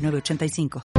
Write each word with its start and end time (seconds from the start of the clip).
906985. 0.00 0.89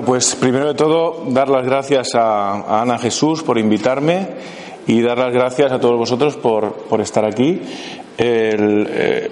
Bueno, 0.00 0.12
pues 0.12 0.34
primero 0.34 0.66
de 0.66 0.72
todo, 0.72 1.24
dar 1.26 1.50
las 1.50 1.62
gracias 1.62 2.14
a, 2.14 2.80
Ana 2.80 2.96
Jesús 2.96 3.42
por 3.42 3.58
invitarme 3.58 4.28
y 4.86 5.02
dar 5.02 5.18
las 5.18 5.30
gracias 5.30 5.70
a 5.72 5.78
todos 5.78 5.98
vosotros 5.98 6.38
por, 6.38 6.72
por 6.72 7.02
estar 7.02 7.22
aquí. 7.22 7.60
Eh, 8.16 9.30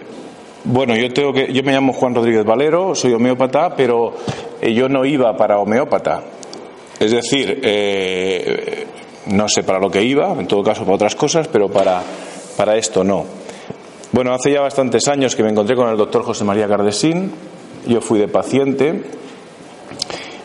bueno, 0.64 0.94
yo 0.94 1.10
tengo 1.10 1.33
que, 1.33 1.50
yo 1.55 1.62
me 1.62 1.72
llamo 1.72 1.94
Juan 1.94 2.14
Rodríguez 2.14 2.44
Valero, 2.44 2.94
soy 2.94 3.14
homeópata, 3.14 3.75
pero 3.75 4.12
eh, 4.60 4.75
yo 4.75 4.91
no 4.91 5.06
iba 5.06 5.34
para 5.38 5.58
homeópata. 5.58 6.20
Es 7.00 7.12
decir, 7.12 7.60
eh, 7.62 8.86
no 9.28 9.48
sé 9.48 9.62
para 9.62 9.78
lo 9.78 9.91
que 9.91 10.03
iba, 10.03 10.34
en 10.38 10.47
todo 10.47 10.62
caso 10.62 10.82
para 10.82 10.97
otras 10.97 11.14
cosas, 11.14 11.48
pero 11.48 11.70
para, 11.70 12.03
para 12.58 12.77
esto 12.77 13.03
no. 13.03 13.25
Bueno, 14.12 14.34
hace 14.34 14.53
ya 14.53 14.60
bastantes 14.60 15.08
años 15.08 15.34
que 15.34 15.42
me 15.42 15.48
encontré 15.48 15.75
con 15.75 15.88
el 15.88 15.97
doctor 15.97 16.25
José 16.25 16.44
María 16.44 16.69
Cardesín, 16.69 17.32
yo 17.86 18.03
fui 18.03 18.19
de 18.19 18.28
paciente 18.28 19.16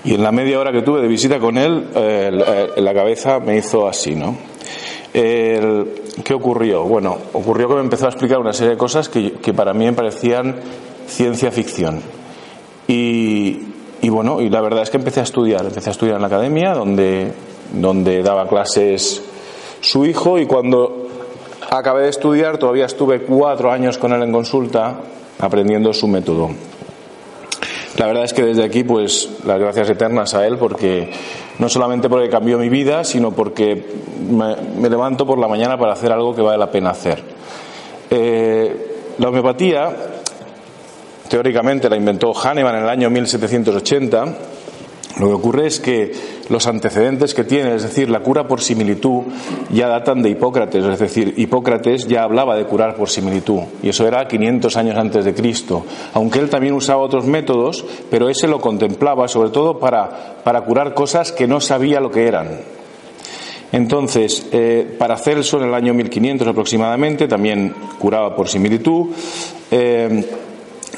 y 0.05 0.13
en 0.15 0.23
la 0.23 0.31
media 0.31 0.59
hora 0.59 0.71
que 0.71 0.81
tuve 0.81 1.01
de 1.01 1.07
visita 1.07 1.39
con 1.39 1.57
él, 1.57 1.87
la 2.75 2.93
cabeza 2.93 3.39
me 3.39 3.57
hizo 3.57 3.87
así, 3.87 4.15
¿no? 4.15 4.35
El, 5.13 6.03
¿Qué 6.23 6.33
ocurrió? 6.33 6.83
Bueno, 6.83 7.17
ocurrió 7.33 7.67
que 7.67 7.75
me 7.75 7.81
empezó 7.81 8.05
a 8.05 8.09
explicar 8.09 8.39
una 8.39 8.53
serie 8.53 8.71
de 8.71 8.77
cosas 8.77 9.09
que, 9.09 9.33
que 9.33 9.53
para 9.53 9.73
mí 9.73 9.85
me 9.85 9.93
parecían 9.93 10.55
ciencia 11.07 11.51
ficción. 11.51 12.01
Y, 12.87 13.59
y, 14.01 14.09
bueno, 14.09 14.41
y 14.41 14.49
la 14.49 14.61
verdad 14.61 14.83
es 14.83 14.89
que 14.89 14.97
empecé 14.97 15.21
a 15.21 15.23
estudiar. 15.23 15.65
Empecé 15.65 15.89
a 15.89 15.91
estudiar 15.91 16.15
en 16.15 16.21
la 16.21 16.27
academia, 16.27 16.73
donde, 16.73 17.31
donde 17.73 18.21
daba 18.21 18.47
clases 18.47 19.23
su 19.81 20.05
hijo, 20.05 20.37
y 20.37 20.45
cuando 20.45 21.07
acabé 21.69 22.03
de 22.03 22.09
estudiar, 22.09 22.57
todavía 22.57 22.85
estuve 22.85 23.21
cuatro 23.21 23.71
años 23.71 23.97
con 23.97 24.13
él 24.13 24.21
en 24.21 24.31
consulta, 24.31 24.99
aprendiendo 25.39 25.93
su 25.93 26.07
método. 26.07 26.49
La 27.97 28.07
verdad 28.07 28.23
es 28.23 28.33
que 28.33 28.43
desde 28.43 28.63
aquí, 28.63 28.83
pues, 28.83 29.29
las 29.45 29.59
gracias 29.59 29.89
eternas 29.89 30.33
a 30.33 30.47
él, 30.47 30.57
porque 30.57 31.11
no 31.59 31.69
solamente 31.69 32.09
porque 32.09 32.27
cambió 32.27 32.57
mi 32.57 32.69
vida, 32.69 33.03
sino 33.03 33.31
porque 33.31 33.85
me, 34.29 34.89
levanto 34.89 35.27
por 35.27 35.37
la 35.37 35.47
mañana 35.47 35.77
para 35.77 35.93
hacer 35.93 36.11
algo 36.11 36.35
que 36.35 36.41
vale 36.41 36.57
la 36.57 36.71
pena 36.71 36.89
hacer. 36.89 37.23
Eh, 38.09 39.13
la 39.19 39.29
homeopatía, 39.29 39.95
teóricamente, 41.29 41.87
la 41.87 41.95
inventó 41.95 42.33
Hahnemann 42.33 42.77
en 42.77 42.83
el 42.83 42.89
año 42.89 43.09
1780. 43.11 44.25
Lo 45.19 45.27
que 45.27 45.33
ocurre 45.33 45.67
es 45.67 45.79
que 45.79 46.11
los 46.49 46.65
antecedentes 46.65 47.35
que 47.35 47.43
tiene, 47.43 47.75
es 47.75 47.83
decir, 47.83 48.09
la 48.09 48.21
cura 48.21 48.47
por 48.47 48.61
similitud, 48.61 49.23
ya 49.71 49.87
datan 49.87 50.23
de 50.23 50.29
Hipócrates, 50.29 50.83
es 50.83 50.99
decir, 50.99 51.35
Hipócrates 51.37 52.07
ya 52.07 52.23
hablaba 52.23 52.55
de 52.55 52.65
curar 52.65 52.95
por 52.95 53.09
similitud, 53.09 53.61
y 53.83 53.89
eso 53.89 54.07
era 54.07 54.27
500 54.27 54.75
años 54.75 54.97
antes 54.97 55.23
de 55.23 55.35
Cristo, 55.35 55.85
aunque 56.13 56.39
él 56.39 56.49
también 56.49 56.73
usaba 56.73 57.03
otros 57.03 57.25
métodos, 57.25 57.85
pero 58.09 58.27
ese 58.27 58.47
lo 58.47 58.59
contemplaba 58.59 59.27
sobre 59.27 59.51
todo 59.51 59.77
para, 59.77 60.37
para 60.43 60.61
curar 60.61 60.95
cosas 60.95 61.31
que 61.31 61.47
no 61.47 61.61
sabía 61.61 61.99
lo 61.99 62.09
que 62.09 62.27
eran. 62.27 62.61
Entonces, 63.71 64.47
eh, 64.51 64.95
Paracelso 64.99 65.57
en 65.57 65.67
el 65.67 65.73
año 65.73 65.95
1500 65.95 66.47
aproximadamente 66.47 67.27
también 67.27 67.73
curaba 67.97 68.35
por 68.35 68.47
similitud. 68.47 69.07
Eh, 69.71 70.25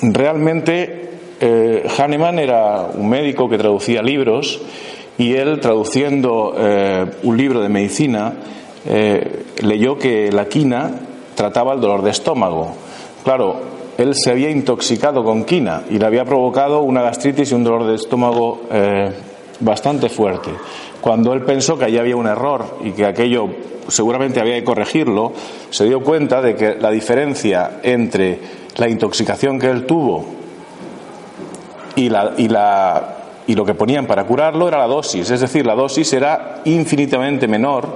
realmente 0.02 1.05
eh, 1.40 1.86
Hahnemann 1.98 2.40
era 2.40 2.88
un 2.94 3.10
médico 3.10 3.50
que 3.50 3.58
traducía 3.58 4.02
libros 4.02 4.62
y 5.18 5.34
él 5.34 5.60
traduciendo 5.60 6.54
eh, 6.58 7.06
un 7.24 7.38
libro 7.38 7.62
de 7.62 7.70
medicina 7.70 8.34
eh, 8.86 9.44
leyó 9.62 9.98
que 9.98 10.32
la 10.32 10.46
quina 10.46 10.92
trataba 11.36 11.74
el 11.74 11.82
dolor 11.82 12.04
de 12.04 12.12
estómago. 12.12 12.74
Claro, 13.24 13.60
él 13.98 14.14
se 14.16 14.32
había 14.32 14.50
intoxicado 14.50 15.24
con 15.24 15.44
quina 15.44 15.84
y 15.90 15.98
le 15.98 16.06
había 16.06 16.26
provocado 16.26 16.82
una 16.82 17.02
gastritis 17.02 17.52
y 17.52 17.56
un 17.56 17.64
dolor 17.64 17.86
de 17.86 17.96
estómago 17.96 18.62
bastante 19.60 20.10
fuerte. 20.10 20.52
Cuando 21.02 21.34
él 21.34 21.42
pensó 21.44 21.78
que 21.78 21.86
allí 21.86 21.98
había 21.98 22.16
un 22.16 22.28
error 22.28 22.78
y 22.84 22.92
que 22.92 23.06
aquello 23.06 23.48
seguramente 23.88 24.40
había 24.40 24.56
que 24.56 24.64
corregirlo, 24.64 25.32
se 25.70 25.86
dio 25.86 26.02
cuenta 26.02 26.42
de 26.42 26.56
que 26.56 26.76
la 26.76 26.92
diferencia 26.92 27.80
entre 27.84 28.40
la 28.78 28.90
intoxicación 28.90 29.58
que 29.60 29.70
él 29.70 29.86
tuvo 29.86 30.45
y 31.96 32.10
la, 32.10 32.34
y 32.38 32.48
la 32.48 33.16
y 33.48 33.56
lo 33.56 33.66
que 33.66 33.74
ponían 33.74 34.08
para 34.08 34.24
curarlo 34.24 34.68
era 34.68 34.80
la 34.80 34.88
dosis, 34.88 35.30
es 35.30 35.40
decir, 35.40 35.66
la 35.66 35.76
dosis 35.76 36.12
era 36.14 36.62
infinitamente 36.66 37.48
menor 37.48 37.88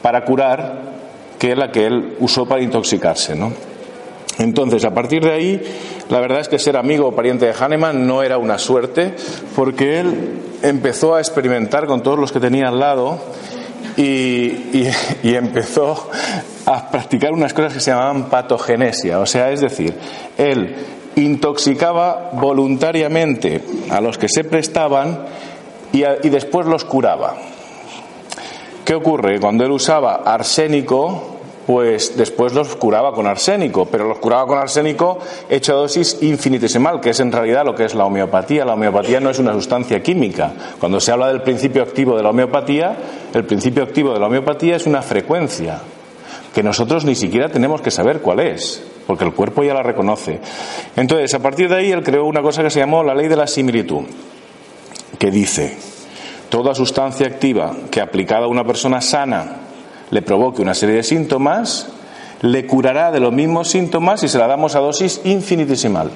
para 0.00 0.24
curar 0.24 0.94
que 1.38 1.54
la 1.54 1.70
que 1.70 1.86
él 1.86 2.16
usó 2.20 2.46
para 2.46 2.62
intoxicarse, 2.62 3.34
¿no? 3.34 3.52
Entonces, 4.38 4.84
a 4.84 4.92
partir 4.92 5.22
de 5.22 5.32
ahí, 5.32 5.62
la 6.08 6.20
verdad 6.20 6.40
es 6.40 6.48
que 6.48 6.58
ser 6.58 6.76
amigo 6.76 7.08
o 7.08 7.12
pariente 7.14 7.46
de 7.46 7.52
Hahnemann 7.52 8.06
no 8.06 8.22
era 8.22 8.38
una 8.38 8.58
suerte, 8.58 9.14
porque 9.54 10.00
él 10.00 10.40
empezó 10.62 11.14
a 11.14 11.20
experimentar 11.20 11.86
con 11.86 12.02
todos 12.02 12.18
los 12.18 12.32
que 12.32 12.40
tenía 12.40 12.68
al 12.68 12.80
lado 12.80 13.18
y, 13.96 14.02
y, 14.02 14.90
y 15.22 15.34
empezó 15.34 16.10
a 16.66 16.90
practicar 16.90 17.32
unas 17.32 17.52
cosas 17.52 17.74
que 17.74 17.80
se 17.80 17.90
llamaban 17.90 18.30
patogenesia, 18.30 19.20
o 19.20 19.26
sea, 19.26 19.52
es 19.52 19.60
decir, 19.60 19.94
él 20.38 20.74
intoxicaba 21.16 22.30
voluntariamente 22.32 23.60
a 23.90 24.00
los 24.00 24.18
que 24.18 24.28
se 24.28 24.44
prestaban 24.44 25.26
y, 25.92 26.28
después 26.28 26.66
los 26.66 26.84
curaba. 26.84 27.36
¿Qué 28.84 28.94
ocurre? 28.94 29.38
Cuando 29.40 29.64
él 29.64 29.70
usaba 29.70 30.16
arsénico, 30.24 31.36
pues 31.66 32.16
después 32.16 32.52
los 32.52 32.74
curaba 32.76 33.12
con 33.12 33.26
arsénico, 33.26 33.86
pero 33.86 34.08
los 34.08 34.18
curaba 34.18 34.46
con 34.46 34.58
arsénico 34.58 35.18
hecho 35.48 35.72
a 35.72 35.76
dosis 35.76 36.18
infinitesimal, 36.20 37.00
que 37.00 37.10
es 37.10 37.20
en 37.20 37.32
realidad 37.32 37.64
lo 37.64 37.74
que 37.74 37.84
es 37.84 37.94
la 37.94 38.04
homeopatía. 38.04 38.64
La 38.64 38.74
homeopatía 38.74 39.20
no 39.20 39.30
es 39.30 39.38
una 39.38 39.52
sustancia 39.52 40.02
química. 40.02 40.52
Cuando 40.80 41.00
se 41.00 41.12
habla 41.12 41.28
del 41.28 41.42
principio 41.42 41.82
activo 41.82 42.16
de 42.16 42.24
la 42.24 42.30
homeopatía, 42.30 42.96
el 43.32 43.44
principio 43.44 43.84
activo 43.84 44.12
de 44.12 44.20
la 44.20 44.26
homeopatía 44.26 44.76
es 44.76 44.86
una 44.86 45.00
frecuencia 45.00 45.80
que 46.54 46.62
nosotros 46.62 47.04
ni 47.04 47.16
siquiera 47.16 47.48
tenemos 47.48 47.82
que 47.82 47.90
saber 47.90 48.20
cuál 48.20 48.38
es, 48.38 48.82
porque 49.08 49.24
el 49.24 49.32
cuerpo 49.32 49.64
ya 49.64 49.74
la 49.74 49.82
reconoce. 49.82 50.40
Entonces, 50.94 51.34
a 51.34 51.40
partir 51.40 51.68
de 51.68 51.76
ahí, 51.76 51.90
él 51.90 52.04
creó 52.04 52.24
una 52.26 52.42
cosa 52.42 52.62
que 52.62 52.70
se 52.70 52.78
llamó 52.78 53.02
la 53.02 53.14
ley 53.14 53.26
de 53.26 53.36
la 53.36 53.48
similitud, 53.48 54.04
que 55.18 55.32
dice, 55.32 55.76
toda 56.48 56.74
sustancia 56.74 57.26
activa 57.26 57.74
que 57.90 58.00
aplicada 58.00 58.44
a 58.44 58.48
una 58.48 58.64
persona 58.64 59.00
sana 59.00 59.56
le 60.10 60.22
provoque 60.22 60.62
una 60.62 60.74
serie 60.74 60.94
de 60.94 61.02
síntomas, 61.02 61.88
le 62.42 62.66
curará 62.66 63.10
de 63.10 63.18
los 63.18 63.32
mismos 63.32 63.68
síntomas 63.68 64.20
si 64.20 64.28
se 64.28 64.38
la 64.38 64.46
damos 64.46 64.76
a 64.76 64.78
dosis 64.78 65.22
infinitesimal. 65.24 66.10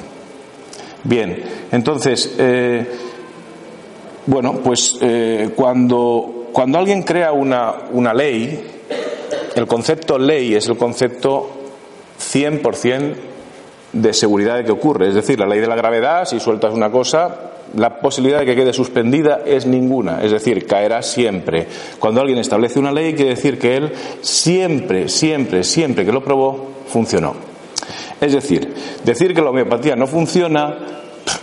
Bien, 1.03 1.43
entonces, 1.73 2.37
eh, 2.39 2.87
bueno, 4.27 4.61
pues 4.63 4.99
eh, 5.01 5.51
cuando, 5.57 6.49
cuando 6.53 6.79
alguien 6.79 7.03
crea 7.03 7.33
una, 7.33 7.75
una 7.91 8.15
ley, 8.15 8.78
el 9.59 9.67
concepto 9.67 10.19
ley 10.19 10.55
es 10.55 10.69
el 10.69 10.77
concepto 10.77 11.51
100% 12.21 13.15
de 13.93 14.13
seguridad 14.13 14.57
de 14.57 14.65
que 14.65 14.73
ocurre. 14.73 15.09
Es 15.09 15.15
decir, 15.15 15.39
la 15.39 15.47
ley 15.47 15.61
de 15.61 15.67
la 15.67 15.77
gravedad, 15.77 16.25
si 16.27 16.41
sueltas 16.41 16.73
una 16.73 16.91
cosa, 16.91 17.53
la 17.75 18.01
posibilidad 18.01 18.41
de 18.41 18.47
que 18.47 18.55
quede 18.55 18.73
suspendida 18.73 19.41
es 19.45 19.67
ninguna. 19.67 20.23
Es 20.23 20.33
decir, 20.33 20.67
caerá 20.67 21.03
siempre. 21.03 21.67
Cuando 21.99 22.21
alguien 22.21 22.39
establece 22.39 22.79
una 22.79 22.93
ley, 22.93 23.15
quiere 23.15 23.31
decir 23.31 23.59
que 23.59 23.77
él 23.77 23.93
siempre, 24.21 25.09
siempre, 25.09 25.65
siempre 25.65 26.05
que 26.05 26.13
lo 26.13 26.23
probó, 26.23 26.71
funcionó. 26.87 27.35
Es 28.21 28.33
decir, 28.33 28.75
decir 29.05 29.35
que 29.35 29.43
la 29.43 29.51
homeopatía 29.51 29.97
no 29.97 30.07
funciona 30.07 30.77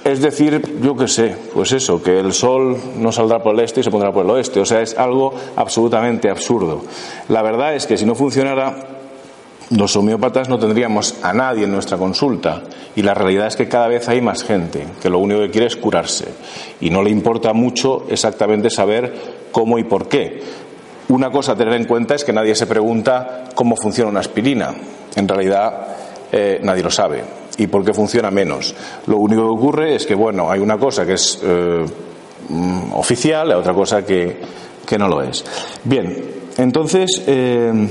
es 0.04 0.22
decir, 0.22 0.80
yo 0.82 0.96
qué 0.96 1.08
sé, 1.08 1.36
pues 1.54 1.72
eso, 1.72 2.02
que 2.02 2.20
el 2.20 2.34
sol 2.34 2.78
no 2.98 3.12
saldrá 3.12 3.42
por 3.42 3.56
el 3.56 3.62
este 3.62 3.82
y 3.82 3.84
se 3.84 3.92
pondrá 3.92 4.12
por 4.12 4.26
el 4.26 4.32
oeste. 4.32 4.60
O 4.60 4.66
sea, 4.66 4.82
es 4.82 4.98
algo 4.98 5.34
absolutamente 5.56 6.30
absurdo. 6.30 6.84
La 7.30 7.42
verdad 7.42 7.76
es 7.76 7.86
que 7.86 7.98
si 7.98 8.06
no 8.06 8.16
funcionara, 8.16 8.76
los 9.72 9.96
homeópatas 9.96 10.48
no 10.48 10.60
tendríamos 10.60 11.16
a 11.24 11.34
nadie 11.34 11.64
en 11.64 11.72
nuestra 11.72 11.98
consulta 11.98 12.64
y 12.96 13.02
la 13.02 13.16
realidad 13.16 13.48
es 13.48 13.56
que 13.56 13.68
cada 13.68 13.88
vez 13.88 14.08
hay 14.08 14.22
más 14.22 14.44
gente 14.44 14.86
que 15.02 15.10
lo 15.10 15.18
único 15.18 15.42
que 15.42 15.50
quiere 15.50 15.68
es 15.68 15.76
curarse 15.76 16.28
y 16.80 16.92
no 16.92 17.02
le 17.02 17.10
importa 17.10 17.52
mucho 17.52 18.06
exactamente 18.08 18.70
saber 18.70 19.14
cómo 19.52 19.80
y 19.80 19.84
por 19.84 20.08
qué. 20.08 20.44
Una 21.10 21.32
cosa 21.32 21.54
a 21.54 21.56
tener 21.56 21.74
en 21.74 21.86
cuenta 21.86 22.14
es 22.14 22.24
que 22.24 22.34
nadie 22.34 22.56
se 22.56 22.68
pregunta 22.68 23.46
cómo 23.56 23.76
funciona 23.76 24.12
una 24.12 24.20
aspirina. 24.20 24.74
En 25.16 25.28
realidad 25.28 25.88
eh, 26.32 26.60
nadie 26.62 26.84
lo 26.84 26.92
sabe 26.92 27.45
y 27.58 27.68
por 27.68 27.84
qué 27.84 27.94
funciona 27.94 28.32
menos. 28.32 28.76
Lo 29.08 29.18
único 29.18 29.42
que 29.44 29.48
ocurre 29.48 29.96
es 29.96 30.06
que, 30.06 30.16
bueno, 30.16 30.50
hay 30.50 30.60
una 30.60 30.78
cosa 30.78 31.06
que 31.06 31.14
es 31.14 31.40
eh, 31.44 31.86
mm, 32.50 32.94
oficial 32.94 33.50
y 33.50 33.54
otra 33.54 33.74
cosa 33.74 34.06
que, 34.06 34.40
que, 34.86 34.98
no 34.98 35.08
lo 35.08 35.22
es. 35.22 35.44
Bien, 35.84 36.32
entonces, 36.58 37.24
eh, 37.28 37.88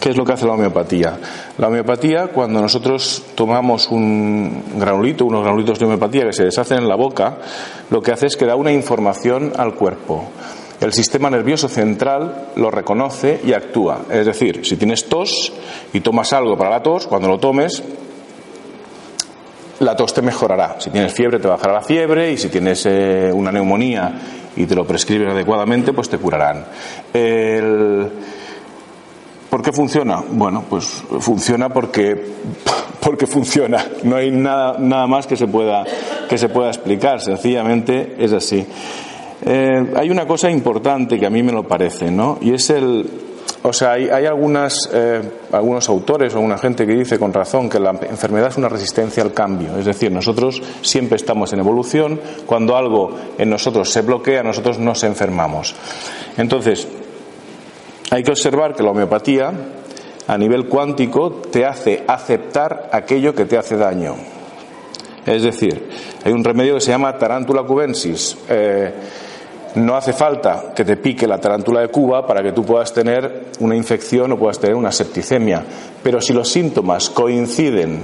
¿qué 0.00 0.10
es 0.10 0.16
lo 0.16 0.24
que 0.24 0.32
hace 0.32 0.46
la 0.46 0.52
homeopatía? 0.52 1.18
La 1.58 1.68
homeopatía, 1.68 2.28
cuando 2.28 2.60
nosotros 2.60 3.24
tomamos 3.34 3.88
un 3.88 4.62
granulito, 4.76 5.24
unos 5.24 5.42
granulitos 5.42 5.78
de 5.78 5.84
homeopatía 5.84 6.26
que 6.26 6.32
se 6.32 6.44
deshacen 6.44 6.78
en 6.78 6.88
la 6.88 6.96
boca, 6.96 7.38
lo 7.90 8.00
que 8.02 8.12
hace 8.12 8.26
es 8.26 8.36
que 8.36 8.46
da 8.46 8.56
una 8.56 8.72
información 8.72 9.52
al 9.56 9.74
cuerpo. 9.74 10.24
El 10.82 10.92
sistema 10.92 11.30
nervioso 11.30 11.68
central 11.68 12.48
lo 12.56 12.68
reconoce 12.68 13.40
y 13.44 13.52
actúa. 13.52 14.00
Es 14.10 14.26
decir, 14.26 14.66
si 14.66 14.76
tienes 14.76 15.08
tos 15.08 15.52
y 15.92 16.00
tomas 16.00 16.32
algo 16.32 16.58
para 16.58 16.70
la 16.70 16.82
tos, 16.82 17.06
cuando 17.06 17.28
lo 17.28 17.38
tomes, 17.38 17.80
la 19.78 19.94
tos 19.94 20.12
te 20.12 20.22
mejorará. 20.22 20.80
Si 20.80 20.90
tienes 20.90 21.14
fiebre, 21.14 21.38
te 21.38 21.46
bajará 21.46 21.74
la 21.74 21.82
fiebre 21.82 22.32
y 22.32 22.36
si 22.36 22.48
tienes 22.48 22.84
eh, 22.86 23.30
una 23.32 23.52
neumonía 23.52 24.12
y 24.56 24.66
te 24.66 24.74
lo 24.74 24.84
prescriben 24.84 25.28
adecuadamente, 25.28 25.92
pues 25.92 26.08
te 26.08 26.18
curarán. 26.18 26.64
¿Por 29.48 29.62
qué 29.62 29.70
funciona? 29.70 30.20
Bueno, 30.30 30.64
pues 30.68 31.04
funciona 31.20 31.68
porque, 31.68 32.26
porque 33.00 33.28
funciona. 33.28 33.86
No 34.02 34.16
hay 34.16 34.32
nada, 34.32 34.78
nada 34.80 35.06
más 35.06 35.28
que 35.28 35.36
se, 35.36 35.46
pueda, 35.46 35.84
que 36.28 36.38
se 36.38 36.48
pueda 36.48 36.70
explicar. 36.70 37.20
Sencillamente 37.20 38.16
es 38.18 38.32
así. 38.32 38.66
Eh, 39.44 39.92
hay 39.96 40.10
una 40.10 40.26
cosa 40.26 40.50
importante 40.50 41.18
que 41.18 41.26
a 41.26 41.30
mí 41.30 41.42
me 41.42 41.52
lo 41.52 41.64
parece, 41.64 42.10
¿no? 42.10 42.38
Y 42.40 42.54
es 42.54 42.70
el. 42.70 43.08
O 43.64 43.72
sea, 43.72 43.92
hay, 43.92 44.26
algunas, 44.26 44.90
eh, 44.92 45.20
algunos 45.52 45.88
autores 45.88 46.34
o 46.34 46.38
alguna 46.38 46.58
gente 46.58 46.84
que 46.84 46.94
dice 46.94 47.16
con 47.16 47.32
razón 47.32 47.68
que 47.68 47.78
la 47.78 47.90
enfermedad 47.90 48.48
es 48.48 48.56
una 48.56 48.68
resistencia 48.68 49.22
al 49.22 49.32
cambio. 49.32 49.78
Es 49.78 49.84
decir, 49.84 50.10
nosotros 50.10 50.60
siempre 50.82 51.16
estamos 51.16 51.52
en 51.52 51.60
evolución. 51.60 52.20
Cuando 52.44 52.76
algo 52.76 53.16
en 53.38 53.50
nosotros 53.50 53.88
se 53.88 54.02
bloquea, 54.02 54.42
nosotros 54.42 54.80
nos 54.80 55.04
enfermamos. 55.04 55.76
Entonces, 56.36 56.88
hay 58.10 58.24
que 58.24 58.32
observar 58.32 58.74
que 58.74 58.82
la 58.82 58.90
homeopatía, 58.90 59.52
a 60.26 60.38
nivel 60.38 60.66
cuántico, 60.66 61.30
te 61.30 61.64
hace 61.64 62.02
aceptar 62.08 62.90
aquello 62.92 63.32
que 63.32 63.44
te 63.44 63.58
hace 63.58 63.76
daño. 63.76 64.16
Es 65.24 65.44
decir, 65.44 65.88
hay 66.24 66.32
un 66.32 66.42
remedio 66.42 66.74
que 66.74 66.80
se 66.80 66.90
llama 66.90 67.16
tarántula 67.16 67.62
cubensis. 67.62 68.36
Eh, 68.48 68.92
no 69.74 69.96
hace 69.96 70.12
falta 70.12 70.72
que 70.74 70.84
te 70.84 70.96
pique 70.96 71.26
la 71.26 71.38
tarántula 71.38 71.80
de 71.80 71.88
Cuba 71.88 72.26
para 72.26 72.42
que 72.42 72.52
tú 72.52 72.64
puedas 72.64 72.92
tener 72.92 73.52
una 73.60 73.76
infección 73.76 74.32
o 74.32 74.38
puedas 74.38 74.58
tener 74.58 74.76
una 74.76 74.92
septicemia. 74.92 75.64
Pero 76.02 76.20
si 76.20 76.32
los 76.32 76.48
síntomas 76.48 77.10
coinciden 77.10 78.00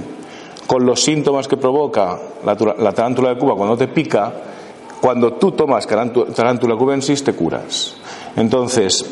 con 0.65 0.85
los 0.85 1.01
síntomas 1.01 1.47
que 1.47 1.57
provoca 1.57 2.19
la, 2.45 2.93
tarántula 2.93 3.29
de 3.29 3.39
Cuba 3.39 3.55
cuando 3.55 3.77
te 3.77 3.87
pica, 3.87 4.31
cuando 5.01 5.33
tú 5.33 5.51
tomas 5.51 5.87
tarántula 5.87 6.75
cubensis 6.75 7.23
te 7.23 7.33
curas. 7.33 7.95
Entonces, 8.35 9.05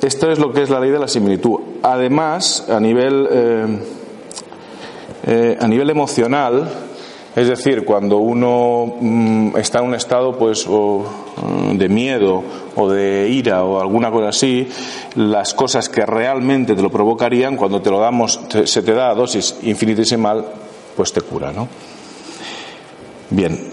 esto 0.00 0.30
es 0.30 0.38
lo 0.38 0.52
que 0.52 0.62
es 0.62 0.70
la 0.70 0.80
ley 0.80 0.90
de 0.90 0.98
la 0.98 1.08
similitud. 1.08 1.60
Además, 1.82 2.68
a 2.68 2.78
nivel, 2.78 3.28
eh, 3.30 3.78
eh, 5.26 5.58
a 5.60 5.66
nivel 5.66 5.90
emocional, 5.90 6.68
es 7.34 7.48
decir, 7.48 7.84
cuando 7.84 8.18
uno 8.18 8.94
mm, 9.00 9.56
está 9.56 9.78
en 9.78 9.86
un 9.86 9.94
estado 9.94 10.36
pues 10.36 10.66
mm, 10.68 11.78
de 11.78 11.88
miedo 11.88 12.42
o 12.76 12.90
de 12.90 13.28
ira 13.30 13.64
o 13.64 13.80
alguna 13.80 14.10
cosa 14.10 14.28
así, 14.28 14.68
las 15.14 15.54
cosas 15.54 15.88
que 15.88 16.04
realmente 16.04 16.74
te 16.74 16.82
lo 16.82 16.90
provocarían, 16.90 17.56
cuando 17.56 17.80
te 17.80 17.90
lo 17.90 18.00
damos, 18.00 18.38
se 18.64 18.82
te 18.82 18.92
da 18.92 19.14
dosis 19.14 19.56
infinitesimal, 19.62 20.44
pues 20.94 21.12
te 21.12 21.22
cura, 21.22 21.52
¿no? 21.52 21.68
Bien. 23.30 23.72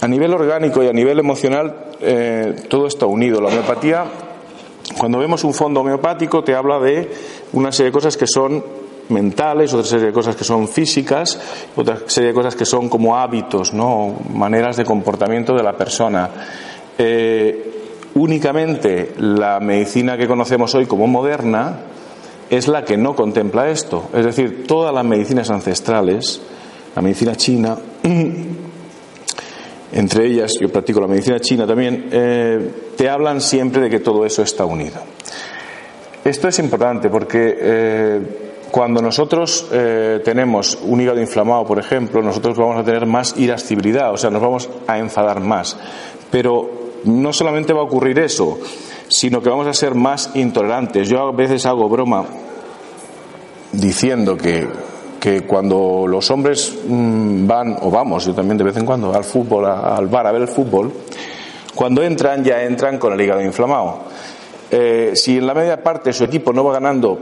a 0.00 0.06
nivel 0.06 0.32
orgánico 0.32 0.82
y 0.84 0.86
a 0.86 0.92
nivel 0.92 1.18
emocional, 1.18 1.74
eh, 2.00 2.54
todo 2.68 2.86
está 2.86 3.06
unido. 3.06 3.40
La 3.40 3.48
homeopatía, 3.48 4.04
cuando 4.96 5.18
vemos 5.18 5.42
un 5.42 5.54
fondo 5.54 5.80
homeopático, 5.80 6.44
te 6.44 6.54
habla 6.54 6.78
de 6.78 7.10
una 7.52 7.72
serie 7.72 7.90
de 7.90 7.92
cosas 7.92 8.16
que 8.16 8.28
son 8.28 8.83
mentales, 9.08 9.72
otra 9.74 9.86
serie 9.86 10.06
de 10.06 10.12
cosas 10.12 10.36
que 10.36 10.44
son 10.44 10.68
físicas, 10.68 11.38
otra 11.76 11.98
serie 12.06 12.28
de 12.28 12.34
cosas 12.34 12.54
que 12.56 12.64
son 12.64 12.88
como 12.88 13.16
hábitos, 13.16 13.72
¿no? 13.74 14.16
maneras 14.32 14.76
de 14.76 14.84
comportamiento 14.84 15.54
de 15.54 15.62
la 15.62 15.76
persona. 15.76 16.30
Eh, 16.96 17.72
únicamente 18.14 19.14
la 19.18 19.60
medicina 19.60 20.16
que 20.16 20.26
conocemos 20.26 20.74
hoy 20.74 20.86
como 20.86 21.06
moderna 21.06 21.80
es 22.50 22.68
la 22.68 22.84
que 22.84 22.96
no 22.96 23.14
contempla 23.14 23.68
esto. 23.70 24.10
Es 24.14 24.24
decir, 24.24 24.66
todas 24.66 24.94
las 24.94 25.04
medicinas 25.04 25.50
ancestrales, 25.50 26.40
la 26.94 27.02
medicina 27.02 27.34
china, 27.34 27.76
entre 29.92 30.26
ellas 30.26 30.52
yo 30.60 30.70
practico 30.70 31.00
la 31.00 31.06
medicina 31.06 31.40
china 31.40 31.66
también, 31.66 32.08
eh, 32.10 32.70
te 32.96 33.08
hablan 33.08 33.40
siempre 33.40 33.82
de 33.82 33.90
que 33.90 34.00
todo 34.00 34.24
eso 34.24 34.42
está 34.42 34.64
unido. 34.64 35.00
Esto 36.24 36.48
es 36.48 36.58
importante 36.58 37.10
porque 37.10 37.56
eh, 37.58 38.20
cuando 38.74 39.00
nosotros 39.00 39.68
eh, 39.70 40.20
tenemos 40.24 40.76
un 40.82 41.00
hígado 41.00 41.20
inflamado, 41.20 41.64
por 41.64 41.78
ejemplo, 41.78 42.20
nosotros 42.20 42.58
vamos 42.58 42.76
a 42.76 42.82
tener 42.82 43.06
más 43.06 43.38
irascibilidad, 43.38 44.12
o 44.12 44.16
sea, 44.16 44.30
nos 44.30 44.42
vamos 44.42 44.68
a 44.88 44.98
enfadar 44.98 45.38
más. 45.38 45.76
Pero 46.28 46.70
no 47.04 47.32
solamente 47.32 47.72
va 47.72 47.82
a 47.82 47.84
ocurrir 47.84 48.18
eso, 48.18 48.58
sino 49.06 49.40
que 49.40 49.48
vamos 49.48 49.68
a 49.68 49.74
ser 49.74 49.94
más 49.94 50.32
intolerantes. 50.34 51.08
Yo 51.08 51.20
a 51.20 51.30
veces 51.30 51.64
hago 51.66 51.88
broma 51.88 52.24
diciendo 53.70 54.36
que, 54.36 54.66
que 55.20 55.42
cuando 55.42 56.06
los 56.08 56.28
hombres 56.32 56.76
mm, 56.88 57.46
van, 57.46 57.76
o 57.80 57.92
vamos, 57.92 58.26
yo 58.26 58.34
también 58.34 58.58
de 58.58 58.64
vez 58.64 58.76
en 58.76 58.86
cuando, 58.86 59.14
al 59.14 59.22
fútbol, 59.22 59.66
al 59.66 60.08
bar 60.08 60.26
a 60.26 60.32
ver 60.32 60.42
el 60.42 60.48
fútbol, 60.48 60.92
cuando 61.76 62.02
entran 62.02 62.42
ya 62.42 62.64
entran 62.64 62.98
con 62.98 63.12
el 63.12 63.20
hígado 63.20 63.40
inflamado. 63.40 64.00
Eh, 64.68 65.12
si 65.14 65.38
en 65.38 65.46
la 65.46 65.54
media 65.54 65.80
parte 65.80 66.12
su 66.12 66.24
equipo 66.24 66.52
no 66.52 66.64
va 66.64 66.72
ganando 66.72 67.20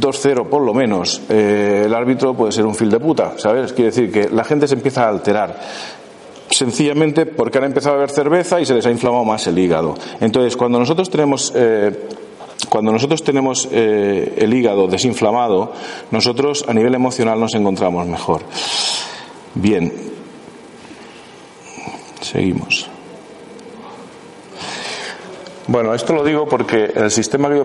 2-0 0.00 0.48
por 0.48 0.62
lo 0.62 0.72
menos, 0.74 1.22
eh, 1.28 1.84
el 1.86 1.94
árbitro 1.94 2.34
puede 2.34 2.52
ser 2.52 2.64
un 2.64 2.74
fil 2.74 2.90
de 2.90 3.00
puta, 3.00 3.34
¿sabes? 3.36 3.72
Quiere 3.72 3.90
decir 3.90 4.10
que 4.10 4.28
la 4.28 4.44
gente 4.44 4.66
se 4.66 4.74
empieza 4.74 5.04
a 5.04 5.08
alterar. 5.08 5.58
Sencillamente 6.50 7.26
porque 7.26 7.58
han 7.58 7.64
empezado 7.64 7.94
a 7.94 7.98
beber 7.98 8.10
cerveza 8.10 8.60
y 8.60 8.66
se 8.66 8.74
les 8.74 8.86
ha 8.86 8.90
inflamado 8.90 9.24
más 9.24 9.46
el 9.46 9.58
hígado. 9.58 9.94
Entonces, 10.20 10.56
cuando 10.56 10.78
nosotros 10.78 11.10
tenemos 11.10 11.52
eh, 11.54 12.08
cuando 12.68 12.92
nosotros 12.92 13.22
tenemos 13.22 13.68
eh, 13.70 14.34
el 14.38 14.52
hígado 14.52 14.86
desinflamado, 14.86 15.72
nosotros 16.10 16.64
a 16.66 16.74
nivel 16.74 16.94
emocional 16.94 17.38
nos 17.38 17.54
encontramos 17.54 18.06
mejor. 18.06 18.42
Bien, 19.54 19.92
seguimos. 22.20 22.88
Bueno, 25.68 25.94
esto 25.94 26.12
lo 26.12 26.22
digo 26.22 26.46
porque 26.46 26.92
el 26.94 27.10
sistema 27.10 27.48
que 27.48 27.64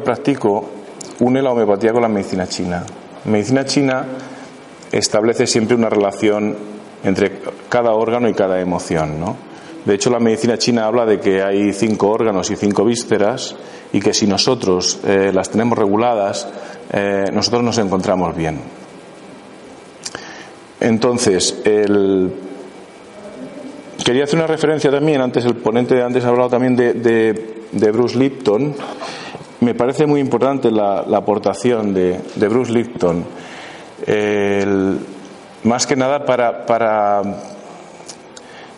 une 1.22 1.42
la 1.42 1.52
homeopatía 1.52 1.94
con 1.94 2.02
la 2.02 2.10
medicina 2.10 2.48
china. 2.48 2.84
La 3.26 3.32
medicina 3.32 3.64
china 3.64 4.06
establece 4.92 5.46
siempre 5.46 5.76
una 5.76 5.90
relación 5.90 6.58
entre 7.04 7.40
cada 7.70 7.94
órgano 7.94 8.28
y 8.28 8.34
cada 8.34 8.60
emoción, 8.60 9.20
¿no? 9.20 9.38
De 9.86 9.96
hecho, 9.96 10.10
la 10.10 10.20
medicina 10.20 10.58
china 10.58 10.86
habla 10.86 11.06
de 11.06 11.20
que 11.20 11.42
hay 11.42 11.74
cinco 11.74 12.10
órganos 12.10 12.52
y 12.52 12.56
cinco 12.56 12.86
vísceras 12.86 13.56
y 13.94 14.00
que 14.00 14.14
si 14.14 14.28
nosotros 14.28 15.00
eh, 15.06 15.32
las 15.34 15.50
tenemos 15.50 15.78
reguladas, 15.78 16.48
eh, 16.92 17.26
nosotros 17.32 17.64
nos 17.64 17.78
encontramos 17.78 18.36
bien. 18.36 18.60
Entonces, 20.80 21.62
el... 21.66 22.32
quería 24.04 24.24
hacer 24.24 24.38
una 24.38 24.48
referencia 24.48 24.92
también, 24.92 25.22
antes 25.22 25.46
el 25.46 25.56
ponente 25.56 26.02
antes 26.02 26.26
ha 26.26 26.30
hablado 26.30 26.50
también 26.50 26.76
de, 26.76 26.94
de 27.72 27.92
Bruce 27.92 28.18
Lipton, 28.18 28.76
me 29.62 29.74
parece 29.74 30.06
muy 30.06 30.20
importante 30.20 30.70
la, 30.70 31.00
aportación 31.00 31.94
de, 31.94 32.20
Bruce 32.50 32.72
Lipton, 32.72 33.26
más 35.64 35.88
que 35.88 35.96
nada 35.96 36.26
para, 36.26 36.66
para 36.66 37.22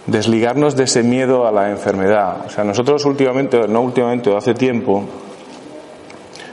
desligarnos 0.06 0.76
de 0.76 0.84
ese 0.84 1.04
miedo 1.04 1.48
a 1.48 1.52
la 1.52 1.72
enfermedad. 1.72 2.46
O 2.46 2.50
sea, 2.50 2.64
nosotros 2.64 3.06
últimamente, 3.06 3.68
no 3.68 3.82
últimamente, 3.82 4.36
hace 4.36 4.54
tiempo, 4.54 5.06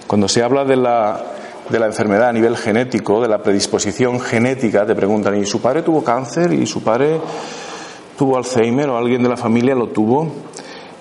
cuando 0.07 0.29
se 0.29 0.43
habla 0.43 0.65
de 0.65 0.77
la, 0.77 1.21
de 1.69 1.79
la 1.79 1.87
enfermedad 1.87 2.29
a 2.29 2.33
nivel 2.33 2.57
genético, 2.57 3.21
de 3.21 3.29
la 3.29 3.43
predisposición 3.43 4.21
genética, 4.21 4.87
te 4.87 4.95
preguntan, 4.95 5.37
¿y 5.37 5.47
su 5.47 5.61
padre 5.61 5.83
tuvo 5.83 6.05
cáncer? 6.05 6.53
¿Y 6.53 6.67
su 6.67 6.83
padre 6.83 7.21
tuvo 8.17 8.37
Alzheimer? 8.37 8.89
¿O 8.91 8.97
alguien 8.97 9.23
de 9.23 9.29
la 9.29 9.37
familia 9.37 9.75
lo 9.75 9.89
tuvo? 9.89 10.29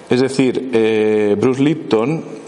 Es 0.09 0.21
decir, 0.21 0.71
eh, 0.73 1.35
Bruce 1.39 1.61
Lipton, 1.61 2.38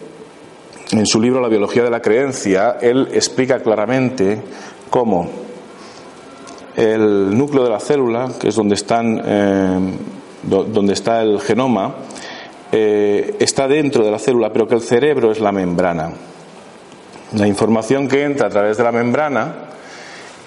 en 0.91 1.05
su 1.05 1.21
libro 1.21 1.39
La 1.39 1.47
biología 1.47 1.83
de 1.83 1.89
la 1.89 2.01
creencia, 2.01 2.77
él 2.81 3.09
explica 3.13 3.59
claramente 3.59 4.41
cómo 4.89 5.29
el 6.75 7.37
núcleo 7.37 7.63
de 7.63 7.69
la 7.69 7.79
célula, 7.79 8.29
que 8.39 8.49
es 8.49 8.55
donde, 8.55 8.75
están, 8.75 9.21
eh, 9.23 9.79
está 10.91 11.21
el 11.21 11.39
genoma, 11.39 11.95
eh, 12.71 13.35
está 13.39 13.67
dentro 13.67 14.03
de 14.03 14.11
la 14.11 14.19
célula, 14.19 14.51
pero 14.51 14.67
que 14.67 14.75
el 14.75 14.81
cerebro 14.81 15.31
es 15.31 15.39
la 15.39 15.51
membrana. 15.51 16.11
La 17.33 17.47
información 17.47 18.07
que 18.07 18.23
entra 18.23 18.47
a 18.47 18.49
través 18.49 18.77
de 18.77 18.83
la 18.83 18.91
membrana 18.91 19.55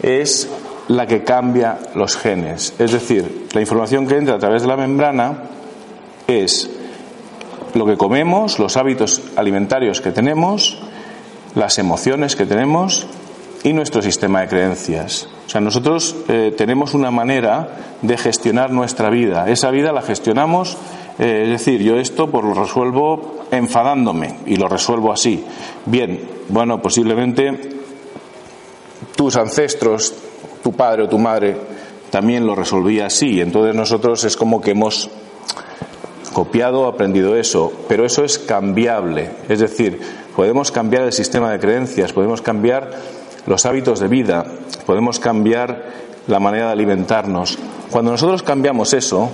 es 0.03 0.49
la 0.89 1.07
que 1.07 1.23
cambia 1.25 1.79
los 1.95 2.17
genes. 2.17 2.75
Es 2.79 2.93
decir, 2.93 3.47
la 3.53 3.61
información 3.61 4.07
que 4.07 4.17
entra 4.17 4.35
a 4.35 4.39
través 4.39 4.63
de 4.63 4.69
la 4.69 4.77
membrana 4.77 5.45
es 6.27 6.71
lo 7.75 7.87
que 7.87 7.97
comemos, 7.97 8.59
los 8.59 8.77
hábitos 8.77 9.23
alimentarios 9.37 10.01
que 10.01 10.11
tenemos, 10.11 10.79
las 11.55 11.79
emociones 11.79 12.37
que 12.37 12.47
tenemos 12.47 13.07
y 13.63 13.73
nuestro 13.73 14.03
sistema 14.03 14.43
de 14.43 14.49
creencias. 14.49 15.29
O 15.47 15.49
sea, 15.49 15.61
nosotros 15.61 16.15
eh, 16.29 16.55
tenemos 16.57 16.95
una 16.95 17.11
manera 17.11 17.97
de 18.03 18.17
gestionar 18.17 18.71
nuestra 18.71 19.11
vida. 19.11 19.49
Esa 19.49 19.71
vida 19.71 19.93
la 19.93 20.03
gestionamos, 20.03 20.77
eh, 21.19 21.43
es 21.45 21.51
decir, 21.51 21.83
yo 21.83 21.97
esto 21.97 22.29
pues 22.31 22.45
lo 22.45 22.55
resuelvo 22.55 23.45
enfadándome 23.51 24.37
y 24.47 24.57
lo 24.57 24.69
resuelvo 24.69 25.13
así. 25.13 25.45
Bien, 25.87 26.21
bueno, 26.49 26.81
posiblemente 26.81 27.71
tus 29.17 29.37
ancestros, 29.37 30.15
tu 30.63 30.73
padre 30.73 31.05
o 31.05 31.09
tu 31.09 31.19
madre 31.19 31.57
también 32.11 32.47
lo 32.47 32.55
resolvía 32.55 33.07
así. 33.07 33.41
Entonces 33.41 33.75
nosotros 33.75 34.25
es 34.25 34.37
como 34.37 34.61
que 34.61 34.73
hemos 34.73 35.11
copiado, 36.35 36.87
aprendido 36.87 37.35
eso, 37.37 37.73
pero 37.89 38.05
eso 38.05 38.25
es 38.25 38.39
cambiable. 38.39 39.31
Es 39.49 39.61
decir, 39.61 39.99
podemos 40.37 40.71
cambiar 40.71 41.05
el 41.05 41.13
sistema 41.13 41.51
de 41.51 41.59
creencias, 41.59 42.13
podemos 42.13 42.43
cambiar 42.43 42.91
los 43.47 43.65
hábitos 43.65 44.01
de 44.01 44.09
vida, 44.09 44.45
podemos 44.85 45.19
cambiar 45.19 45.85
la 46.27 46.41
manera 46.41 46.67
de 46.67 46.73
alimentarnos. 46.73 47.59
Cuando 47.91 48.11
nosotros 48.11 48.43
cambiamos 48.43 48.93
eso, 48.93 49.31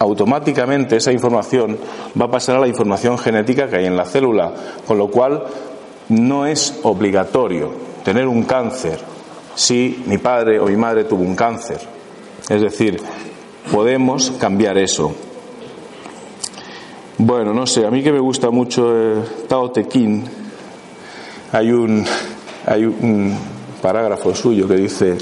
automáticamente 0.00 0.96
esa 0.96 1.12
información 1.12 1.78
va 2.20 2.24
a 2.24 2.30
pasar 2.30 2.56
a 2.56 2.60
la 2.60 2.68
información 2.68 3.18
genética 3.18 3.68
que 3.68 3.76
hay 3.76 3.86
en 3.86 3.96
la 3.96 4.04
célula, 4.04 4.52
con 4.86 4.98
lo 4.98 5.08
cual 5.08 5.44
no 6.08 6.46
es 6.46 6.80
obligatorio 6.82 7.70
tener 8.04 8.26
un 8.26 8.42
cáncer 8.42 8.98
si 9.54 10.02
mi 10.06 10.18
padre 10.18 10.58
o 10.58 10.66
mi 10.66 10.76
madre 10.76 11.04
tuvo 11.04 11.22
un 11.22 11.36
cáncer. 11.36 11.78
Es 12.48 12.60
decir, 12.60 13.00
podemos 13.70 14.32
cambiar 14.32 14.78
eso. 14.78 15.14
Bueno, 17.24 17.54
no 17.54 17.68
sé, 17.68 17.86
a 17.86 17.90
mí 17.92 18.02
que 18.02 18.10
me 18.10 18.18
gusta 18.18 18.50
mucho 18.50 18.90
eh, 18.92 19.22
Tao 19.46 19.70
Te 19.70 19.86
Ching, 19.86 20.24
hay 21.52 21.70
un 21.70 22.04
hay 22.66 22.84
un 22.84 23.38
parágrafo 23.80 24.34
suyo 24.34 24.66
que 24.66 24.74
dice, 24.74 25.18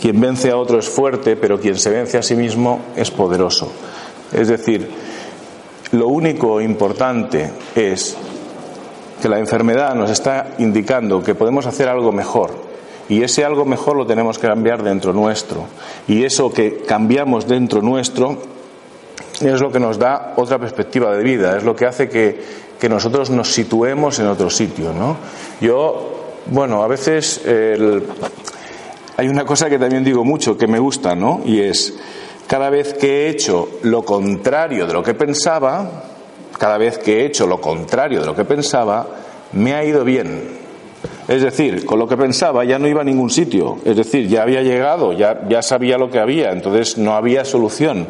quien 0.00 0.20
vence 0.20 0.52
a 0.52 0.56
otro 0.56 0.78
es 0.78 0.88
fuerte, 0.88 1.34
pero 1.34 1.58
quien 1.58 1.76
se 1.76 1.90
vence 1.90 2.18
a 2.18 2.22
sí 2.22 2.36
mismo 2.36 2.82
es 2.94 3.10
poderoso. 3.10 3.72
Es 4.32 4.46
decir, 4.46 4.88
lo 5.90 6.06
único 6.06 6.60
importante 6.60 7.50
es 7.74 8.16
que 9.20 9.28
la 9.28 9.40
enfermedad 9.40 9.96
nos 9.96 10.08
está 10.08 10.54
indicando 10.58 11.20
que 11.20 11.34
podemos 11.34 11.66
hacer 11.66 11.88
algo 11.88 12.12
mejor. 12.12 12.52
Y 13.08 13.24
ese 13.24 13.44
algo 13.44 13.64
mejor 13.64 13.96
lo 13.96 14.06
tenemos 14.06 14.38
que 14.38 14.46
cambiar 14.46 14.84
dentro 14.84 15.12
nuestro. 15.12 15.64
Y 16.06 16.22
eso 16.22 16.52
que 16.52 16.82
cambiamos 16.86 17.48
dentro 17.48 17.82
nuestro 17.82 18.52
es 19.40 19.60
lo 19.60 19.72
que 19.72 19.80
nos 19.80 19.98
da 19.98 20.34
otra 20.36 20.58
perspectiva 20.58 21.16
de 21.16 21.22
vida, 21.22 21.56
es 21.56 21.64
lo 21.64 21.74
que 21.74 21.86
hace 21.86 22.08
que, 22.08 22.40
que 22.78 22.88
nosotros 22.88 23.30
nos 23.30 23.52
situemos 23.52 24.18
en 24.18 24.26
otro 24.26 24.50
sitio. 24.50 24.92
¿no? 24.92 25.16
Yo 25.60 26.12
bueno, 26.46 26.82
a 26.82 26.88
veces 26.88 27.40
hay 29.16 29.28
una 29.28 29.44
cosa 29.44 29.70
que 29.70 29.78
también 29.78 30.04
digo 30.04 30.24
mucho, 30.24 30.56
que 30.56 30.66
me 30.66 30.78
gusta, 30.78 31.14
¿no? 31.14 31.40
Y 31.44 31.60
es, 31.60 31.94
cada 32.46 32.70
vez 32.70 32.94
que 32.94 33.26
he 33.26 33.28
hecho 33.28 33.68
lo 33.82 34.04
contrario 34.04 34.86
de 34.86 34.92
lo 34.92 35.02
que 35.02 35.14
pensaba, 35.14 36.04
cada 36.58 36.78
vez 36.78 36.98
que 36.98 37.20
he 37.20 37.26
hecho 37.26 37.46
lo 37.46 37.60
contrario 37.60 38.20
de 38.20 38.26
lo 38.26 38.34
que 38.34 38.44
pensaba, 38.44 39.06
me 39.52 39.74
ha 39.74 39.84
ido 39.84 40.04
bien. 40.04 40.62
Es 41.28 41.42
decir, 41.42 41.86
con 41.86 41.98
lo 41.98 42.08
que 42.08 42.16
pensaba 42.16 42.64
ya 42.64 42.78
no 42.78 42.88
iba 42.88 43.02
a 43.02 43.04
ningún 43.04 43.30
sitio. 43.30 43.78
Es 43.84 43.96
decir, 43.96 44.28
ya 44.28 44.42
había 44.42 44.62
llegado, 44.62 45.12
ya, 45.12 45.48
ya 45.48 45.62
sabía 45.62 45.98
lo 45.98 46.10
que 46.10 46.18
había, 46.18 46.52
entonces 46.52 46.98
no 46.98 47.14
había 47.14 47.44
solución. 47.44 48.06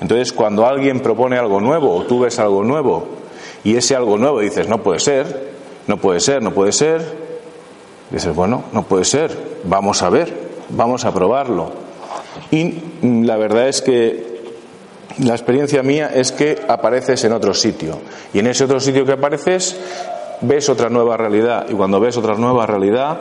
Entonces, 0.00 0.32
cuando 0.32 0.66
alguien 0.66 1.00
propone 1.00 1.38
algo 1.38 1.60
nuevo 1.60 1.94
o 1.94 2.02
tú 2.04 2.20
ves 2.20 2.38
algo 2.38 2.64
nuevo 2.64 3.06
y 3.64 3.76
ese 3.76 3.96
algo 3.96 4.18
nuevo 4.18 4.40
dices, 4.40 4.68
no 4.68 4.82
puede 4.82 5.00
ser, 5.00 5.52
no 5.86 5.96
puede 5.96 6.20
ser, 6.20 6.42
no 6.42 6.52
puede 6.52 6.72
ser, 6.72 7.26
Dices, 8.10 8.34
bueno, 8.34 8.64
no 8.72 8.84
puede 8.84 9.04
ser, 9.04 9.36
vamos 9.64 10.02
a 10.02 10.10
ver, 10.10 10.32
vamos 10.70 11.04
a 11.04 11.12
probarlo. 11.12 11.72
Y 12.52 12.74
la 13.02 13.36
verdad 13.36 13.68
es 13.68 13.82
que 13.82 14.36
la 15.18 15.32
experiencia 15.32 15.82
mía 15.82 16.10
es 16.14 16.30
que 16.30 16.62
apareces 16.68 17.24
en 17.24 17.32
otro 17.32 17.52
sitio. 17.52 17.98
Y 18.32 18.38
en 18.38 18.46
ese 18.46 18.64
otro 18.64 18.78
sitio 18.78 19.04
que 19.04 19.12
apareces, 19.12 19.76
ves 20.40 20.68
otra 20.68 20.88
nueva 20.88 21.16
realidad. 21.16 21.66
Y 21.68 21.72
cuando 21.72 21.98
ves 21.98 22.16
otra 22.16 22.36
nueva 22.36 22.64
realidad, 22.64 23.18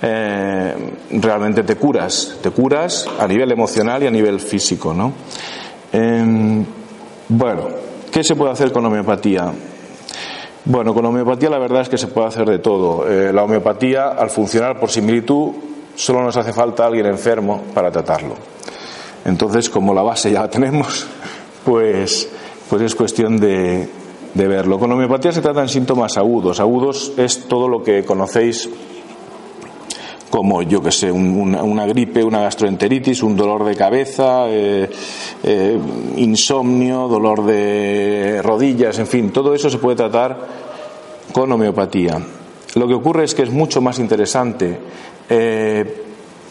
eh, 0.00 0.74
realmente 1.10 1.64
te 1.64 1.74
curas. 1.74 2.36
Te 2.40 2.50
curas 2.52 3.06
a 3.18 3.26
nivel 3.26 3.50
emocional 3.50 4.04
y 4.04 4.06
a 4.06 4.12
nivel 4.12 4.38
físico, 4.38 4.94
¿no? 4.94 5.12
Em, 5.92 6.64
bueno, 7.28 7.68
¿qué 8.10 8.22
se 8.22 8.36
puede 8.36 8.52
hacer 8.52 8.72
con 8.72 8.84
homeopatía? 8.86 9.52
Bueno, 10.64 10.94
con 10.94 11.04
homeopatía 11.06 11.50
la 11.50 11.58
verdad 11.58 11.82
es 11.82 11.88
que 11.88 11.98
se 11.98 12.08
puede 12.08 12.28
hacer 12.28 12.48
de 12.48 12.58
todo. 12.58 13.08
Eh, 13.08 13.32
la 13.32 13.42
homeopatía, 13.44 14.08
al 14.08 14.30
funcionar 14.30 14.78
por 14.78 14.90
similitud, 14.90 15.52
solo 15.94 16.22
nos 16.22 16.36
hace 16.36 16.52
falta 16.52 16.86
alguien 16.86 17.06
enfermo 17.06 17.62
para 17.74 17.90
tratarlo. 17.90 18.34
Entonces, 19.24 19.68
como 19.68 19.92
la 19.94 20.02
base 20.02 20.30
ya 20.30 20.42
la 20.42 20.50
tenemos, 20.50 21.06
pues, 21.64 22.28
pues 22.68 22.82
es 22.82 22.94
cuestión 22.94 23.38
de, 23.38 23.88
de 24.34 24.48
verlo. 24.48 24.78
Con 24.78 24.92
homeopatía 24.92 25.32
se 25.32 25.40
tratan 25.40 25.68
síntomas 25.68 26.16
agudos. 26.16 26.60
Agudos 26.60 27.12
es 27.16 27.48
todo 27.48 27.68
lo 27.68 27.82
que 27.82 28.04
conocéis 28.04 28.68
como 30.30 30.62
yo 30.62 30.80
que 30.80 30.92
sé, 30.92 31.10
una, 31.10 31.86
gripe, 31.86 32.22
una 32.22 32.40
gastroenteritis, 32.40 33.22
un 33.24 33.36
dolor 33.36 33.64
de 33.64 33.74
cabeza, 33.74 34.44
eh, 34.48 34.88
eh, 35.42 35.78
insomnio, 36.16 37.08
dolor 37.08 37.44
de 37.44 38.40
rodillas, 38.42 38.98
en 39.00 39.08
fin, 39.08 39.30
todo 39.30 39.54
eso 39.54 39.68
se 39.68 39.78
puede 39.78 39.96
tratar 39.96 40.38
con 41.32 41.50
homeopatía. 41.50 42.20
Lo 42.76 42.86
que 42.86 42.94
ocurre 42.94 43.24
es 43.24 43.34
que 43.34 43.42
es 43.42 43.50
mucho 43.50 43.80
más 43.80 43.98
interesante 43.98 44.78
eh, 45.28 46.09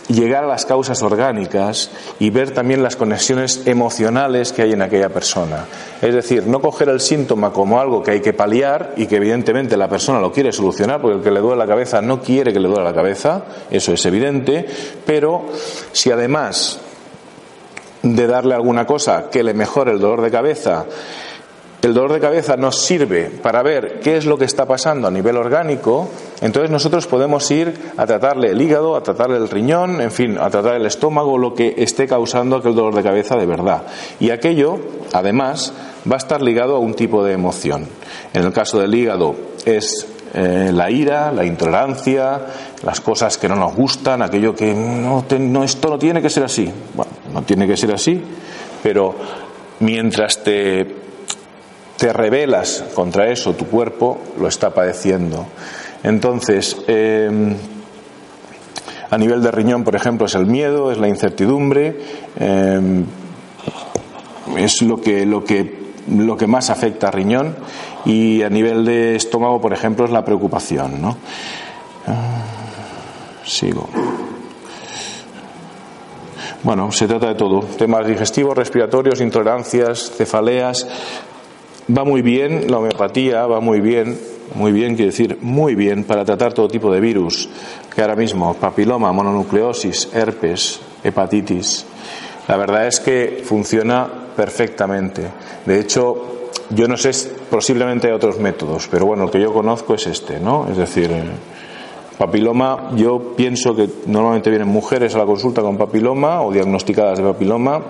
llegar 0.09 0.43
a 0.43 0.47
las 0.47 0.65
causas 0.65 1.01
orgánicas 1.01 1.91
y 2.19 2.29
ver 2.31 2.51
también 2.51 2.83
las 2.83 2.95
conexiones 2.95 3.65
emocionales 3.65 4.51
que 4.51 4.63
hay 4.63 4.73
en 4.73 4.81
aquella 4.81 5.09
persona. 5.09 5.65
Es 6.01 6.13
decir, 6.13 6.47
no 6.47 6.59
coger 6.59 6.89
el 6.89 6.99
síntoma 6.99 7.53
como 7.53 7.79
algo 7.79 8.03
que 8.03 8.11
hay 8.11 8.19
que 8.19 8.33
paliar 8.33 8.93
y 8.97 9.07
que 9.07 9.17
evidentemente 9.17 9.77
la 9.77 9.87
persona 9.87 10.19
lo 10.19 10.31
quiere 10.31 10.51
solucionar, 10.51 10.99
porque 10.99 11.17
el 11.17 11.23
que 11.23 11.31
le 11.31 11.39
duele 11.39 11.57
la 11.57 11.67
cabeza 11.67 12.01
no 12.01 12.19
quiere 12.21 12.51
que 12.51 12.59
le 12.59 12.67
duele 12.67 12.83
la 12.83 12.93
cabeza, 12.93 13.45
eso 13.69 13.93
es 13.93 14.05
evidente, 14.05 14.65
pero 15.05 15.45
si 15.91 16.11
además 16.11 16.79
de 18.01 18.27
darle 18.27 18.55
alguna 18.55 18.85
cosa 18.85 19.29
que 19.29 19.43
le 19.43 19.53
mejore 19.53 19.91
el 19.91 19.99
dolor 19.99 20.21
de 20.21 20.31
cabeza, 20.31 20.85
el 21.81 21.93
dolor 21.93 22.11
de 22.11 22.19
cabeza 22.19 22.57
nos 22.57 22.81
sirve 22.81 23.29
para 23.41 23.63
ver 23.63 24.01
qué 24.01 24.17
es 24.17 24.25
lo 24.25 24.37
que 24.37 24.45
está 24.45 24.65
pasando 24.65 25.07
a 25.07 25.11
nivel 25.11 25.37
orgánico, 25.37 26.09
entonces 26.41 26.69
nosotros 26.69 27.07
podemos 27.07 27.49
ir 27.51 27.73
a 27.95 28.05
tratarle 28.05 28.49
el 28.49 28.61
hígado, 28.61 28.97
a 28.97 29.03
tratarle 29.03 29.37
el 29.37 29.49
riñón, 29.49 30.01
en 30.01 30.11
fin, 30.11 30.37
a 30.37 30.49
tratar 30.49 30.75
el 30.75 30.85
estómago, 30.85 31.37
lo 31.37 31.53
que 31.53 31.75
esté 31.77 32.05
causando 32.05 32.57
aquel 32.57 32.75
dolor 32.75 32.95
de 32.95 33.03
cabeza 33.03 33.37
de 33.37 33.45
verdad. 33.45 33.83
Y 34.19 34.31
aquello, 34.31 34.77
además, 35.13 35.73
va 36.09 36.15
a 36.15 36.17
estar 36.17 36.41
ligado 36.41 36.75
a 36.75 36.79
un 36.79 36.95
tipo 36.95 37.23
de 37.23 37.33
emoción. 37.33 37.87
En 38.33 38.43
el 38.43 38.51
caso 38.51 38.79
del 38.79 38.93
hígado 38.93 39.35
es 39.65 40.05
eh, 40.33 40.71
la 40.73 40.91
ira, 40.91 41.31
la 41.31 41.45
intolerancia, 41.45 42.41
las 42.83 42.99
cosas 42.99 43.37
que 43.37 43.47
no 43.47 43.55
nos 43.55 43.73
gustan, 43.73 44.21
aquello 44.21 44.53
que 44.53 44.73
no, 44.73 45.25
no, 45.39 45.63
esto 45.63 45.89
no 45.89 45.97
tiene 45.97 46.21
que 46.21 46.29
ser 46.29 46.43
así. 46.43 46.69
Bueno, 46.93 47.11
no 47.33 47.41
tiene 47.43 47.65
que 47.65 47.77
ser 47.77 47.93
así, 47.93 48.21
pero 48.83 49.15
mientras 49.79 50.43
te 50.43 50.85
te 51.99 52.13
rebelas 52.13 52.85
contra 52.95 53.29
eso, 53.29 53.53
tu 53.53 53.67
cuerpo 53.67 54.17
lo 54.39 54.47
está 54.47 54.73
padeciendo. 54.73 55.45
Entonces, 56.01 56.77
em, 56.87 57.55
a 59.11 59.17
nivel 59.17 59.43
de 59.43 59.51
riñón, 59.51 59.83
por 59.83 59.95
ejemplo, 59.95 60.25
es 60.25 60.35
el 60.35 60.45
miedo, 60.45 60.93
es 60.93 60.97
la 60.97 61.09
incertidumbre, 61.09 61.99
em, 62.39 63.05
es 64.57 64.81
lo 64.81 65.01
que, 65.01 65.25
lo, 65.25 65.43
que, 65.43 65.91
lo 66.07 66.37
que 66.37 66.47
más 66.47 66.69
afecta 66.69 67.09
a 67.09 67.11
riñón 67.11 67.55
y 68.05 68.43
a 68.43 68.49
nivel 68.49 68.85
de 68.85 69.17
estómago, 69.17 69.59
por 69.59 69.73
ejemplo, 69.73 70.05
es 70.05 70.11
la 70.11 70.23
preocupación. 70.23 71.01
¿no? 71.01 71.17
Ah, 72.07 72.43
sigo. 73.43 73.89
Bueno, 76.63 76.91
se 76.91 77.07
trata 77.07 77.27
de 77.27 77.35
todo. 77.35 77.61
Temas 77.61 78.05
digestivos, 78.05 78.57
respiratorios, 78.57 79.21
intolerancias, 79.21 80.11
cefaleas. 80.11 80.87
Va 81.95 82.03
muy 82.03 82.21
bien, 82.21 82.69
la 82.69 82.77
homeopatía 82.77 83.47
va 83.47 83.61
muy 83.61 83.81
bien, 83.81 84.15
muy 84.53 84.71
bien, 84.71 84.95
quiere 84.95 85.09
decir 85.09 85.39
muy 85.41 85.73
bien, 85.73 86.03
para 86.03 86.23
tratar 86.23 86.53
todo 86.53 86.67
tipo 86.67 86.91
de 86.93 86.99
virus, 86.99 87.49
que 87.93 88.01
ahora 88.01 88.15
mismo, 88.15 88.53
papiloma, 88.53 89.11
mononucleosis, 89.11 90.09
herpes, 90.13 90.81
hepatitis. 91.03 91.85
La 92.47 92.57
verdad 92.57 92.85
es 92.85 92.99
que 92.99 93.41
funciona 93.43 94.07
perfectamente. 94.35 95.23
De 95.65 95.79
hecho, 95.79 96.49
yo 96.69 96.87
no 96.87 96.95
sé, 96.95 97.11
posiblemente 97.49 98.07
hay 98.07 98.13
otros 98.13 98.37
métodos, 98.37 98.87
pero 98.87 99.07
bueno, 99.07 99.23
el 99.23 99.31
que 99.31 99.41
yo 99.41 99.51
conozco 99.51 99.95
es 99.95 100.05
este, 100.05 100.39
¿no? 100.39 100.67
Es 100.69 100.77
decir, 100.77 101.09
eh, 101.11 101.23
papiloma, 102.19 102.91
yo 102.95 103.33
pienso 103.35 103.75
que 103.75 103.89
normalmente 104.05 104.51
vienen 104.51 104.67
mujeres 104.67 105.15
a 105.15 105.17
la 105.17 105.25
consulta 105.25 105.63
con 105.63 105.77
papiloma 105.77 106.43
o 106.43 106.51
diagnosticadas 106.51 107.17
de 107.17 107.23
papiloma. 107.23 107.81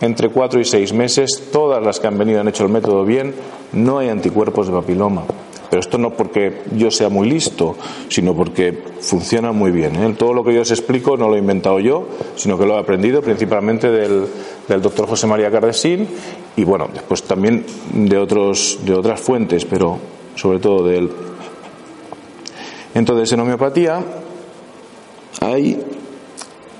Entre 0.00 0.28
cuatro 0.28 0.60
y 0.60 0.64
seis 0.64 0.92
meses, 0.92 1.48
todas 1.52 1.82
las 1.84 1.98
que 1.98 2.06
han 2.06 2.18
venido 2.18 2.40
han 2.40 2.48
hecho 2.48 2.64
el 2.64 2.70
método 2.70 3.04
bien, 3.04 3.34
no 3.72 3.98
hay 3.98 4.08
anticuerpos 4.08 4.68
de 4.68 4.72
papiloma. 4.72 5.24
Pero 5.70 5.80
esto 5.80 5.98
no 5.98 6.10
porque 6.10 6.62
yo 6.74 6.90
sea 6.90 7.08
muy 7.10 7.28
listo, 7.28 7.76
sino 8.08 8.34
porque 8.34 8.82
funciona 9.00 9.52
muy 9.52 9.70
bien. 9.70 9.96
¿eh? 9.96 10.14
Todo 10.16 10.32
lo 10.32 10.42
que 10.42 10.54
yo 10.54 10.62
os 10.62 10.70
explico 10.70 11.16
no 11.16 11.28
lo 11.28 11.34
he 11.34 11.38
inventado 11.38 11.78
yo, 11.78 12.06
sino 12.36 12.56
que 12.58 12.64
lo 12.64 12.76
he 12.76 12.80
aprendido 12.80 13.20
principalmente 13.20 13.90
del, 13.90 14.26
del 14.66 14.80
doctor 14.80 15.06
José 15.08 15.26
María 15.26 15.50
Cardesín 15.50 16.08
y 16.56 16.64
bueno, 16.64 16.88
después 16.92 17.22
también 17.22 17.64
de, 17.92 18.16
otros, 18.16 18.78
de 18.84 18.94
otras 18.94 19.20
fuentes, 19.20 19.64
pero 19.64 19.98
sobre 20.36 20.58
todo 20.58 20.86
de 20.86 20.98
él. 20.98 21.10
Entonces, 22.94 23.30
en 23.32 23.40
homeopatía 23.40 24.02
hay, 25.40 25.80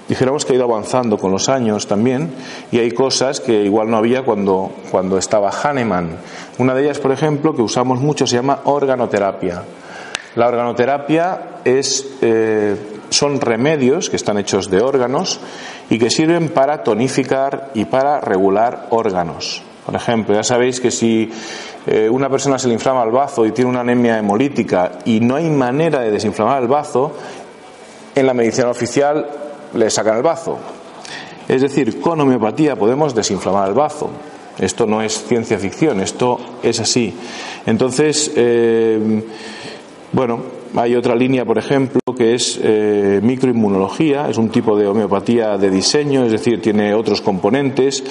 dijéramos 0.08 0.44
que 0.44 0.52
ha 0.52 0.56
ido 0.56 0.64
avanzando 0.64 1.18
con 1.18 1.30
los 1.30 1.48
años 1.48 1.86
también, 1.86 2.30
y 2.72 2.78
hay 2.78 2.90
cosas 2.90 3.40
que 3.40 3.64
igual 3.64 3.90
no 3.90 3.98
había 3.98 4.22
cuando, 4.22 4.72
cuando 4.90 5.18
estaba 5.18 5.50
Hahnemann. 5.50 6.16
Una 6.58 6.74
de 6.74 6.84
ellas, 6.84 6.98
por 6.98 7.12
ejemplo, 7.12 7.54
que 7.54 7.62
usamos 7.62 8.00
mucho, 8.00 8.26
se 8.26 8.36
llama 8.36 8.60
organoterapia. 8.64 9.62
La 10.34 10.48
organoterapia 10.48 11.60
es, 11.64 12.06
eh, 12.22 12.76
son 13.10 13.40
remedios 13.40 14.08
que 14.08 14.16
están 14.16 14.38
hechos 14.38 14.70
de 14.70 14.80
órganos 14.80 15.40
y 15.90 15.98
que 15.98 16.10
sirven 16.10 16.50
para 16.50 16.82
tonificar 16.82 17.70
y 17.74 17.84
para 17.84 18.20
regular 18.20 18.86
órganos. 18.90 19.62
Por 19.84 19.94
ejemplo, 19.94 20.34
ya 20.34 20.42
sabéis 20.42 20.80
que 20.80 20.90
si 20.90 21.30
eh, 21.86 22.08
una 22.10 22.28
persona 22.28 22.58
se 22.58 22.68
le 22.68 22.74
inflama 22.74 23.02
el 23.02 23.10
bazo 23.10 23.46
y 23.46 23.52
tiene 23.52 23.70
una 23.70 23.80
anemia 23.80 24.18
hemolítica 24.18 24.92
y 25.06 25.20
no 25.20 25.36
hay 25.36 25.48
manera 25.48 26.00
de 26.00 26.10
desinflamar 26.10 26.62
el 26.62 26.68
bazo, 26.68 27.12
en 28.14 28.26
la 28.26 28.34
medicina 28.34 28.68
oficial 28.68 29.26
le 29.74 29.90
sacan 29.90 30.16
el 30.16 30.22
bazo. 30.22 30.58
Es 31.48 31.62
decir, 31.62 32.00
con 32.00 32.20
homeopatía 32.20 32.76
podemos 32.76 33.14
desinflamar 33.14 33.68
el 33.68 33.74
bazo. 33.74 34.10
Esto 34.58 34.86
no 34.86 35.02
es 35.02 35.24
ciencia 35.24 35.58
ficción, 35.58 36.00
esto 36.00 36.38
es 36.62 36.80
así. 36.80 37.14
Entonces, 37.64 38.32
eh, 38.34 39.22
bueno, 40.12 40.40
hay 40.74 40.94
otra 40.96 41.14
línea, 41.14 41.44
por 41.44 41.58
ejemplo, 41.58 42.00
que 42.16 42.34
es 42.34 42.58
eh, 42.62 43.20
microinmunología, 43.22 44.28
es 44.28 44.36
un 44.36 44.50
tipo 44.50 44.76
de 44.76 44.86
homeopatía 44.86 45.56
de 45.56 45.70
diseño, 45.70 46.24
es 46.24 46.32
decir, 46.32 46.60
tiene 46.60 46.92
otros 46.94 47.20
componentes 47.20 48.02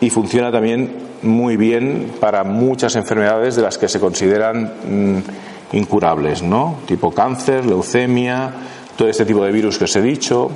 y 0.00 0.10
funciona 0.10 0.52
también 0.52 0.92
muy 1.22 1.56
bien 1.56 2.12
para 2.20 2.44
muchas 2.44 2.94
enfermedades 2.96 3.56
de 3.56 3.62
las 3.62 3.78
que 3.78 3.88
se 3.88 3.98
consideran 3.98 4.72
mm, 4.88 5.76
incurables, 5.76 6.42
¿no? 6.42 6.76
Tipo 6.86 7.12
cáncer, 7.12 7.64
leucemia, 7.64 8.52
todo 8.96 9.08
este 9.08 9.24
tipo 9.24 9.42
de 9.44 9.50
virus 9.50 9.78
que 9.78 9.84
os 9.84 9.96
he 9.96 10.02
dicho, 10.02 10.50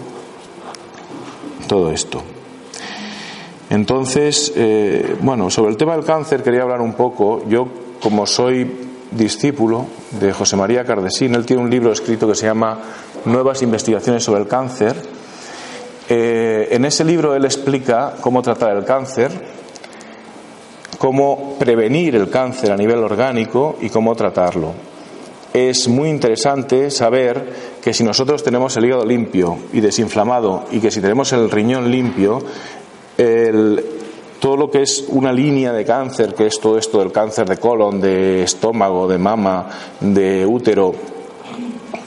todo 1.68 1.92
esto. 1.92 2.20
Entonces, 3.70 4.52
eh, 4.56 5.16
bueno, 5.20 5.50
sobre 5.50 5.70
el 5.70 5.76
tema 5.76 5.94
del 5.94 6.04
cáncer 6.04 6.42
quería 6.42 6.62
hablar 6.62 6.80
un 6.80 6.94
poco. 6.94 7.46
Yo, 7.48 7.68
como 8.00 8.26
soy 8.26 8.88
discípulo 9.12 9.86
de 10.18 10.32
José 10.32 10.56
María 10.56 10.84
Cardesín, 10.84 11.34
él 11.36 11.46
tiene 11.46 11.62
un 11.62 11.70
libro 11.70 11.92
escrito 11.92 12.26
que 12.26 12.34
se 12.34 12.46
llama 12.46 12.78
Nuevas 13.26 13.62
investigaciones 13.62 14.24
sobre 14.24 14.40
el 14.40 14.48
cáncer. 14.48 14.96
Eh, 16.08 16.68
en 16.72 16.84
ese 16.84 17.04
libro 17.04 17.36
él 17.36 17.44
explica 17.44 18.14
cómo 18.20 18.42
tratar 18.42 18.76
el 18.76 18.84
cáncer 18.84 19.30
cómo 20.98 21.56
prevenir 21.58 22.16
el 22.16 22.28
cáncer 22.28 22.72
a 22.72 22.76
nivel 22.76 22.98
orgánico 22.98 23.78
y 23.80 23.88
cómo 23.88 24.14
tratarlo. 24.14 24.74
Es 25.52 25.88
muy 25.88 26.10
interesante 26.10 26.90
saber 26.90 27.78
que 27.82 27.94
si 27.94 28.04
nosotros 28.04 28.42
tenemos 28.42 28.76
el 28.76 28.84
hígado 28.84 29.04
limpio 29.04 29.58
y 29.72 29.80
desinflamado 29.80 30.64
y 30.70 30.80
que 30.80 30.90
si 30.90 31.00
tenemos 31.00 31.32
el 31.32 31.50
riñón 31.50 31.90
limpio, 31.90 32.42
todo 34.40 34.56
lo 34.56 34.70
que 34.70 34.82
es 34.82 35.04
una 35.08 35.32
línea 35.32 35.72
de 35.72 35.84
cáncer, 35.84 36.34
que 36.34 36.46
es 36.46 36.60
todo 36.60 36.78
esto 36.78 37.00
del 37.00 37.12
cáncer 37.12 37.48
de 37.48 37.56
colon, 37.56 38.00
de 38.00 38.42
estómago, 38.42 39.08
de 39.08 39.18
mama, 39.18 39.68
de 40.00 40.46
útero, 40.46 40.94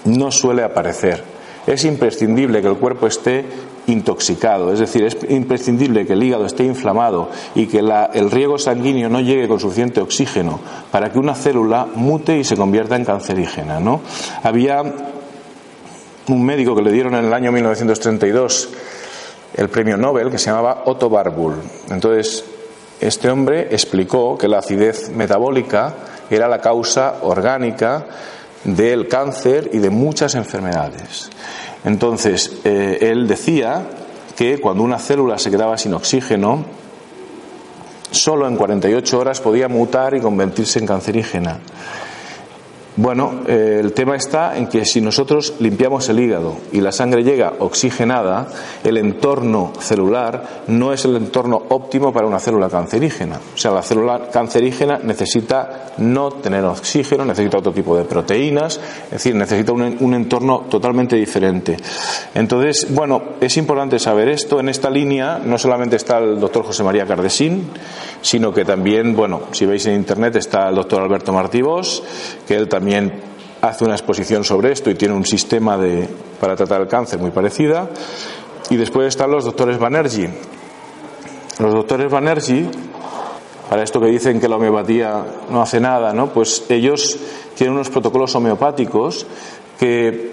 no 0.05 0.31
suele 0.31 0.63
aparecer. 0.63 1.23
Es 1.67 1.83
imprescindible 1.85 2.61
que 2.61 2.67
el 2.67 2.77
cuerpo 2.77 3.07
esté 3.07 3.45
intoxicado. 3.91 4.73
Es 4.73 4.79
decir, 4.79 5.03
es 5.03 5.17
imprescindible 5.29 6.05
que 6.05 6.13
el 6.13 6.23
hígado 6.23 6.45
esté 6.45 6.63
inflamado 6.63 7.29
y 7.55 7.67
que 7.67 7.79
el 7.79 8.31
riego 8.31 8.57
sanguíneo 8.57 9.09
no 9.09 9.19
llegue 9.19 9.47
con 9.47 9.59
suficiente 9.59 10.01
oxígeno 10.01 10.59
para 10.91 11.11
que 11.11 11.19
una 11.19 11.35
célula 11.35 11.87
mute 11.93 12.37
y 12.37 12.43
se 12.43 12.55
convierta 12.55 12.95
en 12.95 13.05
cancerígena. 13.05 13.79
¿no? 13.79 14.01
Había 14.43 14.81
un 16.27 16.45
médico 16.45 16.75
que 16.75 16.81
le 16.81 16.91
dieron 16.91 17.15
en 17.15 17.25
el 17.25 17.33
año 17.33 17.51
1932 17.51 18.69
el 19.55 19.69
premio 19.69 19.97
Nobel 19.97 20.29
que 20.29 20.37
se 20.37 20.49
llamaba 20.49 20.83
Otto 20.85 21.07
Warburg. 21.07 21.57
Entonces, 21.89 22.45
este 23.01 23.29
hombre 23.29 23.67
explicó 23.71 24.37
que 24.37 24.47
la 24.47 24.59
acidez 24.59 25.09
metabólica 25.09 25.93
era 26.29 26.47
la 26.47 26.61
causa 26.61 27.15
orgánica 27.23 28.05
del 28.63 29.07
cáncer 29.07 29.69
y 29.73 29.79
de 29.79 29.89
muchas 29.89 30.35
enfermedades. 30.35 31.29
Entonces, 31.83 32.59
eh, 32.63 32.99
él 33.01 33.27
decía 33.27 33.83
que 34.37 34.59
cuando 34.59 34.83
una 34.83 34.99
célula 34.99 35.37
se 35.37 35.51
quedaba 35.51 35.77
sin 35.77 35.93
oxígeno, 35.93 36.65
solo 38.11 38.47
en 38.47 38.55
48 38.55 39.19
horas 39.19 39.41
podía 39.41 39.67
mutar 39.67 40.13
y 40.13 40.19
convertirse 40.19 40.79
en 40.79 40.87
cancerígena. 40.87 41.59
Bueno, 42.97 43.43
eh, 43.47 43.77
el 43.79 43.93
tema 43.93 44.17
está 44.17 44.57
en 44.57 44.67
que 44.67 44.83
si 44.83 44.99
nosotros 44.99 45.53
limpiamos 45.59 46.09
el 46.09 46.19
hígado 46.19 46.57
y 46.73 46.81
la 46.81 46.91
sangre 46.91 47.23
llega 47.23 47.53
oxigenada, 47.59 48.49
el 48.83 48.97
entorno 48.97 49.71
celular 49.79 50.63
no 50.67 50.91
es 50.91 51.05
el 51.05 51.15
entorno 51.15 51.63
óptimo 51.69 52.11
para 52.11 52.27
una 52.27 52.39
célula 52.39 52.67
cancerígena. 52.67 53.39
O 53.55 53.57
sea, 53.57 53.71
la 53.71 53.81
célula 53.81 54.29
cancerígena 54.29 54.99
necesita 55.01 55.93
no 55.99 56.31
tener 56.31 56.65
oxígeno, 56.65 57.23
necesita 57.23 57.59
otro 57.59 57.71
tipo 57.71 57.95
de 57.95 58.03
proteínas, 58.03 58.77
es 59.05 59.11
decir, 59.11 59.35
necesita 59.35 59.71
un, 59.71 59.95
un 60.01 60.13
entorno 60.13 60.65
totalmente 60.69 61.15
diferente. 61.15 61.77
Entonces, 62.35 62.93
bueno, 62.93 63.21
es 63.39 63.55
importante 63.55 63.99
saber 63.99 64.27
esto. 64.27 64.59
En 64.59 64.67
esta 64.67 64.89
línea 64.89 65.39
no 65.41 65.57
solamente 65.57 65.95
está 65.95 66.17
el 66.17 66.41
doctor 66.41 66.65
José 66.65 66.83
María 66.83 67.05
Cardesín, 67.05 67.69
sino 68.21 68.53
que 68.53 68.65
también, 68.65 69.15
bueno, 69.15 69.43
si 69.53 69.65
veis 69.65 69.85
en 69.85 69.95
internet 69.95 70.35
está 70.35 70.67
el 70.67 70.75
doctor 70.75 71.01
Alberto 71.01 71.31
Martívos, 71.31 72.03
que 72.45 72.55
él 72.55 72.67
también 72.67 72.80
hace 73.61 73.85
una 73.85 73.93
exposición 73.93 74.43
sobre 74.43 74.71
esto 74.71 74.89
y 74.89 74.95
tiene 74.95 75.13
un 75.13 75.25
sistema 75.25 75.77
de, 75.77 76.07
para 76.39 76.55
tratar 76.55 76.81
el 76.81 76.87
cáncer 76.87 77.19
muy 77.19 77.31
parecida. 77.31 77.89
Y 78.69 78.77
después 78.77 79.07
están 79.07 79.31
los 79.31 79.45
doctores 79.45 79.77
Banerjee. 79.77 80.29
Los 81.59 81.73
doctores 81.73 82.09
Banerjee, 82.09 82.69
para 83.69 83.83
esto 83.83 83.99
que 83.99 84.07
dicen 84.07 84.39
que 84.39 84.47
la 84.47 84.55
homeopatía 84.55 85.23
no 85.49 85.61
hace 85.61 85.79
nada, 85.79 86.13
¿no? 86.13 86.27
Pues 86.33 86.65
ellos 86.69 87.17
tienen 87.55 87.75
unos 87.75 87.89
protocolos 87.89 88.33
homeopáticos 88.35 89.25
que 89.79 90.30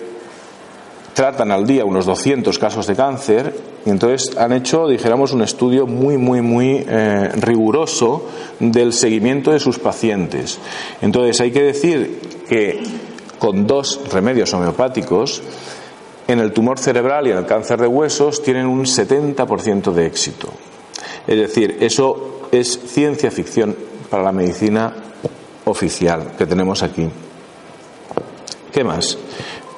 tratan 1.19 1.51
al 1.51 1.67
día 1.67 1.85
unos 1.85 2.07
200 2.07 2.57
casos 2.61 2.87
de 2.87 2.95
cáncer 2.95 3.53
y 3.85 3.91
entonces 3.91 4.37
han 4.39 4.53
hecho, 4.53 4.87
dijéramos, 4.87 5.33
un 5.33 5.43
estudio 5.43 5.85
muy, 5.85 6.17
muy, 6.17 6.43
muy 6.43 6.87
eh, 6.89 7.31
riguroso 7.41 8.25
del 8.61 8.93
seguimiento 8.93 9.51
de 9.51 9.59
sus 9.59 9.81
pacientes. 9.81 10.61
Entonces 11.03 11.41
hay 11.41 11.51
que 11.51 11.63
decir 11.65 12.21
que 12.49 12.85
con 13.37 13.67
dos 13.67 14.01
remedios 14.13 14.55
homeopáticos, 14.55 15.43
en 16.29 16.39
el 16.39 16.53
tumor 16.53 16.79
cerebral 16.79 17.27
y 17.27 17.33
en 17.33 17.39
el 17.39 17.47
cáncer 17.47 17.81
de 17.81 17.89
huesos 17.89 18.41
tienen 18.41 18.67
un 18.67 18.85
70% 18.85 19.91
de 19.91 20.07
éxito. 20.07 20.53
Es 21.27 21.37
decir, 21.37 21.79
eso 21.81 22.43
es 22.53 22.79
ciencia 22.87 23.33
ficción 23.33 23.75
para 24.09 24.23
la 24.23 24.31
medicina 24.31 24.95
oficial 25.65 26.37
que 26.39 26.47
tenemos 26.47 26.85
aquí. 26.85 27.09
¿Qué 28.71 28.85
más? 28.85 29.19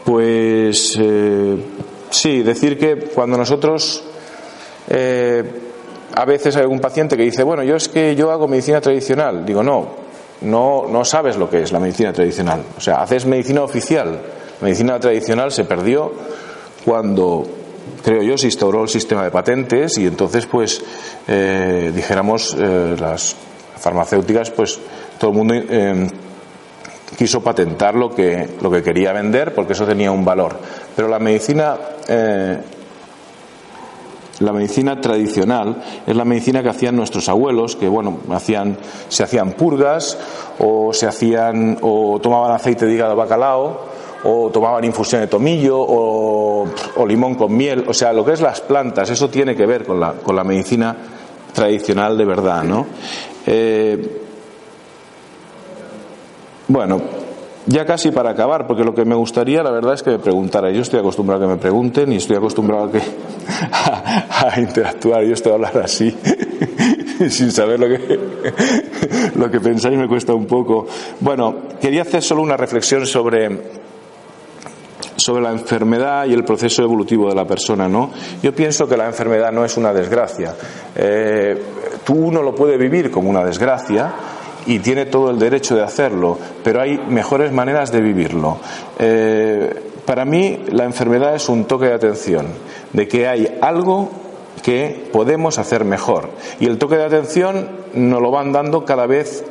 Pues 0.05 0.97
eh, 0.99 1.57
sí, 2.11 2.43
decir 2.43 2.79
que 2.79 2.97
cuando 3.15 3.37
nosotros 3.37 4.03
eh, 4.89 5.45
a 6.15 6.25
veces 6.25 6.57
hay 6.57 6.63
algún 6.63 6.81
paciente 6.81 7.17
que 7.17 7.23
dice, 7.23 7.43
bueno, 7.43 7.63
yo 7.63 7.77
es 7.77 7.89
que 7.89 8.15
yo 8.17 8.31
hago 8.31 8.49
medicina 8.49 8.81
tradicional. 8.81 9.45
Digo, 9.45 9.63
no, 9.63 9.89
no, 10.43 10.87
no 10.89 11.05
sabes 11.05 11.37
lo 11.37 11.49
que 11.49 11.63
es 11.63 11.73
la 11.73 11.81
medicina 11.81 12.13
tradicional. 12.13 12.65
O 12.77 12.81
sea, 12.81 12.97
haces 12.97 13.27
medicina 13.27 13.63
oficial. 13.63 14.21
La 14.61 14.65
medicina 14.65 14.99
tradicional 14.99 15.53
se 15.53 15.65
perdió 15.65 16.13
cuando, 16.85 17.47
creo 18.03 18.23
yo, 18.23 18.37
se 18.37 18.47
instauró 18.47 18.83
el 18.83 18.89
sistema 18.89 19.25
de 19.25 19.31
patentes 19.31 19.99
y 19.99 20.07
entonces, 20.07 20.47
pues, 20.47 20.83
eh, 21.29 21.93
dijéramos, 21.95 22.57
eh, 22.59 22.97
las 22.99 23.37
farmacéuticas, 23.79 24.51
pues, 24.51 24.79
todo 25.19 25.31
el 25.31 25.37
mundo 25.37 25.55
eh, 25.55 26.09
quiso 27.17 27.43
patentar 27.43 27.95
lo 27.95 28.11
que, 28.11 28.57
lo 28.61 28.71
que 28.71 28.83
quería 28.83 29.13
vender 29.13 29.55
porque 29.55 29.73
eso 29.73 29.87
tenía 29.87 30.11
un 30.11 30.25
valor. 30.25 30.57
Pero 30.95 31.09
la 31.09 31.19
medicina 31.19 31.77
la 34.41 34.53
medicina 34.53 35.01
tradicional 35.01 35.83
es 36.07 36.17
la 36.17 36.25
medicina 36.25 36.63
que 36.63 36.71
hacían 36.71 36.97
nuestros 36.97 37.29
abuelos, 37.29 37.77
que 37.77 37.89
bueno, 37.89 38.19
hacían, 38.31 38.79
se 39.09 39.23
hacían 39.23 39.53
purgas 39.53 40.19
o 40.59 40.93
se 40.95 41.07
hacían 41.07 41.77
o 41.83 42.19
tomaban 42.23 42.53
aceite 42.53 42.87
de 42.87 42.95
hígado 42.95 43.15
bacalao 43.15 43.85
o 44.25 44.51
tomaban 44.51 44.85
infusión 44.85 45.21
de 45.21 45.27
tomillo 45.27 45.77
o, 45.79 46.67
limón 47.07 47.35
con 47.35 47.55
miel, 47.55 47.85
o 47.87 47.95
sea, 47.95 48.13
lo 48.13 48.25
que 48.25 48.33
es 48.33 48.41
las 48.41 48.61
plantas, 48.61 49.11
eso 49.11 49.29
tiene 49.29 49.55
que 49.55 49.67
ver 49.67 49.85
con 49.85 50.01
la, 50.01 50.13
con 50.13 50.37
la 50.37 50.45
medicina 50.45 50.97
tradicional 51.53 52.17
de 52.17 52.25
verdad, 52.25 52.63
¿no? 52.65 52.87
Eh, 53.47 54.20
bueno, 56.71 57.01
ya 57.67 57.85
casi 57.85 58.13
para 58.13 58.31
acabar, 58.31 58.69
porque 58.69 58.85
lo 58.85 58.95
que 58.95 59.05
me 59.05 59.17
gustaría, 59.17 59.61
la 59.65 59.73
verdad, 59.73 59.95
es 59.95 60.05
que 60.05 60.11
me 60.11 60.21
preguntara. 60.21 60.71
Yo 60.71 60.83
estoy 60.83 61.01
acostumbrado 61.01 61.43
a 61.43 61.49
que 61.49 61.55
me 61.55 61.61
pregunten 61.61 62.13
y 62.13 62.17
estoy 62.17 62.37
acostumbrado 62.37 62.85
a, 62.85 62.93
que, 62.93 63.01
a, 63.01 64.61
interactuar. 64.61 65.25
Yo 65.25 65.35
estoy 65.35 65.51
a 65.51 65.55
hablar 65.57 65.79
así, 65.79 66.17
sin 67.29 67.51
saber 67.51 67.81
lo 67.81 67.89
que, 67.89 68.21
lo 69.35 69.51
que 69.51 69.59
pensáis 69.59 69.99
me 69.99 70.07
cuesta 70.07 70.33
un 70.33 70.47
poco. 70.47 70.87
Bueno, 71.19 71.57
quería 71.81 72.03
hacer 72.03 72.23
solo 72.23 72.43
una 72.43 72.57
reflexión 72.57 73.05
sobre, 73.05 73.51
sobre 75.17 75.43
la 75.43 75.51
enfermedad 75.51 76.27
y 76.27 76.35
el 76.35 76.45
proceso 76.45 76.85
evolutivo 76.85 77.29
de 77.31 77.35
la 77.35 77.47
persona, 77.47 77.89
¿no? 77.89 78.13
Yo 78.45 78.55
pienso 78.55 78.89
que 78.89 78.97
la 78.97 79.07
enfermedad 79.07 79.51
no 79.51 79.65
es 79.65 79.77
una 79.77 79.93
desgracia. 79.93 80.55
Eh, 80.95 81.61
tú 82.05 82.15
uno 82.15 82.45
lo 82.45 82.55
puede 82.55 82.77
vivir 82.77 83.11
como 83.11 83.29
una 83.29 83.45
desgracia 83.45 84.15
y 84.67 84.79
tiene 84.79 85.07
todo 85.07 85.31
el 85.31 85.39
derecho 85.39 85.77
de 85.77 85.83
hacerlo, 85.83 86.39
pero 86.63 86.81
hay 86.81 86.99
mejores 86.99 87.53
maneras 87.53 87.93
de 87.93 88.01
vivirlo. 88.01 88.59
Eh, 88.99 89.91
para 90.05 90.25
mí 90.25 90.65
la 90.71 90.85
enfermedad 90.85 91.35
es 91.35 91.49
un 91.49 91.65
toque 91.65 91.87
de 91.87 91.95
atención, 91.95 92.47
de 92.93 93.09
que 93.09 93.29
hay 93.29 93.59
algo 93.61 94.11
que 94.63 95.09
podemos 95.13 95.59
hacer 95.59 95.85
mejor. 95.85 96.31
Y 96.59 96.67
el 96.67 96.79
toque 96.79 96.97
de 96.97 97.05
atención 97.05 97.69
nos 97.95 98.21
lo 98.21 98.31
van 98.31 98.53
dando 98.53 98.85
cada 98.85 99.07
vez 99.07 99.45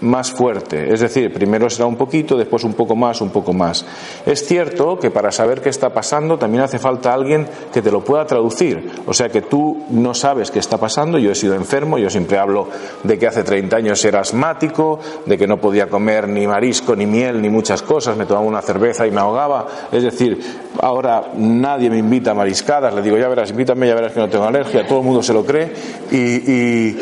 más 0.00 0.30
fuerte. 0.30 0.92
Es 0.92 1.00
decir, 1.00 1.32
primero 1.32 1.68
será 1.70 1.86
un 1.86 1.96
poquito, 1.96 2.36
después 2.36 2.64
un 2.64 2.74
poco 2.74 2.96
más, 2.96 3.20
un 3.20 3.30
poco 3.30 3.52
más. 3.52 3.84
Es 4.26 4.44
cierto 4.44 4.98
que 4.98 5.10
para 5.10 5.30
saber 5.32 5.60
qué 5.60 5.68
está 5.68 5.92
pasando 5.92 6.38
también 6.38 6.62
hace 6.64 6.78
falta 6.78 7.14
alguien 7.14 7.46
que 7.72 7.82
te 7.82 7.90
lo 7.90 8.04
pueda 8.04 8.26
traducir. 8.26 8.90
O 9.06 9.14
sea 9.14 9.28
que 9.28 9.42
tú 9.42 9.84
no 9.90 10.14
sabes 10.14 10.50
qué 10.50 10.58
está 10.58 10.78
pasando. 10.78 11.18
Yo 11.18 11.30
he 11.30 11.34
sido 11.34 11.54
enfermo, 11.54 11.98
yo 11.98 12.10
siempre 12.10 12.38
hablo 12.38 12.68
de 13.02 13.18
que 13.18 13.26
hace 13.26 13.42
30 13.42 13.76
años 13.76 14.04
era 14.04 14.20
asmático, 14.20 14.98
de 15.26 15.38
que 15.38 15.46
no 15.46 15.58
podía 15.58 15.88
comer 15.88 16.28
ni 16.28 16.46
marisco, 16.46 16.94
ni 16.94 17.06
miel, 17.06 17.40
ni 17.40 17.48
muchas 17.48 17.82
cosas, 17.82 18.16
me 18.16 18.26
tomaba 18.26 18.46
una 18.46 18.62
cerveza 18.62 19.06
y 19.06 19.10
me 19.10 19.20
ahogaba. 19.20 19.66
Es 19.90 20.02
decir, 20.02 20.40
ahora 20.80 21.32
nadie 21.36 21.90
me 21.90 21.98
invita 21.98 22.32
a 22.32 22.34
mariscadas, 22.34 22.94
le 22.94 23.02
digo, 23.02 23.16
ya 23.16 23.28
verás, 23.28 23.50
invítame, 23.50 23.86
ya 23.86 23.94
verás 23.94 24.12
que 24.12 24.20
no 24.20 24.28
tengo 24.28 24.44
alergia, 24.44 24.86
todo 24.86 24.98
el 24.98 25.04
mundo 25.04 25.22
se 25.22 25.32
lo 25.32 25.44
cree. 25.44 25.72
Y, 26.10 26.16
y 26.16 26.92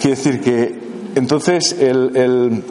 quiere 0.00 0.16
decir 0.16 0.40
que 0.40 0.87
entonces, 1.18 1.72
el, 1.78 2.62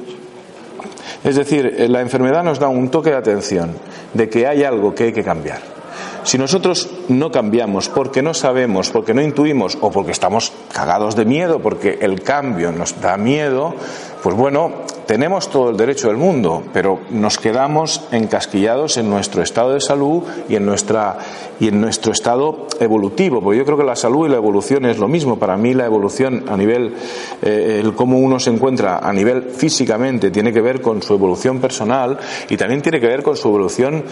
es 1.24 1.36
decir, 1.36 1.86
la 1.90 2.02
enfermedad 2.02 2.44
nos 2.44 2.60
da 2.60 2.68
un 2.68 2.90
toque 2.90 3.12
de 3.12 3.18
atención 3.18 3.72
de 4.14 4.30
que 4.30 4.48
hay 4.48 4.64
algo 4.64 4.96
que 4.96 5.06
hay 5.06 5.14
que 5.14 5.24
cambiar. 5.24 5.78
Si 6.24 6.38
nosotros 6.38 6.90
no 7.08 7.32
cambiamos 7.32 7.88
porque 7.88 8.22
no 8.22 8.34
sabemos, 8.34 8.90
porque 8.90 9.14
no 9.14 9.22
intuimos 9.22 9.78
o 9.80 9.92
porque 9.92 10.12
estamos 10.12 10.52
cagados 10.74 11.16
de 11.16 11.24
miedo, 11.24 11.62
porque 11.62 12.00
el 12.02 12.22
cambio 12.22 12.72
nos 12.74 13.00
da 13.00 13.16
miedo, 13.16 13.74
pues 14.22 14.36
bueno, 14.36 14.72
tenemos 15.08 15.50
todo 15.50 15.70
el 15.70 15.78
derecho 15.78 16.10
del 16.10 16.18
mundo, 16.18 16.64
pero 16.74 17.00
nos 17.10 17.38
quedamos 17.40 18.04
encasquillados 18.12 18.98
en 18.98 19.10
nuestro 19.10 19.42
estado 19.42 19.74
de 19.74 19.80
salud 19.80 20.24
y 20.50 20.56
en, 20.56 20.66
nuestra, 20.66 21.18
y 21.62 21.70
en 21.70 21.80
nuestro 21.80 22.12
estado 22.12 22.68
evolutivo, 22.80 23.42
porque 23.42 23.58
yo 23.58 23.66
creo 23.66 23.78
que 23.78 23.86
la 23.86 23.96
salud 23.96 24.28
y 24.28 24.30
la 24.30 24.36
evolución 24.36 24.86
es 24.86 25.00
lo 25.00 25.08
mismo. 25.08 25.40
Para 25.40 25.56
mí 25.56 25.74
la 25.74 25.86
evolución 25.86 26.44
a 26.50 26.58
nivel, 26.58 26.94
eh, 27.42 27.82
el 27.82 27.94
cómo 27.94 28.20
uno 28.20 28.38
se 28.38 28.50
encuentra 28.50 29.00
a 29.00 29.14
nivel 29.14 29.44
físicamente 29.44 30.30
tiene 30.30 30.52
que 30.52 30.62
ver 30.62 30.82
con 30.82 31.02
su 31.02 31.14
evolución 31.14 31.60
personal 31.60 32.20
y 32.50 32.58
también 32.58 32.82
tiene 32.82 33.00
que 33.00 33.08
ver 33.08 33.24
con 33.24 33.38
su 33.38 33.48
evolución 33.48 34.04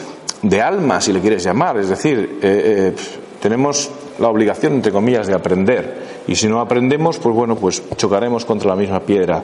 de 0.41 0.61
alma, 0.61 1.01
si 1.01 1.11
le 1.11 1.19
quieres 1.19 1.43
llamar. 1.43 1.77
Es 1.77 1.89
decir, 1.89 2.39
eh, 2.41 2.93
eh, 2.95 2.95
tenemos 3.41 3.91
la 4.17 4.29
obligación, 4.29 4.73
entre 4.73 4.93
comillas, 4.93 5.27
de 5.27 5.33
aprender. 5.33 6.23
Y 6.25 6.35
si 6.35 6.47
no 6.47 6.61
aprendemos, 6.61 7.19
pues 7.19 7.35
bueno, 7.35 7.57
pues 7.57 7.83
chocaremos 7.97 8.45
contra 8.45 8.69
la 8.69 8.75
misma 8.77 9.01
piedra. 9.01 9.43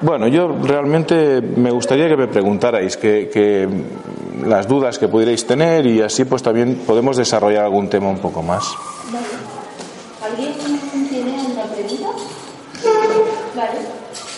Bueno, 0.00 0.28
yo 0.28 0.48
realmente 0.62 1.40
me 1.40 1.70
gustaría 1.70 2.08
que 2.08 2.16
me 2.16 2.26
preguntarais 2.26 2.96
que, 2.96 3.68
las 4.44 4.68
dudas 4.68 4.98
que 4.98 5.08
pudierais 5.08 5.46
tener 5.46 5.86
y 5.86 6.02
así 6.02 6.24
pues 6.24 6.42
también 6.42 6.82
podemos 6.86 7.16
desarrollar 7.16 7.64
algún 7.64 7.88
tema 7.88 8.08
un 8.08 8.18
poco 8.18 8.42
más. 8.42 8.74
¿Alguien 10.22 10.52
tiene 11.08 11.32
una 11.32 11.62
pregunta? 11.64 12.08
Vale. 13.56 13.78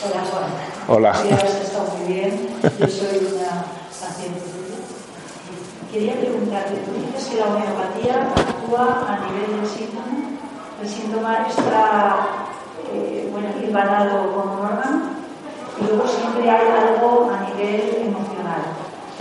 Hola, 0.05 0.25
Juan. 0.31 0.45
Hola. 0.89 1.11
estado 1.11 1.89
muy 1.99 2.15
bien. 2.15 2.49
Yo 2.63 2.87
soy 2.87 3.19
una 3.35 3.65
paciente 4.01 4.41
Quería 5.93 6.15
preguntarte, 6.21 6.75
tú 6.85 6.93
dices 6.93 7.31
que 7.31 7.41
la 7.41 7.47
homeopatía 7.47 8.29
actúa 8.37 9.07
a 9.09 9.27
nivel 9.27 9.61
del 9.61 9.67
síntoma. 9.67 10.07
El 10.83 10.89
síntoma 10.89 11.47
está 11.49 12.27
eh, 12.93 13.29
bueno, 13.33 13.49
con 14.35 14.49
un 14.49 14.65
órgano 14.65 15.16
y 15.81 15.85
luego 15.85 16.07
siempre 16.07 16.51
hay 16.51 16.69
algo 16.69 17.31
a 17.31 17.41
nivel 17.51 18.07
emocional. 18.07 18.63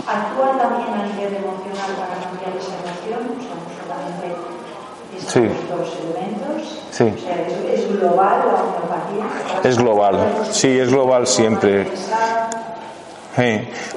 ¿Actúa 0.06 0.56
también 0.58 0.94
a 0.94 1.06
nivel 1.06 1.34
emocional 1.36 1.90
para 1.98 2.14
cambiar 2.22 2.56
esa 2.56 2.76
relación? 2.80 3.36
O 3.36 3.42
sea, 3.42 3.54
no 3.56 3.70
solamente 3.82 4.26
estos 5.16 5.68
dos 5.68 5.88
elementos. 6.02 6.82
Sí. 6.90 7.04
O 7.04 7.18
sea, 7.18 7.46
¿es, 7.72 7.98
global 7.98 8.44
la 8.46 8.54
homeopatía? 8.54 9.68
Es 9.68 9.78
global, 9.78 10.18
sí, 10.50 10.78
es 10.78 10.90
global 10.90 11.26
siempre. 11.26 11.86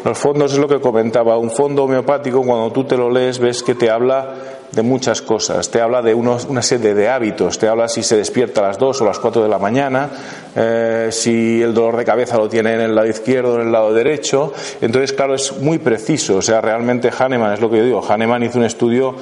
Los 0.03 0.17
fondos 0.17 0.51
es 0.53 0.57
lo 0.57 0.67
que 0.67 0.81
comentaba. 0.81 1.37
Un 1.37 1.51
fondo 1.51 1.83
homeopático, 1.83 2.41
cuando 2.41 2.71
tú 2.71 2.83
te 2.83 2.97
lo 2.97 3.09
lees, 3.09 3.39
ves 3.39 3.63
que 3.63 3.75
te 3.75 3.89
habla 3.89 4.33
de 4.71 4.81
muchas 4.81 5.21
cosas. 5.21 5.69
Te 5.69 5.81
habla 5.81 6.01
de 6.01 6.13
una 6.13 6.61
serie 6.61 6.93
de 6.93 7.09
hábitos, 7.09 7.57
te 7.57 7.67
habla 7.67 7.87
si 7.87 8.03
se 8.03 8.17
despierta 8.17 8.61
a 8.61 8.67
las 8.67 8.77
2 8.77 9.01
o 9.01 9.05
las 9.05 9.19
4 9.19 9.43
de 9.43 9.49
la 9.49 9.57
mañana, 9.57 10.09
eh, 10.55 11.09
si 11.11 11.61
el 11.61 11.73
dolor 11.73 11.97
de 11.97 12.05
cabeza 12.05 12.37
lo 12.37 12.47
tiene 12.47 12.75
en 12.75 12.81
el 12.81 12.95
lado 12.95 13.07
izquierdo 13.07 13.53
o 13.53 13.55
en 13.55 13.67
el 13.67 13.71
lado 13.71 13.93
derecho. 13.93 14.53
Entonces, 14.81 15.13
claro, 15.13 15.35
es 15.35 15.57
muy 15.59 15.79
preciso. 15.79 16.37
O 16.37 16.41
sea, 16.41 16.61
realmente 16.61 17.09
Hahnemann, 17.09 17.53
es 17.53 17.61
lo 17.61 17.69
que 17.69 17.77
yo 17.77 17.83
digo, 17.83 18.05
Hahnemann 18.07 18.43
hizo 18.43 18.59
un 18.59 18.65
estudio 18.65 19.15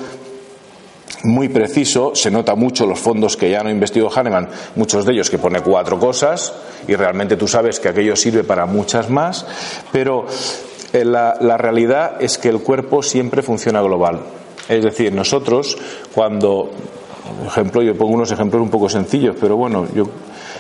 muy 1.23 1.49
preciso, 1.49 2.13
se 2.13 2.29
nota 2.29 2.53
mucho 2.55 2.86
los 2.86 2.99
fondos 2.99 3.38
que 3.38 3.49
ya 3.49 3.63
no 3.63 3.69
investigó 3.69 4.10
Hahnemann, 4.13 4.49
muchos 4.75 5.03
de 5.05 5.13
ellos 5.13 5.29
que 5.29 5.39
pone 5.39 5.62
cuatro 5.62 5.97
cosas 5.97 6.53
y 6.88 6.95
realmente 6.95 7.38
tú 7.38 7.47
sabes 7.47 7.79
que 7.79 7.89
aquello 7.89 8.15
sirve 8.15 8.43
para 8.43 8.65
muchas 8.65 9.10
más, 9.10 9.45
pero 9.91 10.25
eh, 10.93 11.03
la 11.03 11.57
realidad 11.57 12.21
es 12.21 12.38
que 12.38 12.49
el 12.49 12.60
cuerpo 12.60 13.01
siempre 13.01 13.41
funciona 13.41 13.81
global. 13.81 14.19
Es 14.67 14.84
decir, 14.84 15.13
nosotros 15.13 15.77
cuando, 16.13 16.69
por 17.39 17.47
ejemplo, 17.47 17.82
yo 17.82 17.95
pongo 17.95 18.13
unos 18.13 18.32
ejemplos 18.32 18.62
un 18.62 18.69
poco 18.69 18.89
sencillos, 18.89 19.36
pero 19.39 19.56
bueno, 19.56 19.88
yo, 19.93 20.08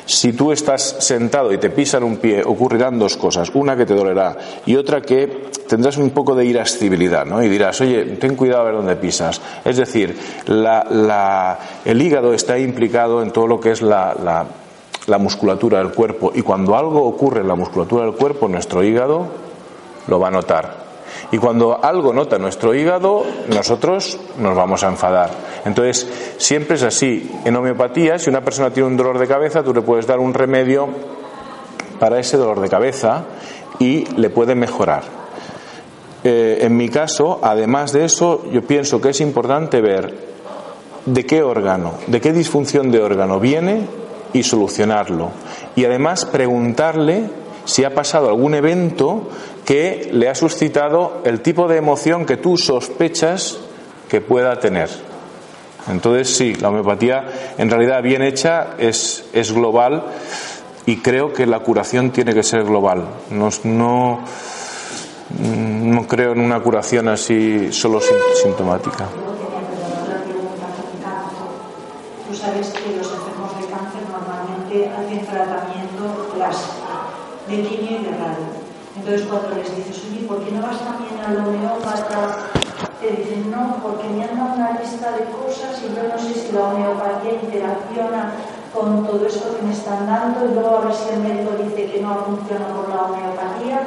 si 0.05 0.33
tú 0.33 0.51
estás 0.51 0.97
sentado 0.99 1.51
y 1.51 1.57
te 1.57 1.69
pisan 1.69 2.03
un 2.03 2.17
pie, 2.17 2.41
ocurrirán 2.43 2.97
dos 2.97 3.17
cosas. 3.17 3.51
Una 3.53 3.75
que 3.75 3.85
te 3.85 3.93
dolerá 3.93 4.37
y 4.65 4.75
otra 4.75 5.01
que 5.01 5.49
tendrás 5.67 5.97
un 5.97 6.11
poco 6.11 6.33
de 6.33 6.45
irascibilidad, 6.45 7.25
¿no? 7.25 7.43
Y 7.43 7.49
dirás, 7.49 7.81
oye, 7.81 8.03
ten 8.15 8.35
cuidado 8.35 8.61
a 8.61 8.65
ver 8.65 8.75
dónde 8.75 8.95
pisas. 8.95 9.41
Es 9.65 9.75
decir, 9.75 10.15
el 10.47 12.01
hígado 12.01 12.33
está 12.33 12.57
implicado 12.57 13.21
en 13.21 13.31
todo 13.31 13.47
lo 13.47 13.59
que 13.59 13.71
es 13.71 13.81
la, 13.81 14.47
la 15.07 15.17
musculatura 15.17 15.79
del 15.79 15.91
cuerpo 15.91 16.31
y 16.33 16.41
cuando 16.41 16.75
algo 16.75 17.03
ocurre 17.03 17.41
en 17.41 17.47
la 17.47 17.55
musculatura 17.55 18.05
del 18.05 18.13
cuerpo, 18.13 18.47
nuestro 18.47 18.83
hígado 18.83 19.27
lo 20.07 20.19
va 20.19 20.27
a 20.27 20.31
notar. 20.31 20.86
Y 21.31 21.37
cuando 21.37 21.83
algo 21.83 22.13
nota 22.13 22.37
nuestro 22.37 22.73
hígado, 22.73 23.23
nosotros 23.49 24.19
nos 24.39 24.55
vamos 24.55 24.83
a 24.83 24.87
enfadar. 24.87 25.29
Entonces, 25.65 26.35
siempre 26.37 26.75
es 26.75 26.83
así. 26.83 27.31
En 27.45 27.55
homeopatía, 27.55 28.19
si 28.19 28.29
una 28.29 28.41
persona 28.41 28.71
tiene 28.71 28.87
un 28.87 28.97
dolor 28.97 29.19
de 29.19 29.27
cabeza, 29.27 29.63
tú 29.63 29.73
le 29.73 29.81
puedes 29.81 30.07
dar 30.07 30.19
un 30.19 30.33
remedio 30.33 30.87
para 31.99 32.19
ese 32.19 32.37
dolor 32.37 32.59
de 32.59 32.69
cabeza 32.69 33.25
y 33.79 34.05
le 34.15 34.29
puede 34.29 34.55
mejorar. 34.55 35.03
Eh, 36.23 36.59
en 36.61 36.75
mi 36.75 36.89
caso, 36.89 37.39
además 37.41 37.91
de 37.93 38.05
eso, 38.05 38.43
yo 38.51 38.61
pienso 38.61 38.99
que 38.99 39.09
es 39.09 39.21
importante 39.21 39.81
ver 39.81 40.13
de 41.05 41.25
qué 41.25 41.41
órgano, 41.41 41.93
de 42.07 42.19
qué 42.19 42.33
disfunción 42.33 42.91
de 42.91 43.01
órgano 43.01 43.39
viene 43.39 43.87
y 44.33 44.43
solucionarlo. 44.43 45.29
Y 45.75 45.85
además 45.85 46.25
preguntarle 46.25 47.29
si 47.67 47.83
ha 47.83 47.93
pasado 47.93 48.29
algún 48.29 48.55
evento 48.55 49.29
que 49.65 50.09
le 50.13 50.29
ha 50.29 50.35
suscitado 50.35 51.21
el 51.25 51.41
tipo 51.41 51.67
de 51.67 51.77
emoción 51.77 52.25
que 52.25 52.37
tú 52.37 52.55
sospechas 52.57 53.57
que 54.07 54.21
pueda 54.21 54.57
tener. 54.57 54.89
Entonces 55.89 56.35
sí, 56.35 56.55
la 56.55 56.69
homeopatía 56.69 57.25
en 57.57 57.69
realidad 57.69 58.01
bien 58.01 58.21
hecha 58.21 58.75
es, 58.77 59.25
es 59.33 59.51
global 59.51 60.05
y 60.85 60.97
creo 60.97 61.33
que 61.33 61.45
la 61.45 61.59
curación 61.59 62.11
tiene 62.11 62.33
que 62.33 62.41
ser 62.41 62.63
global. 62.63 63.05
No, 63.31 63.49
no, 63.65 64.21
no 65.41 66.07
creo 66.07 66.31
en 66.31 66.39
una 66.39 66.61
curación 66.61 67.09
así 67.09 67.73
solo 67.73 67.99
sintomática. 68.41 69.09
Tú 72.29 72.33
sabes 72.33 72.69
que 72.69 72.95
los 72.95 73.11
enfermos 73.11 73.59
de 73.59 73.65
cáncer 73.67 74.03
normalmente 74.09 74.89
hacen 74.89 75.25
tratamiento 75.25 76.29
clásico 76.33 76.87
de 77.47 77.63
quimio 77.63 77.99
y 77.99 78.03
de 78.03 78.11
radio. 78.11 78.47
Entonces 78.97 79.27
cuando 79.27 79.55
les 79.55 79.75
dices, 79.75 80.03
oye, 80.09 80.27
¿por 80.27 80.43
qué 80.43 80.51
no 80.51 80.61
vas 80.61 80.79
también 80.83 81.15
al 81.23 81.37
homeópata? 81.37 82.49
Te 82.99 83.11
dicen, 83.11 83.51
no, 83.51 83.77
porque 83.81 84.09
me 84.09 84.25
han 84.25 84.35
dado 84.35 84.55
una 84.55 84.71
lista 84.81 85.11
de 85.11 85.23
cosas 85.31 85.79
y 85.85 85.93
yo 85.95 86.01
no 86.09 86.17
sé 86.17 86.33
si 86.33 86.51
la 86.51 86.73
homeopatía 86.73 87.39
interacciona 87.39 88.33
con 88.73 89.05
todo 89.05 89.25
esto 89.25 89.55
que 89.55 89.61
me 89.63 89.73
están 89.73 90.07
dando 90.07 90.45
y 90.45 90.53
luego 90.53 90.77
a 90.77 90.81
ver 90.81 90.93
si 90.93 91.09
el 91.13 91.21
médico 91.21 91.55
dice 91.61 91.91
que 91.91 92.01
no 92.01 92.25
funciona 92.25 92.67
por 92.73 92.89
la 92.89 93.05
homeopatía. 93.05 93.85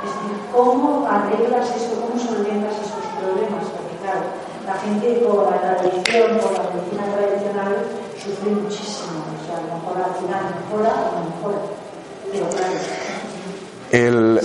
Es 0.00 0.10
decir, 0.14 0.36
¿cómo 0.54 1.06
arreglas 1.10 1.74
esto? 1.76 2.00
¿Cómo 2.00 2.16
solventas 2.16 2.78
estos 2.80 3.04
problemas? 3.20 3.66
Porque 3.66 3.98
claro, 4.00 4.24
la 4.64 4.74
gente 4.78 5.20
con 5.26 5.50
la 5.50 5.60
tradición, 5.60 6.38
con 6.38 6.54
la 6.54 6.64
medicina 6.70 7.04
tradicional, 7.12 7.76
sufre 8.16 8.50
muchísimo. 8.56 9.26
O 9.26 9.42
sea, 9.44 9.58
a 9.58 9.66
lo 9.68 9.74
mejor 9.74 9.94
al 10.00 10.14
final 10.22 10.42
mejora 10.54 10.92
o 10.96 11.18
no 11.18 11.20
mejora. 11.28 11.79
El, 13.92 14.40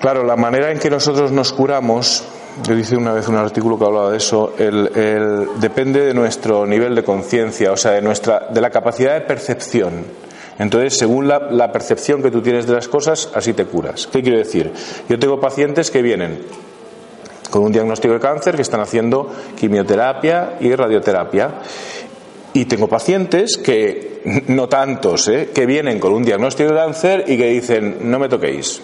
claro, 0.00 0.24
la 0.24 0.36
manera 0.36 0.70
en 0.70 0.78
que 0.78 0.90
nosotros 0.90 1.32
nos 1.32 1.52
curamos 1.52 2.24
yo 2.62 2.74
hice 2.74 2.96
una 2.96 3.12
vez 3.12 3.26
un 3.28 3.36
artículo 3.36 3.78
que 3.78 3.84
hablaba 3.84 4.10
de 4.10 4.18
eso, 4.18 4.54
el, 4.56 4.90
el, 4.94 5.60
depende 5.60 6.06
de 6.06 6.14
nuestro 6.14 6.64
nivel 6.66 6.94
de 6.94 7.02
conciencia, 7.02 7.72
o 7.72 7.76
sea, 7.76 7.92
de, 7.92 8.02
nuestra, 8.02 8.46
de 8.50 8.60
la 8.60 8.70
capacidad 8.70 9.14
de 9.14 9.22
percepción. 9.22 10.04
Entonces, 10.58 10.96
según 10.96 11.26
la, 11.26 11.50
la, 11.50 11.72
percepción 11.72 12.22
que 12.22 12.30
tú 12.30 12.40
tienes 12.42 12.66
de 12.66 12.74
las 12.74 12.86
cosas, 12.86 13.28
así 13.34 13.54
te 13.54 13.64
curas. 13.64 14.06
¿Qué 14.06 14.22
quiero 14.22 14.38
decir? 14.38 14.72
Yo 15.08 15.18
tengo 15.18 15.40
pacientes 15.40 15.90
que 15.90 16.00
vienen 16.00 16.42
con 17.50 17.64
un 17.64 17.72
diagnóstico 17.72 18.14
de 18.14 18.20
cáncer, 18.20 18.54
que 18.54 18.62
están 18.62 18.80
haciendo 18.80 19.32
quimioterapia 19.56 20.56
y 20.60 20.72
radioterapia. 20.74 21.60
Y 22.54 22.64
tengo 22.64 22.88
pacientes 22.88 23.58
que, 23.58 24.22
no 24.48 24.68
tantos, 24.68 25.28
¿eh? 25.28 25.50
que 25.52 25.66
vienen 25.66 26.00
con 26.00 26.14
un 26.14 26.24
diagnóstico 26.24 26.70
de 26.70 26.76
cáncer 26.76 27.24
y 27.26 27.36
que 27.36 27.48
dicen, 27.48 27.98
no 28.02 28.18
me 28.18 28.30
toquéis 28.30 28.80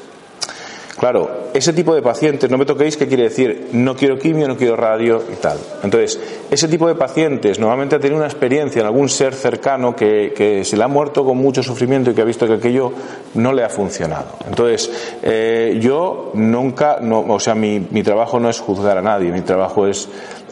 Claro, 1.01 1.49
ese 1.55 1.73
tipo 1.73 1.95
de 1.95 2.03
pacientes, 2.03 2.51
no 2.51 2.59
me 2.59 2.67
toquéis, 2.67 2.99
¿qué 2.99 3.09
quiere 3.09 3.23
decir? 3.23 3.69
No 3.73 3.97
quiero 3.97 4.19
quimio, 4.19 4.47
no 4.47 4.59
quiero 4.59 4.77
radio 4.77 5.23
y 5.33 5.37
tal. 5.37 5.57
Entonces, 5.83 6.21
ese 6.51 6.69
tipo 6.69 6.87
de 6.89 6.95
pacientes 6.95 7.59
normalmente 7.59 7.97
ha 7.97 8.01
tenido 8.01 8.19
una 8.19 8.27
experiencia 8.27 8.81
en 8.81 8.87
algún 8.87 9.09
ser 9.09 9.33
cercano 9.33 9.97
que, 9.97 10.35
que 10.37 10.63
se 10.63 10.77
le 10.77 10.85
ha 10.85 10.89
muerto 10.89 11.25
con 11.25 11.39
mucho 11.39 11.63
sufrimiento 11.63 12.11
y 12.11 12.15
que 12.15 12.21
ha 12.21 12.27
visto 12.27 12.47
que 12.47 12.53
aquello 12.53 12.93
no 13.33 13.55
le 13.55 13.65
ha 13.65 13.71
funcionado. 13.71 14.37
Entonces, 14.47 14.91
eh, 15.23 15.79
yo 15.81 16.33
nunca, 16.35 16.99
no, 17.01 17.21
o 17.21 17.41
sea, 17.41 17.55
mi, 17.55 17.81
mi 17.91 18.03
trabajo 18.03 18.39
no 18.39 18.51
es 18.51 18.61
juzgar 18.61 18.99
a 18.99 19.03
nadie, 19.03 19.33
mi 19.33 19.41
trabajo 19.41 19.87
es 19.87 20.07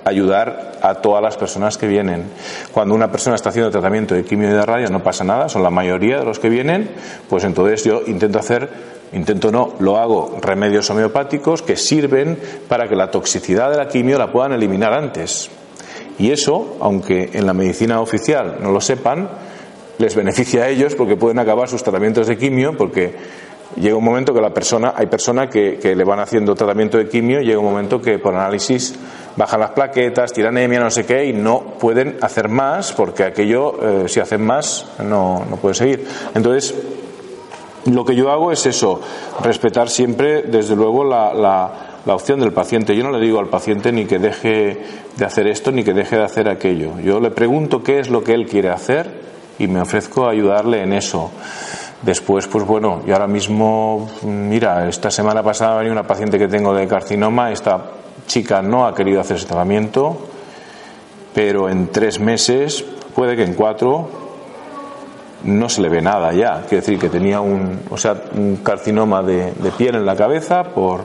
ayudar 0.05 0.79
a 0.83 0.95
todas 0.97 1.23
las 1.23 1.37
personas 1.37 1.79
que 1.79 1.87
vienen. 1.87 2.25
Cuando 2.73 2.95
una 2.95 3.11
persona 3.11 3.37
está 3.37 3.51
haciendo 3.51 3.71
tratamiento 3.71 4.15
de 4.15 4.25
quimio 4.25 4.49
y 4.49 4.53
de 4.53 4.65
radio 4.65 4.89
no 4.91 5.03
pasa 5.03 5.25
nada, 5.25 5.49
son 5.49 5.63
la 5.63 5.71
mayoría 5.71 6.19
de 6.19 6.25
los 6.25 6.39
que 6.39 6.49
vienen, 6.49 6.91
pues 7.29 7.45
entonces 7.45 7.85
yo 7.85 8.03
intento 8.07 8.39
hacer 8.39 8.99
Intento 9.13 9.51
no, 9.51 9.75
lo 9.79 9.97
hago 9.97 10.39
remedios 10.41 10.91
homeopáticos 10.91 11.63
que 11.63 11.77
sirven 11.77 12.39
para 12.69 12.89
que 12.89 12.95
la 12.95 13.11
toxicidad 13.11 13.71
de 13.71 13.79
la 13.79 13.89
quimio 13.89 14.19
la 14.19 14.31
puedan 14.31 14.53
eliminar 14.53 14.93
antes. 14.93 15.51
Y 16.19 16.31
eso, 16.31 16.77
aunque 16.81 17.31
en 17.33 17.47
la 17.47 17.55
medicina 17.55 18.01
oficial 18.01 18.57
no 18.61 18.71
lo 18.71 18.81
sepan, 18.81 19.31
les 19.99 20.15
beneficia 20.15 20.65
a 20.65 20.69
ellos 20.69 20.95
porque 20.95 21.17
pueden 21.17 21.39
acabar 21.39 21.69
sus 21.69 21.83
tratamientos 21.83 22.27
de 22.27 22.37
quimio 22.37 22.77
porque 22.77 23.15
llega 23.77 23.97
un 23.97 24.05
momento 24.05 24.33
que 24.33 24.41
la 24.41 24.51
persona, 24.51 24.95
hay 24.97 25.07
personas 25.07 25.49
que, 25.49 25.79
le 25.83 26.05
van 26.05 26.21
haciendo 26.21 26.55
tratamiento 26.55 26.99
de 26.99 27.09
quimio, 27.09 27.41
llega 27.41 27.59
un 27.59 27.67
momento 27.67 28.01
que 28.01 28.19
por 28.19 28.35
análisis 28.35 28.95
bajan 29.37 29.61
las 29.61 29.71
plaquetas, 29.71 30.33
tiranemia, 30.33 30.81
no 30.81 30.91
sé 30.91 31.05
qué, 31.07 31.27
y 31.27 31.33
no 31.33 31.61
pueden 31.79 32.17
hacer 32.23 32.49
más 32.49 32.93
porque 32.93 33.25
aquello, 33.25 34.05
eh, 34.05 34.09
si 34.09 34.21
hacen 34.21 34.45
más, 34.45 34.87
no, 35.05 35.45
no 35.49 35.57
puede 35.57 35.75
seguir. 35.75 36.07
Entonces, 36.35 36.75
lo 37.87 38.05
que 38.05 38.15
yo 38.15 38.31
hago 38.31 38.53
es 38.53 38.67
eso, 38.67 39.01
respetar 39.43 39.89
siempre, 39.89 40.43
desde 40.43 40.75
luego, 40.75 41.05
la, 41.05 41.33
la, 41.33 42.01
la, 42.05 42.15
opción 42.15 42.41
del 42.41 42.53
paciente. 42.53 42.97
Yo 42.97 43.05
no 43.05 43.13
le 43.13 43.25
digo 43.25 43.39
al 43.39 43.49
paciente 43.49 43.93
ni 43.93 44.07
que 44.07 44.19
deje 44.19 44.83
de 45.17 45.25
hacer 45.25 45.47
esto 45.47 45.71
ni 45.71 45.85
que 45.85 45.93
deje 45.93 46.17
de 46.17 46.25
hacer 46.25 46.49
aquello. 46.49 46.99
Yo 47.01 47.21
le 47.21 47.31
pregunto 47.31 47.83
qué 47.83 48.01
es 48.01 48.11
lo 48.11 48.23
que 48.23 48.35
él 48.35 48.47
quiere 48.47 48.71
hacer 48.71 49.29
y 49.59 49.67
me 49.69 49.81
ofrezco 49.81 50.27
a 50.27 50.31
ayudarle 50.31 50.83
en 50.83 50.93
eso. 50.93 51.31
Después, 52.03 52.47
pues 52.47 52.65
bueno, 52.65 53.03
y 53.07 53.11
ahora 53.11 53.27
mismo, 53.27 54.09
mira, 54.23 54.89
esta 54.89 55.11
semana 55.11 55.43
pasada 55.43 55.79
venía 55.79 55.93
una 55.93 56.07
paciente 56.07 56.39
que 56.39 56.47
tengo 56.47 56.73
de 56.73 56.87
carcinoma, 56.87 57.51
esta 57.51 57.91
chica 58.27 58.63
no 58.63 58.87
ha 58.87 58.95
querido 58.95 59.21
hacer 59.21 59.37
ese 59.37 59.47
tratamiento, 59.47 60.17
pero 61.35 61.69
en 61.69 61.89
tres 61.89 62.21
meses, 62.21 62.85
puede 63.15 63.35
que 63.35 63.43
en 63.43 63.55
cuatro, 63.55 64.09
no 65.43 65.69
se 65.69 65.83
le 65.83 65.89
ve 65.89 66.01
nada 66.01 66.33
ya. 66.33 66.63
Quiere 66.69 66.77
decir 66.77 66.99
que 66.99 67.09
tenía 67.09 67.41
un, 67.41 67.81
o 67.91 67.97
sea, 67.97 68.17
un 68.35 68.57
carcinoma 68.57 69.23
de, 69.23 69.53
de 69.53 69.71
piel 69.73 69.97
en 69.97 70.07
la 70.07 70.15
cabeza 70.15 70.65
por 70.65 71.05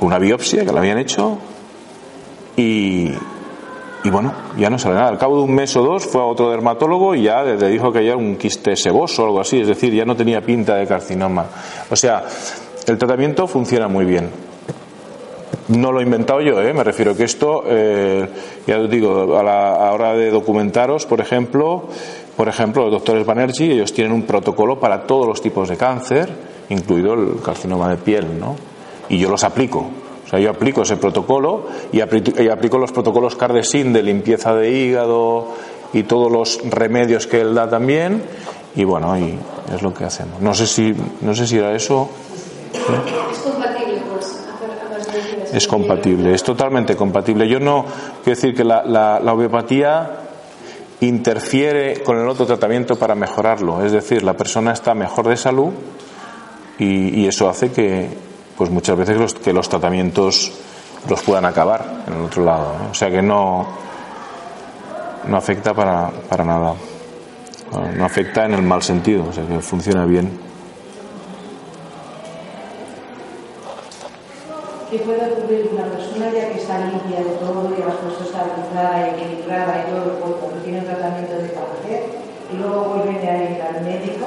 una 0.00 0.18
biopsia 0.18 0.64
que 0.64 0.72
le 0.72 0.78
habían 0.78 0.98
hecho 0.98 1.38
y, 2.56 3.12
y 4.04 4.10
bueno, 4.10 4.34
ya 4.58 4.68
no 4.68 4.78
sale 4.78 4.96
nada. 4.96 5.08
Al 5.08 5.18
cabo 5.18 5.38
de 5.38 5.44
un 5.44 5.54
mes 5.54 5.74
o 5.76 5.82
dos 5.82 6.06
fue 6.06 6.20
a 6.20 6.24
otro 6.24 6.50
dermatólogo 6.50 7.14
y 7.14 7.22
ya 7.22 7.42
le 7.42 7.68
dijo 7.70 7.90
que 7.90 8.06
era 8.06 8.16
un 8.16 8.36
quiste 8.36 8.76
seboso 8.76 9.22
o 9.22 9.26
algo 9.26 9.40
así, 9.40 9.60
es 9.60 9.66
decir, 9.66 9.94
ya 9.94 10.04
no 10.04 10.14
tenía 10.14 10.42
pinta 10.42 10.76
de 10.76 10.86
carcinoma. 10.86 11.46
O 11.90 11.96
sea, 11.96 12.22
el 12.86 12.98
tratamiento 12.98 13.46
funciona 13.46 13.88
muy 13.88 14.04
bien. 14.04 14.28
No 15.68 15.90
lo 15.90 16.00
he 16.00 16.02
inventado 16.02 16.42
yo, 16.42 16.60
¿eh? 16.60 16.74
me 16.74 16.84
refiero 16.84 17.16
que 17.16 17.24
esto, 17.24 17.64
eh, 17.66 18.28
ya 18.66 18.78
os 18.78 18.90
digo, 18.90 19.38
a 19.38 19.42
la 19.42 19.90
hora 19.94 20.12
de 20.12 20.30
documentaros, 20.30 21.06
por 21.06 21.22
ejemplo, 21.22 21.88
por 22.36 22.48
ejemplo, 22.48 22.82
los 22.82 22.92
doctores 22.92 23.24
Banerjee, 23.24 23.72
ellos 23.72 23.94
tienen 23.94 24.12
un 24.12 24.24
protocolo 24.24 24.78
para 24.78 25.06
todos 25.06 25.26
los 25.26 25.40
tipos 25.40 25.70
de 25.70 25.78
cáncer, 25.78 26.28
incluido 26.68 27.14
el 27.14 27.40
carcinoma 27.42 27.88
de 27.88 27.96
piel, 27.96 28.38
¿no? 28.38 28.56
Y 29.08 29.16
yo 29.16 29.30
los 29.30 29.44
aplico. 29.44 30.03
O 30.24 30.28
sea, 30.28 30.38
yo 30.38 30.50
aplico 30.50 30.82
ese 30.82 30.96
protocolo 30.96 31.66
y 31.92 32.00
aplico, 32.00 32.42
y 32.42 32.48
aplico 32.48 32.78
los 32.78 32.92
protocolos 32.92 33.36
Cardesin 33.36 33.92
de 33.92 34.02
limpieza 34.02 34.54
de 34.54 34.70
hígado 34.70 35.48
y 35.92 36.04
todos 36.04 36.32
los 36.32 36.60
remedios 36.64 37.26
que 37.26 37.40
él 37.40 37.54
da 37.54 37.68
también. 37.68 38.22
Y 38.74 38.84
bueno, 38.84 39.16
y 39.18 39.38
es 39.72 39.82
lo 39.82 39.92
que 39.94 40.04
hacemos. 40.04 40.40
No 40.40 40.54
sé 40.54 40.66
si, 40.66 40.94
no 41.20 41.34
sé 41.34 41.46
si 41.46 41.58
era 41.58 41.74
eso. 41.74 42.08
Es 42.72 42.80
compatible, 43.42 44.02
pues. 44.10 44.44
Es 45.52 45.68
compatible, 45.68 46.34
es 46.34 46.42
totalmente 46.42 46.96
compatible. 46.96 47.48
Yo 47.48 47.60
no 47.60 47.84
quiero 48.24 48.36
decir 48.36 48.54
que 48.54 48.64
la, 48.64 48.82
la, 48.84 49.20
la 49.20 49.32
homeopatía 49.32 50.10
interfiere 51.00 52.02
con 52.02 52.18
el 52.18 52.28
otro 52.28 52.46
tratamiento 52.46 52.96
para 52.96 53.14
mejorarlo. 53.14 53.84
Es 53.84 53.92
decir, 53.92 54.22
la 54.22 54.34
persona 54.34 54.72
está 54.72 54.94
mejor 54.94 55.28
de 55.28 55.36
salud 55.36 55.70
y, 56.78 57.20
y 57.20 57.26
eso 57.28 57.48
hace 57.48 57.70
que, 57.70 58.08
pues 58.56 58.70
muchas 58.70 58.96
veces 58.96 59.16
los, 59.16 59.34
que 59.34 59.52
los 59.52 59.68
tratamientos 59.68 60.52
los 61.08 61.22
puedan 61.22 61.44
acabar 61.44 62.04
en 62.06 62.14
el 62.14 62.20
otro 62.22 62.44
lado. 62.44 62.74
¿no? 62.78 62.90
O 62.90 62.94
sea 62.94 63.10
que 63.10 63.22
no, 63.22 63.66
no 65.26 65.36
afecta 65.36 65.74
para, 65.74 66.10
para 66.28 66.44
nada. 66.44 66.74
No 67.96 68.04
afecta 68.04 68.44
en 68.44 68.54
el 68.54 68.62
mal 68.62 68.82
sentido, 68.82 69.26
o 69.28 69.32
sea 69.32 69.44
que 69.46 69.58
funciona 69.60 70.04
bien. 70.04 70.30
¿Qué 74.90 74.98
puede 75.00 75.32
ocurrir 75.32 75.70
una 75.72 75.86
persona 75.86 76.26
ya 76.30 76.50
que 76.50 76.60
está 76.60 76.78
limpia 76.78 77.18
de 77.18 77.34
todo 77.40 77.68
y 77.76 77.82
estabilizada 78.24 79.06
y 79.06 79.10
equilibrada 79.10 79.82
y 79.82 79.90
todo 79.90 80.04
el 80.04 80.18
cuerpo 80.18 80.50
que 80.54 80.60
tiene 80.60 80.78
un 80.80 80.86
tratamiento 80.86 81.34
de 81.34 81.50
cáncer 81.50 82.00
y 82.52 82.56
luego 82.56 82.84
vuelven 82.84 83.16
a 83.16 83.50
ir 83.50 83.62
al 83.62 83.82
médico 83.82 84.26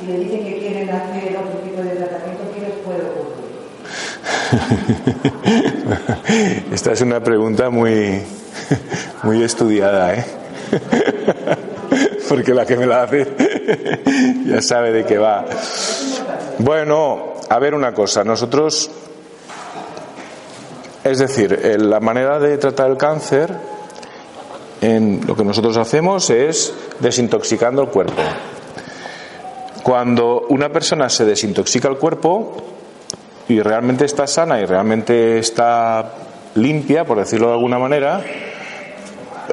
y 0.00 0.06
le 0.06 0.18
dicen 0.18 0.44
que 0.44 0.58
quieren 0.58 0.90
hacer 0.90 1.36
otro 1.36 1.58
tipo 1.60 1.82
de 1.82 1.90
tratamiento, 1.96 2.44
¿qué 2.54 2.60
les 2.60 2.76
puede? 2.84 2.95
Esta 6.72 6.92
es 6.92 7.00
una 7.00 7.20
pregunta 7.20 7.70
muy, 7.70 8.22
muy 9.22 9.42
estudiada, 9.42 10.14
¿eh? 10.14 10.24
porque 12.28 12.54
la 12.54 12.66
que 12.66 12.76
me 12.76 12.86
la 12.86 13.04
hace 13.04 13.26
ya 14.46 14.62
sabe 14.62 14.92
de 14.92 15.04
qué 15.04 15.18
va. 15.18 15.44
Bueno, 16.58 17.34
a 17.48 17.58
ver 17.58 17.74
una 17.74 17.92
cosa, 17.92 18.24
nosotros, 18.24 18.90
es 21.04 21.18
decir, 21.18 21.78
la 21.80 22.00
manera 22.00 22.38
de 22.38 22.56
tratar 22.58 22.90
el 22.90 22.96
cáncer, 22.96 23.52
en 24.80 25.22
lo 25.26 25.34
que 25.34 25.44
nosotros 25.44 25.76
hacemos 25.76 26.30
es 26.30 26.72
desintoxicando 27.00 27.82
el 27.82 27.88
cuerpo. 27.88 28.22
Cuando 29.82 30.42
una 30.48 30.70
persona 30.70 31.08
se 31.08 31.24
desintoxica 31.24 31.88
el 31.88 31.96
cuerpo 31.96 32.56
y 33.48 33.60
realmente 33.60 34.04
está 34.04 34.26
sana 34.26 34.60
y 34.60 34.66
realmente 34.66 35.38
está 35.38 36.12
limpia, 36.54 37.04
por 37.04 37.18
decirlo 37.18 37.48
de 37.48 37.54
alguna 37.54 37.78
manera, 37.78 38.22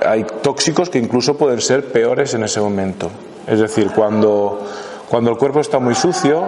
hay 0.06 0.26
tóxicos 0.42 0.90
que 0.90 1.00
incluso 1.00 1.38
pueden 1.38 1.62
ser 1.62 1.92
peores 1.92 2.34
en 2.34 2.44
ese 2.44 2.60
momento. 2.60 3.10
Es 3.48 3.60
decir, 3.60 3.92
cuando, 3.96 4.66
cuando 5.10 5.32
el 5.32 5.38
cuerpo 5.38 5.60
está 5.60 5.80
muy 5.80 5.96
sucio, 5.96 6.44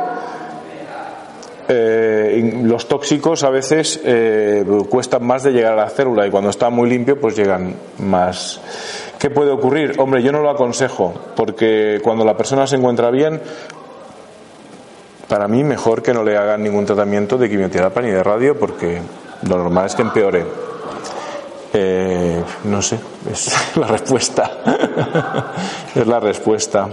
eh, 1.67 2.61
los 2.63 2.87
tóxicos 2.87 3.43
a 3.43 3.49
veces 3.49 3.99
eh, 4.03 4.63
cuestan 4.89 5.25
más 5.25 5.43
de 5.43 5.51
llegar 5.51 5.73
a 5.73 5.75
la 5.75 5.89
célula 5.89 6.27
y 6.27 6.29
cuando 6.29 6.51
está 6.51 6.69
muy 6.69 6.89
limpio 6.89 7.19
pues 7.19 7.35
llegan 7.35 7.75
más. 7.99 8.61
¿Qué 9.17 9.29
puede 9.29 9.51
ocurrir? 9.51 9.99
Hombre, 9.99 10.21
yo 10.21 10.31
no 10.31 10.41
lo 10.41 10.51
aconsejo 10.51 11.13
porque 11.35 11.99
cuando 12.03 12.23
la 12.23 12.37
persona 12.37 12.67
se 12.67 12.75
encuentra 12.75 13.09
bien, 13.09 13.41
para 15.27 15.47
mí 15.47 15.63
mejor 15.63 16.01
que 16.01 16.13
no 16.13 16.23
le 16.23 16.37
hagan 16.37 16.63
ningún 16.63 16.85
tratamiento 16.85 17.37
de 17.37 17.49
quimioterapia 17.49 18.01
ni 18.01 18.11
de 18.11 18.23
radio 18.23 18.57
porque 18.57 19.01
lo 19.47 19.57
normal 19.57 19.87
es 19.87 19.95
que 19.95 20.01
empeore. 20.01 20.45
Eh, 21.73 22.41
no 22.65 22.81
sé, 22.81 22.99
es 23.31 23.55
la 23.75 23.87
respuesta. 23.87 24.51
es 25.95 26.07
la 26.07 26.19
respuesta. 26.19 26.89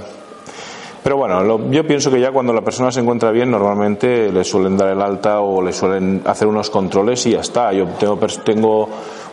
Pero 1.03 1.17
bueno, 1.17 1.71
yo 1.71 1.85
pienso 1.85 2.13
que 2.13 2.21
ya 2.21 2.31
cuando 2.31 2.53
la 2.53 2.61
persona 2.61 2.93
se 2.93 3.01
encuentra 3.01 3.33
bien, 3.33 3.51
normalmente 3.51 4.31
le 4.31 4.45
suelen 4.45 4.77
dar 4.77 4.89
el 4.89 5.03
alta 5.03 5.41
o 5.41 5.61
le 5.61 5.73
suelen 5.73 6.23
hacer 6.25 6.47
unos 6.47 6.71
controles 6.71 7.27
y 7.27 7.33
ya 7.33 7.41
está. 7.41 7.73
Yo 7.73 7.87
tengo, 7.99 8.19
tengo 8.45 8.89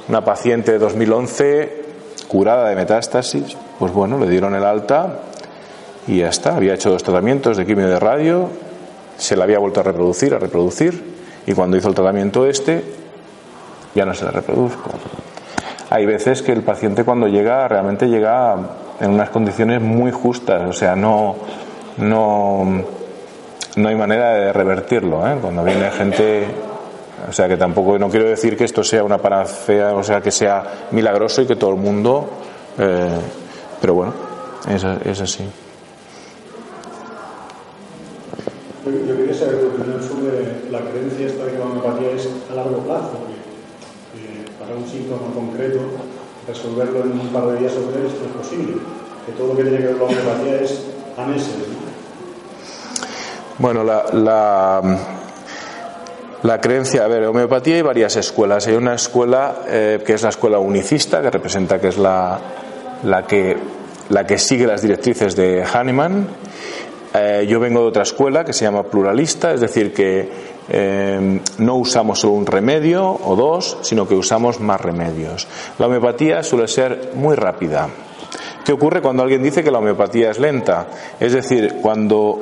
una 0.07 0.23
paciente 0.25 0.71
de 0.71 0.79
2011 0.79 1.85
curada 2.27 2.69
de 2.69 2.75
metástasis, 2.75 3.55
pues 3.77 3.93
bueno, 3.93 4.17
le 4.17 4.27
dieron 4.27 4.55
el 4.55 4.63
alta 4.63 5.19
y 6.07 6.19
ya 6.19 6.29
está. 6.29 6.55
Había 6.55 6.73
hecho 6.73 6.89
dos 6.89 7.03
tratamientos 7.03 7.55
de 7.55 7.67
quimio 7.67 7.87
de 7.87 7.99
radio, 7.99 8.49
se 9.19 9.35
la 9.35 9.43
había 9.43 9.59
vuelto 9.59 9.81
a 9.81 9.83
reproducir, 9.83 10.33
a 10.33 10.39
reproducir, 10.39 11.03
y 11.45 11.53
cuando 11.53 11.77
hizo 11.77 11.89
el 11.89 11.95
tratamiento 11.95 12.45
este, 12.45 12.83
ya 13.93 14.05
no 14.05 14.13
se 14.13 14.25
la 14.25 14.31
reproduzco. 14.31 14.89
Hay 15.89 16.05
veces 16.05 16.41
que 16.41 16.51
el 16.51 16.61
paciente 16.61 17.03
cuando 17.03 17.27
llega 17.27 17.67
realmente 17.67 18.07
llega 18.07 18.55
en 18.99 19.11
unas 19.11 19.29
condiciones 19.29 19.81
muy 19.81 20.11
justas, 20.11 20.69
o 20.69 20.73
sea, 20.73 20.95
no, 20.95 21.35
no, 21.97 22.83
no 23.75 23.89
hay 23.89 23.95
manera 23.95 24.33
de 24.33 24.53
revertirlo. 24.53 25.27
¿eh? 25.27 25.37
Cuando 25.41 25.63
viene 25.63 25.89
gente, 25.91 26.45
o 27.27 27.31
sea, 27.31 27.47
que 27.47 27.57
tampoco, 27.57 27.97
no 27.99 28.09
quiero 28.09 28.27
decir 28.27 28.55
que 28.55 28.63
esto 28.65 28.83
sea 28.83 29.03
una 29.03 29.17
panacea, 29.17 29.93
o 29.95 30.03
sea, 30.03 30.21
que 30.21 30.31
sea 30.31 30.63
milagroso 30.91 31.41
y 31.41 31.47
que 31.47 31.55
todo 31.55 31.71
el 31.71 31.77
mundo, 31.77 32.29
eh, 32.77 33.09
pero 33.81 33.93
bueno, 33.95 34.13
es, 34.69 34.83
es 34.83 35.21
así. 35.21 35.49
Yo, 38.85 39.15
quería 39.17 39.33
saber 39.33 39.59
tu 39.59 39.67
opinión 39.67 40.01
sobre 40.01 40.71
la 40.71 40.79
creencia 40.79 41.27
esta 41.27 41.45
de 41.45 41.51
que 41.51 41.57
la 41.59 41.65
homeopatía 41.65 42.11
es 42.11 42.27
a 42.49 42.55
largo 42.55 42.77
plazo, 42.79 43.19
que 44.13 44.49
para 44.57 44.75
un 44.75 44.87
síntoma 44.87 45.27
resolverlo 46.47 47.03
en 47.03 47.19
un 47.19 47.27
par 47.29 47.47
de 47.47 47.59
días 47.59 47.73
o 47.73 47.89
tres 47.89 48.11
no 48.13 48.25
es 48.25 48.47
posible, 48.47 48.73
que 49.25 49.31
todo 49.33 49.47
lo 49.49 49.55
que 49.57 49.63
tiene 49.63 49.77
que 49.77 49.85
ver 49.85 49.97
con 49.97 50.11
la 50.11 50.19
homeopatía 50.19 50.61
es 50.61 50.83
a 51.17 51.25
meses. 51.25 51.55
Bueno, 53.57 53.83
la, 53.83 54.05
la, 54.13 54.81
la, 56.43 56.61
creencia, 56.61 57.03
a 57.03 57.07
ver, 57.07 57.25
homeopatía 57.25 57.75
hay 57.75 57.81
varias 57.81 58.15
escuelas. 58.15 58.67
Hay 58.67 58.75
una 58.75 58.95
escuela 58.95 59.63
eh, 59.67 60.01
que 60.05 60.13
es 60.13 60.23
la 60.23 60.29
escuela 60.29 60.59
unicista, 60.59 61.21
que 61.21 61.29
representa 61.29 61.79
que 61.79 61.89
es 61.89 61.97
la, 61.97 62.39
la, 63.03 63.27
que, 63.27 63.57
la 64.09 64.25
que 64.25 64.37
sigue 64.37 64.65
las 64.65 64.81
directrices 64.81 65.35
de 65.35 65.63
Hahnemann. 65.63 66.27
Eh, 67.13 67.47
yo 67.49 67.59
vengo 67.59 67.81
de 67.81 67.87
otra 67.87 68.03
escuela 68.03 68.45
que 68.45 68.53
se 68.53 68.63
llama 68.63 68.83
pluralista, 68.83 69.53
es 69.53 69.59
decir, 69.59 69.93
que 69.93 70.29
eh, 70.69 71.41
no 71.57 71.75
usamos 71.75 72.19
solo 72.19 72.33
un 72.33 72.45
remedio 72.45 73.19
o 73.23 73.35
dos, 73.35 73.77
sino 73.81 74.07
que 74.07 74.15
usamos 74.15 74.59
más 74.59 74.79
remedios. 74.79 75.47
La 75.77 75.87
homeopatía 75.87 76.43
suele 76.43 76.67
ser 76.67 77.11
muy 77.15 77.35
rápida. 77.35 77.89
¿Qué 78.63 78.73
ocurre 78.73 79.01
cuando 79.01 79.23
alguien 79.23 79.41
dice 79.41 79.63
que 79.63 79.71
la 79.71 79.79
homeopatía 79.79 80.29
es 80.29 80.39
lenta? 80.39 80.87
Es 81.19 81.33
decir, 81.33 81.77
cuando 81.81 82.39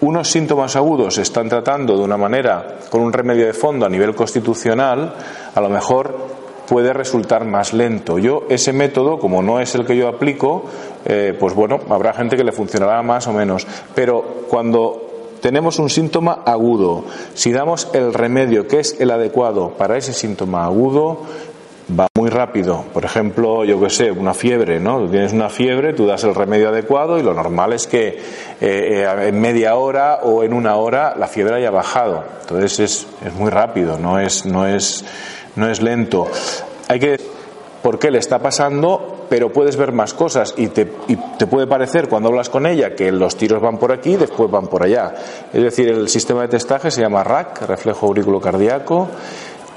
unos 0.00 0.30
síntomas 0.30 0.76
agudos 0.76 1.16
se 1.16 1.22
están 1.22 1.48
tratando 1.48 1.96
de 1.96 2.02
una 2.02 2.16
manera 2.16 2.78
con 2.90 3.02
un 3.02 3.12
remedio 3.12 3.46
de 3.46 3.52
fondo 3.52 3.84
a 3.84 3.88
nivel 3.88 4.14
constitucional, 4.14 5.14
a 5.54 5.60
lo 5.60 5.68
mejor 5.68 6.16
puede 6.66 6.92
resultar 6.92 7.44
más 7.44 7.74
lento. 7.74 8.18
Yo 8.18 8.44
ese 8.48 8.72
método, 8.72 9.18
como 9.18 9.42
no 9.42 9.60
es 9.60 9.74
el 9.74 9.84
que 9.84 9.96
yo 9.96 10.08
aplico, 10.08 10.64
eh, 11.04 11.36
pues 11.38 11.54
bueno, 11.54 11.78
habrá 11.90 12.14
gente 12.14 12.36
que 12.36 12.44
le 12.44 12.52
funcionará 12.52 13.02
más 13.02 13.26
o 13.26 13.32
menos. 13.32 13.66
Pero 13.94 14.22
cuando 14.48 15.11
tenemos 15.42 15.78
un 15.78 15.90
síntoma 15.90 16.38
agudo. 16.46 17.04
Si 17.34 17.52
damos 17.52 17.88
el 17.92 18.14
remedio 18.14 18.66
que 18.66 18.78
es 18.80 18.98
el 19.00 19.10
adecuado 19.10 19.72
para 19.76 19.98
ese 19.98 20.14
síntoma 20.14 20.64
agudo, 20.64 21.22
va 21.98 22.06
muy 22.16 22.30
rápido. 22.30 22.84
Por 22.92 23.04
ejemplo, 23.04 23.64
yo 23.64 23.80
que 23.80 23.90
sé, 23.90 24.12
una 24.12 24.34
fiebre, 24.34 24.78
¿no? 24.78 25.00
Tú 25.00 25.08
tienes 25.08 25.32
una 25.32 25.50
fiebre, 25.50 25.92
tú 25.92 26.06
das 26.06 26.22
el 26.24 26.34
remedio 26.34 26.68
adecuado 26.68 27.18
y 27.18 27.22
lo 27.22 27.34
normal 27.34 27.72
es 27.72 27.88
que 27.88 28.08
eh, 28.08 28.20
eh, 28.60 29.28
en 29.28 29.40
media 29.40 29.74
hora 29.74 30.20
o 30.22 30.44
en 30.44 30.52
una 30.54 30.76
hora 30.76 31.14
la 31.18 31.26
fiebre 31.26 31.56
haya 31.56 31.72
bajado. 31.72 32.24
Entonces 32.42 32.78
es, 32.78 33.06
es 33.26 33.34
muy 33.34 33.50
rápido, 33.50 33.98
no 33.98 34.20
es, 34.20 34.46
no 34.46 34.66
es, 34.66 35.04
no 35.56 35.68
es 35.68 35.82
lento. 35.82 36.28
Hay 36.88 37.00
que 37.00 37.31
por 37.82 37.98
qué 37.98 38.10
le 38.10 38.18
está 38.18 38.38
pasando, 38.38 39.26
pero 39.28 39.52
puedes 39.52 39.76
ver 39.76 39.92
más 39.92 40.14
cosas 40.14 40.54
y 40.56 40.68
te, 40.68 40.86
te, 40.86 41.46
puede 41.46 41.66
parecer 41.66 42.08
cuando 42.08 42.28
hablas 42.28 42.48
con 42.48 42.64
ella 42.66 42.94
que 42.94 43.10
los 43.10 43.36
tiros 43.36 43.60
van 43.60 43.76
por 43.76 43.92
aquí 43.92 44.12
y 44.12 44.16
después 44.16 44.50
van 44.50 44.68
por 44.68 44.84
allá. 44.84 45.12
Es 45.52 45.62
decir, 45.62 45.88
el 45.88 46.08
sistema 46.08 46.42
de 46.42 46.48
testaje 46.48 46.90
se 46.90 47.00
llama 47.00 47.24
RAC, 47.24 47.62
reflejo 47.62 48.06
aurículo 48.06 48.40
cardíaco, 48.40 49.08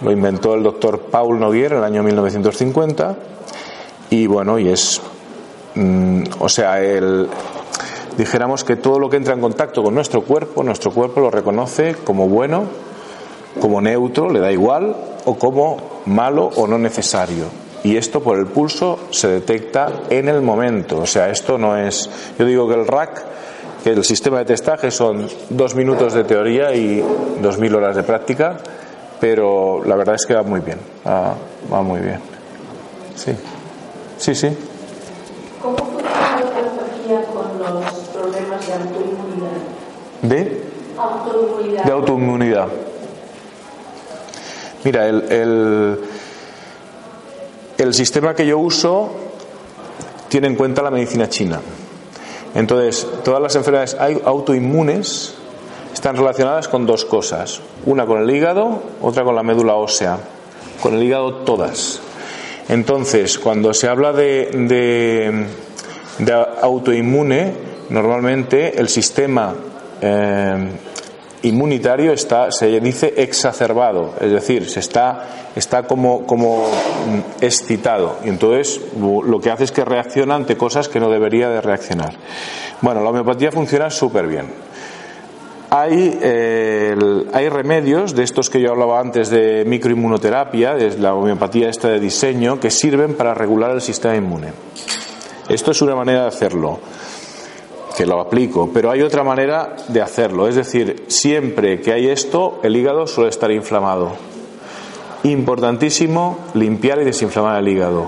lo 0.02 0.12
inventó 0.12 0.54
el 0.54 0.62
doctor 0.62 1.00
Paul 1.10 1.40
Noguer 1.40 1.72
en 1.74 1.78
el 1.80 1.84
año 1.84 2.04
1950 2.04 3.16
y 4.12 4.28
bueno, 4.28 4.60
y 4.60 4.70
es, 4.70 5.02
mm, 5.74 6.24
o 6.40 6.48
sea, 6.48 6.80
el, 6.84 7.28
dijéramos 8.18 8.64
que 8.64 8.76
todo 8.76 9.00
lo 9.00 9.10
que 9.10 9.18
entra 9.18 9.34
en 9.34 9.42
contacto 9.42 9.82
con 9.82 9.96
nuestro 9.96 10.22
cuerpo, 10.22 10.62
nuestro 10.62 10.92
cuerpo 10.92 11.22
lo 11.22 11.32
reconoce 11.32 11.96
como 12.04 12.28
bueno, 12.28 12.66
como 13.60 13.82
neutro, 13.82 14.30
le 14.30 14.42
da 14.42 14.52
igual, 14.52 14.96
o 15.26 15.36
como 15.36 15.78
malo 16.06 16.52
o 16.56 16.68
no 16.68 16.78
necesario 16.78 17.65
y 17.86 17.98
esto 17.98 18.20
por 18.20 18.40
el 18.40 18.48
pulso 18.48 18.98
se 19.12 19.28
detecta 19.28 20.02
en 20.10 20.28
el 20.28 20.42
momento. 20.42 20.98
O 20.98 21.06
sea, 21.06 21.30
esto 21.30 21.60
no 21.60 21.78
es. 21.78 22.10
Yo 22.40 22.46
digo 22.46 22.68
que 22.68 22.74
el 22.74 22.88
RAC, 22.88 23.24
que 23.84 23.92
el 23.92 24.04
sistema 24.04 24.40
de 24.40 24.46
testaje 24.46 24.90
son 24.90 25.30
dos 25.52 25.76
minutos 25.76 26.14
de 26.14 26.24
teoría 26.24 26.74
y 26.74 27.06
dos 27.44 27.60
mil 27.60 27.76
horas 27.76 27.96
de 27.96 28.02
práctica, 28.02 28.58
pero 29.22 29.84
la 29.86 29.96
verdad 29.96 30.16
es 30.16 30.26
que 30.26 30.34
va 30.34 30.42
muy 30.42 30.62
bien. 30.62 30.80
Va, 31.06 31.82
muy 31.84 32.00
bien. 32.00 32.20
Sí. 33.16 33.36
Sí, 34.18 34.34
sí. 34.34 34.50
¿Cómo 35.62 35.78
funciona 35.78 36.10
la 36.10 36.42
patología 36.42 37.24
con 37.32 37.76
los 37.76 37.94
problemas 38.12 38.66
de 38.66 38.74
autoinmunidad? 38.74 39.58
¿De? 40.24 40.64
Autoinmunidad. 40.98 41.84
De 41.84 41.92
autoinmunidad. 41.92 42.68
Mira, 44.84 45.08
el 45.08 45.32
el 45.32 46.00
sistema 47.94 48.34
que 48.34 48.46
yo 48.46 48.58
uso 48.58 49.12
tiene 50.30 50.48
en 50.48 50.56
cuenta 50.56 50.82
la 50.82 50.92
medicina 50.92 51.30
china. 51.30 51.62
Entonces, 52.54 53.08
todas 53.24 53.42
las 53.42 53.56
enfermedades 53.56 53.98
autoinmunes 54.24 55.36
están 55.94 56.16
relacionadas 56.16 56.68
con 56.68 56.86
dos 56.86 57.06
cosas. 57.06 57.62
Una 57.86 58.06
con 58.06 58.22
el 58.22 58.30
hígado, 58.30 58.82
otra 59.02 59.24
con 59.24 59.36
la 59.36 59.44
médula 59.44 59.76
ósea. 59.76 60.18
Con 60.82 60.94
el 60.96 61.04
hígado 61.04 61.36
todas. 61.44 62.00
Entonces, 62.70 63.38
cuando 63.38 63.74
se 63.74 63.88
habla 63.88 64.14
de, 64.14 65.48
de, 66.20 66.34
autoinmune, 66.62 67.54
normalmente 67.90 68.80
el 68.80 68.90
sistema 68.90 69.54
eh, 70.02 70.70
inmunitario 71.48 72.12
está, 72.12 72.52
se 72.52 72.80
dice 72.80 73.14
exacerbado, 73.18 74.14
es 74.20 74.32
decir, 74.32 74.70
se 74.70 74.80
está, 74.80 75.52
está 75.56 75.84
como, 75.84 76.26
como 76.26 76.66
excitado 77.42 78.18
y 78.24 78.30
entonces 78.30 78.82
lo 79.00 79.40
que 79.40 79.52
hace 79.52 79.64
es 79.66 79.72
que 79.72 79.86
reacciona 79.86 80.36
ante 80.36 80.58
cosas 80.58 80.90
que 80.90 81.00
no 81.00 81.10
debería 81.10 81.50
de 81.50 81.62
reaccionar. 81.62 82.14
Bueno, 82.82 83.02
la 83.02 83.10
homeopatía 83.10 83.52
funciona 83.52 83.90
súper 83.90 84.28
bien. 84.28 84.48
Hay, 85.70 86.20
eh, 86.22 86.96
hay 87.34 87.50
remedios 87.50 88.16
de 88.16 88.24
estos 88.24 88.50
que 88.50 88.62
yo 88.62 88.72
hablaba 88.72 89.00
antes 89.00 89.30
de 89.30 89.66
microinmunoterapia, 89.66 90.76
de 90.76 90.98
la 91.00 91.14
homeopatía 91.14 91.70
esta 91.70 91.90
de 91.90 92.00
diseño, 92.00 92.60
que 92.60 92.70
sirven 92.70 93.16
para 93.16 93.34
regular 93.34 93.72
el 93.72 93.82
sistema 93.82 94.16
inmune. 94.16 94.50
Esto 95.50 95.72
es 95.72 95.82
una 95.82 95.96
manera 95.96 96.22
de 96.22 96.28
hacerlo, 96.28 96.80
que 97.96 98.06
lo 98.06 98.20
aplico, 98.20 98.70
pero 98.74 98.92
hay 98.92 99.02
otra 99.02 99.24
manera 99.24 99.76
de 99.88 100.02
hacerlo. 100.02 100.48
Es 100.48 100.56
decir, 100.56 101.06
siempre 101.08 101.82
que 101.82 101.94
hay 101.94 102.10
esto, 102.10 102.60
el 102.64 102.76
hígado 102.76 103.08
suele 103.08 103.30
estar 103.30 103.52
inflamado. 103.52 104.12
Importantísimo 105.24 106.38
limpiar 106.54 107.02
y 107.02 107.06
desinflamar 107.06 107.60
el 107.60 107.68
hígado. 107.68 108.06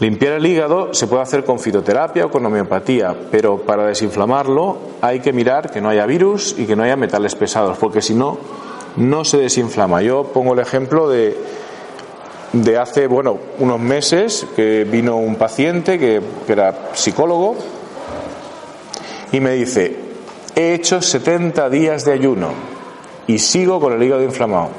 Limpiar 0.00 0.34
el 0.34 0.46
hígado 0.46 0.94
se 0.94 1.06
puede 1.06 1.22
hacer 1.22 1.44
con 1.44 1.58
fitoterapia 1.58 2.26
o 2.26 2.30
con 2.30 2.44
homeopatía, 2.46 3.16
pero 3.30 3.58
para 3.62 3.86
desinflamarlo 3.86 4.76
hay 5.00 5.20
que 5.20 5.32
mirar 5.32 5.70
que 5.70 5.80
no 5.80 5.88
haya 5.88 6.06
virus 6.06 6.54
y 6.56 6.66
que 6.66 6.76
no 6.76 6.84
haya 6.84 6.96
metales 6.96 7.34
pesados, 7.34 7.78
porque 7.78 8.02
si 8.02 8.14
no, 8.14 8.38
no 8.96 9.24
se 9.24 9.38
desinflama. 9.38 10.02
Yo 10.02 10.24
pongo 10.24 10.54
el 10.54 10.60
ejemplo 10.60 11.08
de, 11.08 11.36
de 12.52 12.78
hace, 12.78 13.08
bueno, 13.08 13.38
unos 13.58 13.80
meses 13.80 14.46
que 14.54 14.84
vino 14.84 15.16
un 15.16 15.36
paciente 15.36 15.98
que, 15.98 16.20
que 16.46 16.52
era 16.52 16.90
psicólogo 16.94 17.56
y 19.32 19.40
me 19.40 19.52
dice, 19.52 19.96
he 20.54 20.74
hecho 20.74 21.00
70 21.00 21.68
días 21.70 22.04
de 22.04 22.12
ayuno 22.12 22.50
y 23.26 23.38
sigo 23.38 23.80
con 23.80 23.92
el 23.92 24.02
hígado 24.02 24.22
inflamado. 24.22 24.70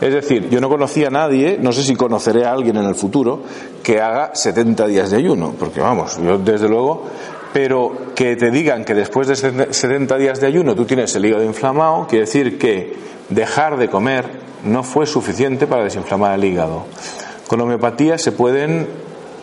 Es 0.00 0.12
decir, 0.12 0.48
yo 0.48 0.60
no 0.60 0.68
conocía 0.68 1.08
a 1.08 1.10
nadie, 1.10 1.58
no 1.60 1.72
sé 1.72 1.84
si 1.84 1.94
conoceré 1.94 2.44
a 2.44 2.52
alguien 2.52 2.76
en 2.76 2.86
el 2.86 2.94
futuro, 2.94 3.42
que 3.82 4.00
haga 4.00 4.34
70 4.34 4.86
días 4.86 5.10
de 5.10 5.16
ayuno, 5.18 5.54
porque 5.56 5.80
vamos, 5.80 6.18
yo 6.20 6.38
desde 6.38 6.68
luego, 6.68 7.04
pero 7.52 7.92
que 8.14 8.34
te 8.34 8.50
digan 8.50 8.84
que 8.84 8.94
después 8.94 9.28
de 9.28 9.36
70 9.36 10.16
días 10.18 10.40
de 10.40 10.48
ayuno 10.48 10.74
tú 10.74 10.86
tienes 10.86 11.14
el 11.14 11.24
hígado 11.24 11.44
inflamado, 11.44 12.06
quiere 12.08 12.24
decir 12.24 12.58
que 12.58 12.96
dejar 13.28 13.76
de 13.76 13.88
comer 13.88 14.40
no 14.64 14.82
fue 14.82 15.06
suficiente 15.06 15.66
para 15.66 15.84
desinflamar 15.84 16.34
el 16.36 16.44
hígado. 16.44 16.84
Con 17.46 17.60
homeopatía 17.60 18.18
se 18.18 18.32
pueden 18.32 18.88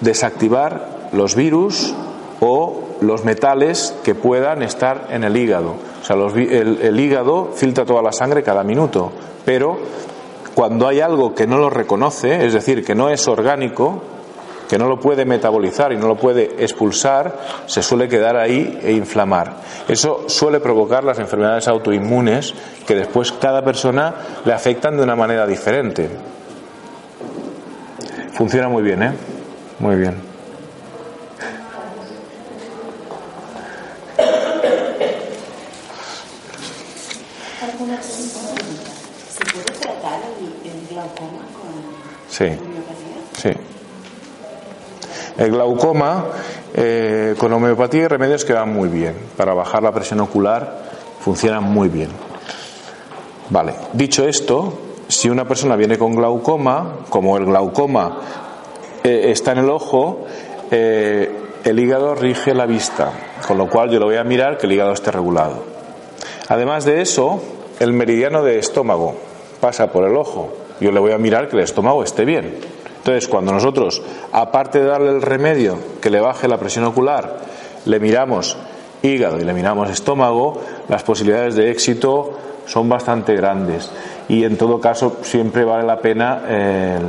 desactivar 0.01 1.09
los 1.13 1.35
virus 1.35 1.93
o 2.39 2.88
los 3.01 3.23
metales 3.23 3.95
que 4.03 4.15
puedan 4.15 4.61
estar 4.63 5.07
en 5.11 5.23
el 5.23 5.35
hígado. 5.35 5.75
O 6.01 6.05
sea, 6.05 6.15
el, 6.15 6.79
el, 6.81 6.99
hígado 6.99 7.51
filtra 7.53 7.85
toda 7.85 8.01
la 8.01 8.11
sangre 8.11 8.43
cada 8.43 8.63
minuto, 8.63 9.11
pero 9.45 9.77
cuando 10.55 10.87
hay 10.87 10.99
algo 10.99 11.33
que 11.33 11.47
no 11.47 11.57
lo 11.57 11.69
reconoce, 11.69 12.45
es 12.45 12.53
decir, 12.53 12.83
que 12.83 12.95
no 12.95 13.09
es 13.09 13.27
orgánico, 13.27 14.01
que 14.69 14.77
no 14.77 14.87
lo 14.87 14.99
puede 14.99 15.25
metabolizar 15.25 15.91
y 15.91 15.97
no 15.97 16.07
lo 16.07 16.15
puede 16.15 16.63
expulsar, 16.63 17.39
se 17.65 17.81
suele 17.81 18.07
quedar 18.07 18.37
ahí 18.37 18.79
e 18.83 18.91
inflamar. 18.91 19.55
Eso 19.87 20.25
suele 20.27 20.59
provocar 20.59 21.03
las 21.03 21.17
enfermedades 21.17 21.67
autoinmunes 21.67 22.53
que 22.85 22.93
después 22.93 23.31
cada 23.31 23.63
persona 23.65 24.13
le 24.45 24.53
afectan 24.53 24.95
de 24.95 25.03
una 25.03 25.15
manera 25.15 25.47
diferente. 25.47 26.07
Funciona 28.33 28.69
muy 28.69 28.83
bien, 28.83 29.01
¿eh? 29.03 29.13
Muy 29.79 29.95
bien. 29.95 30.29
Sí. 42.29 42.45
Sí. 43.37 43.49
El 45.39 45.51
glaucoma, 45.51 46.25
eh, 46.73 47.33
con 47.37 47.53
homeopatía 47.53 48.03
y 48.03 48.07
remedios 48.07 48.43
que 48.43 48.51
van 48.51 48.73
muy 48.73 48.89
bien. 48.89 49.15
Para 49.37 49.53
bajar 49.53 49.81
la 49.81 49.93
presión 49.93 50.19
ocular 50.19 50.81
funcionan 51.21 51.63
muy 51.63 51.87
bien. 51.87 52.09
Vale, 53.49 53.73
dicho 53.93 54.27
esto, 54.27 54.73
si 55.07 55.29
una 55.29 55.47
persona 55.47 55.77
viene 55.77 55.97
con 55.97 56.13
glaucoma, 56.13 57.05
como 57.07 57.37
el 57.37 57.45
glaucoma 57.45 58.19
eh, 59.01 59.31
está 59.31 59.53
en 59.53 59.59
el 59.59 59.69
ojo, 59.69 60.25
eh, 60.71 61.31
el 61.63 61.79
hígado 61.79 62.15
rige 62.15 62.53
la 62.53 62.65
vista, 62.65 63.13
con 63.47 63.57
lo 63.57 63.69
cual 63.69 63.89
yo 63.89 63.99
lo 63.99 64.07
voy 64.07 64.17
a 64.17 64.25
mirar 64.25 64.57
que 64.57 64.67
el 64.67 64.73
hígado 64.73 64.91
esté 64.91 65.09
regulado. 65.09 65.63
Además 66.49 66.83
de 66.83 67.01
eso, 67.01 67.41
el 67.79 67.93
meridiano 67.93 68.43
de 68.43 68.59
estómago 68.59 69.15
pasa 69.61 69.89
por 69.89 70.03
el 70.03 70.17
ojo 70.17 70.51
yo 70.79 70.91
le 70.91 70.99
voy 70.99 71.11
a 71.11 71.17
mirar 71.17 71.49
que 71.49 71.57
el 71.57 71.63
estómago 71.63 72.03
esté 72.03 72.25
bien. 72.25 72.57
Entonces, 73.09 73.27
cuando 73.27 73.51
nosotros, 73.51 74.03
aparte 74.31 74.77
de 74.77 74.85
darle 74.85 75.09
el 75.09 75.23
remedio 75.23 75.79
que 75.99 76.11
le 76.11 76.19
baje 76.19 76.47
la 76.47 76.59
presión 76.59 76.85
ocular, 76.85 77.37
le 77.85 77.99
miramos 77.99 78.55
hígado 79.01 79.39
y 79.39 79.43
le 79.43 79.51
miramos 79.51 79.89
estómago, 79.89 80.61
las 80.87 81.01
posibilidades 81.01 81.55
de 81.55 81.71
éxito 81.71 82.37
son 82.67 82.87
bastante 82.87 83.35
grandes. 83.35 83.89
Y 84.27 84.43
en 84.43 84.57
todo 84.57 84.79
caso, 84.79 85.17
siempre 85.23 85.65
vale 85.65 85.87
la 85.87 85.97
pena 85.97 86.43
eh, 86.47 86.99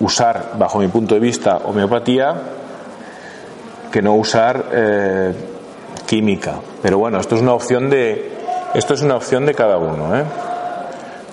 usar, 0.00 0.52
bajo 0.58 0.78
mi 0.78 0.88
punto 0.88 1.12
de 1.14 1.20
vista, 1.20 1.58
homeopatía 1.58 2.34
que 3.92 4.00
no 4.00 4.14
usar 4.14 4.64
eh, 4.72 5.34
química. 6.06 6.54
Pero 6.80 6.96
bueno, 6.96 7.20
esto 7.20 7.34
es 7.34 7.42
una 7.42 7.52
opción 7.52 7.90
de 7.90 8.32
esto 8.72 8.94
es 8.94 9.02
una 9.02 9.16
opción 9.16 9.44
de 9.44 9.52
cada 9.52 9.76
uno. 9.76 10.16
¿eh? 10.16 10.24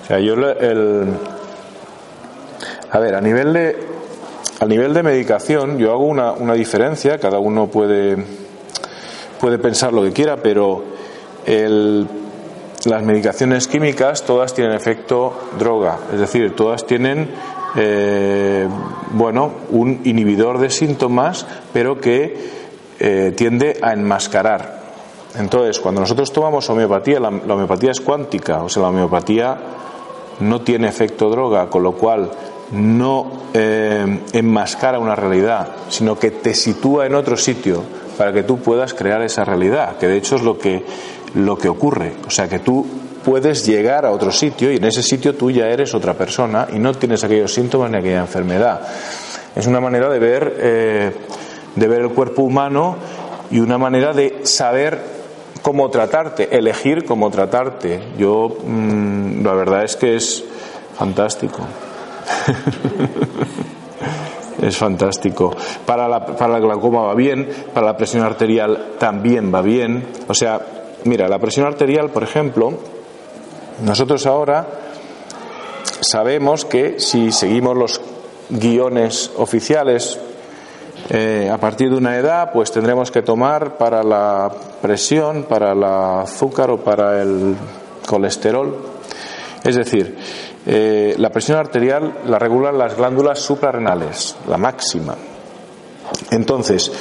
O 0.02 0.06
sea, 0.06 0.18
yo 0.18 0.34
el, 0.34 1.16
a 2.92 2.98
ver, 2.98 3.14
a 3.14 3.22
nivel 3.22 3.54
de, 3.54 3.91
a 4.60 4.66
nivel 4.66 4.94
de 4.94 5.02
medicación, 5.02 5.78
yo 5.78 5.90
hago 5.92 6.04
una, 6.04 6.32
una 6.32 6.54
diferencia, 6.54 7.18
cada 7.18 7.38
uno 7.38 7.66
puede, 7.66 8.16
puede 9.40 9.58
pensar 9.58 9.92
lo 9.92 10.02
que 10.02 10.12
quiera, 10.12 10.36
pero 10.36 10.84
el, 11.46 12.06
las 12.84 13.02
medicaciones 13.02 13.68
químicas 13.68 14.24
todas 14.24 14.54
tienen 14.54 14.74
efecto 14.74 15.32
droga, 15.58 15.98
es 16.12 16.20
decir, 16.20 16.54
todas 16.54 16.86
tienen 16.86 17.28
eh, 17.76 18.68
bueno, 19.12 19.52
un 19.70 20.00
inhibidor 20.04 20.58
de 20.58 20.70
síntomas, 20.70 21.46
pero 21.72 22.00
que 22.00 22.50
eh, 23.00 23.32
tiende 23.36 23.78
a 23.82 23.92
enmascarar. 23.92 24.82
Entonces, 25.36 25.80
cuando 25.80 26.02
nosotros 26.02 26.32
tomamos 26.32 26.68
homeopatía, 26.68 27.18
la, 27.18 27.30
la, 27.30 27.54
homeopatía 27.54 27.90
es 27.90 28.00
cuántica, 28.00 28.62
o 28.62 28.68
sea, 28.68 28.82
la 28.82 28.88
homeopatía 28.90 29.56
no 30.40 30.60
tiene 30.60 30.88
efecto 30.88 31.30
droga, 31.30 31.70
con 31.70 31.82
lo 31.82 31.92
cual 31.92 32.30
no 32.72 33.30
eh, 33.54 34.20
enmascara 34.32 34.98
una 34.98 35.14
realidad, 35.14 35.68
sino 35.88 36.18
que 36.18 36.30
te 36.30 36.54
sitúa 36.54 37.06
en 37.06 37.14
otro 37.14 37.36
sitio 37.36 37.82
para 38.16 38.32
que 38.32 38.42
tú 38.42 38.58
puedas 38.58 38.94
crear 38.94 39.22
esa 39.22 39.44
realidad, 39.44 39.96
que 39.98 40.06
de 40.08 40.16
hecho 40.16 40.36
es 40.36 40.42
lo 40.42 40.58
que, 40.58 40.84
lo 41.34 41.56
que 41.56 41.68
ocurre. 41.68 42.14
O 42.26 42.30
sea, 42.30 42.48
que 42.48 42.58
tú 42.58 42.86
puedes 43.24 43.66
llegar 43.66 44.04
a 44.04 44.10
otro 44.10 44.32
sitio 44.32 44.72
y 44.72 44.76
en 44.76 44.84
ese 44.84 45.02
sitio 45.02 45.34
tú 45.34 45.50
ya 45.50 45.68
eres 45.68 45.94
otra 45.94 46.14
persona 46.14 46.66
y 46.72 46.78
no 46.78 46.92
tienes 46.94 47.22
aquellos 47.24 47.52
síntomas 47.52 47.90
ni 47.90 47.98
aquella 47.98 48.20
enfermedad. 48.20 48.80
Es 49.54 49.66
una 49.66 49.80
manera 49.80 50.08
de 50.08 50.18
ver, 50.18 50.56
eh, 50.58 51.12
de 51.76 51.88
ver 51.88 52.00
el 52.00 52.10
cuerpo 52.10 52.42
humano 52.42 52.96
y 53.50 53.60
una 53.60 53.76
manera 53.76 54.12
de 54.12 54.40
saber 54.44 54.98
cómo 55.60 55.90
tratarte, 55.90 56.56
elegir 56.56 57.04
cómo 57.04 57.30
tratarte. 57.30 58.00
Yo, 58.18 58.56
mm, 58.64 59.44
la 59.44 59.52
verdad 59.52 59.84
es 59.84 59.96
que 59.96 60.16
es 60.16 60.44
fantástico. 60.96 61.60
es 64.62 64.76
fantástico. 64.76 65.54
Para 65.84 66.08
la, 66.08 66.58
glaucoma 66.58 67.02
va 67.02 67.14
bien, 67.14 67.48
para 67.72 67.86
la 67.86 67.96
presión 67.96 68.22
arterial 68.22 68.92
también 68.98 69.52
va 69.52 69.62
bien. 69.62 70.06
O 70.28 70.34
sea, 70.34 70.60
mira, 71.04 71.28
la 71.28 71.38
presión 71.38 71.66
arterial, 71.66 72.10
por 72.10 72.22
ejemplo, 72.22 72.72
nosotros 73.84 74.26
ahora 74.26 74.66
sabemos 76.00 76.64
que 76.64 77.00
si 77.00 77.32
seguimos 77.32 77.76
los 77.76 78.00
guiones 78.50 79.30
oficiales, 79.36 80.18
eh, 81.10 81.50
a 81.52 81.58
partir 81.58 81.90
de 81.90 81.96
una 81.96 82.16
edad, 82.16 82.52
pues 82.52 82.70
tendremos 82.70 83.10
que 83.10 83.22
tomar 83.22 83.76
para 83.76 84.02
la 84.02 84.50
presión, 84.80 85.44
para 85.44 85.72
el 85.72 85.82
azúcar 85.82 86.70
o 86.70 86.78
para 86.78 87.22
el 87.22 87.56
colesterol. 88.06 88.76
Es 89.64 89.76
decir, 89.76 90.16
eh, 90.64 91.14
la 91.18 91.30
presión 91.30 91.58
arterial 91.58 92.20
la 92.26 92.38
regulan 92.38 92.78
las 92.78 92.96
glándulas 92.96 93.40
suprarrenales, 93.40 94.36
la 94.48 94.56
máxima. 94.56 95.16
Entonces, 96.30 96.92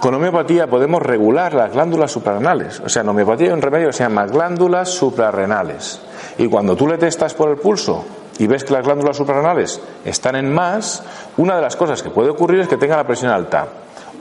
con 0.00 0.14
homeopatía 0.14 0.66
podemos 0.66 1.02
regular 1.02 1.52
las 1.52 1.72
glándulas 1.72 2.10
suprarrenales. 2.10 2.80
O 2.80 2.88
sea, 2.88 3.02
en 3.02 3.08
homeopatía 3.10 3.48
hay 3.48 3.52
un 3.52 3.62
remedio 3.62 3.88
que 3.88 3.92
se 3.92 4.04
llama 4.04 4.26
glándulas 4.26 4.88
suprarrenales. 4.88 6.00
Y 6.38 6.48
cuando 6.48 6.74
tú 6.74 6.86
le 6.86 6.96
testas 6.96 7.34
por 7.34 7.50
el 7.50 7.56
pulso 7.56 8.04
y 8.38 8.46
ves 8.46 8.64
que 8.64 8.72
las 8.72 8.86
glándulas 8.86 9.18
suprarrenales 9.18 9.80
están 10.04 10.36
en 10.36 10.52
más, 10.52 11.02
una 11.36 11.56
de 11.56 11.62
las 11.62 11.76
cosas 11.76 12.02
que 12.02 12.08
puede 12.08 12.30
ocurrir 12.30 12.60
es 12.60 12.68
que 12.68 12.78
tenga 12.78 12.96
la 12.96 13.06
presión 13.06 13.30
alta. 13.30 13.66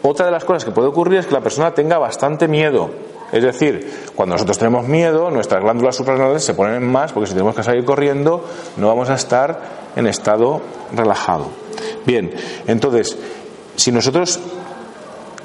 Otra 0.01 0.25
de 0.25 0.31
las 0.31 0.43
cosas 0.43 0.65
que 0.65 0.71
puede 0.71 0.89
ocurrir 0.89 1.19
es 1.19 1.27
que 1.27 1.33
la 1.33 1.41
persona 1.41 1.73
tenga 1.73 1.97
bastante 1.97 2.47
miedo 2.49 2.89
es 3.31 3.43
decir, 3.43 4.11
cuando 4.15 4.35
nosotros 4.35 4.57
tenemos 4.57 4.87
miedo, 4.87 5.29
nuestras 5.29 5.61
glándulas 5.61 5.95
suprarrenales 5.95 6.43
se 6.43 6.53
ponen 6.53 6.75
en 6.75 6.91
más 6.91 7.11
porque 7.11 7.27
si 7.27 7.33
tenemos 7.33 7.55
que 7.55 7.63
salir 7.63 7.85
corriendo 7.85 8.45
no 8.77 8.87
vamos 8.87 9.09
a 9.09 9.15
estar 9.15 9.59
en 9.95 10.07
estado 10.07 10.61
relajado. 10.93 11.47
Bien, 12.05 12.31
entonces, 12.67 13.17
si 13.75 13.91
nosotros 13.91 14.39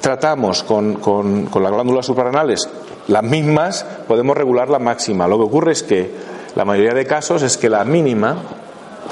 tratamos 0.01 0.63
con, 0.63 0.95
con, 0.95 1.49
las 1.51 1.71
glándulas 1.71 2.05
suprarrenales 2.05 2.69
las 3.07 3.23
mismas, 3.23 3.85
podemos 4.07 4.35
regular 4.35 4.69
la 4.69 4.79
máxima. 4.79 5.27
Lo 5.27 5.37
que 5.37 5.43
ocurre 5.43 5.71
es 5.71 5.83
que 5.83 6.11
la 6.55 6.65
mayoría 6.65 6.93
de 6.93 7.05
casos 7.05 7.43
es 7.43 7.57
que 7.57 7.69
la 7.69 7.83
mínima 7.83 8.37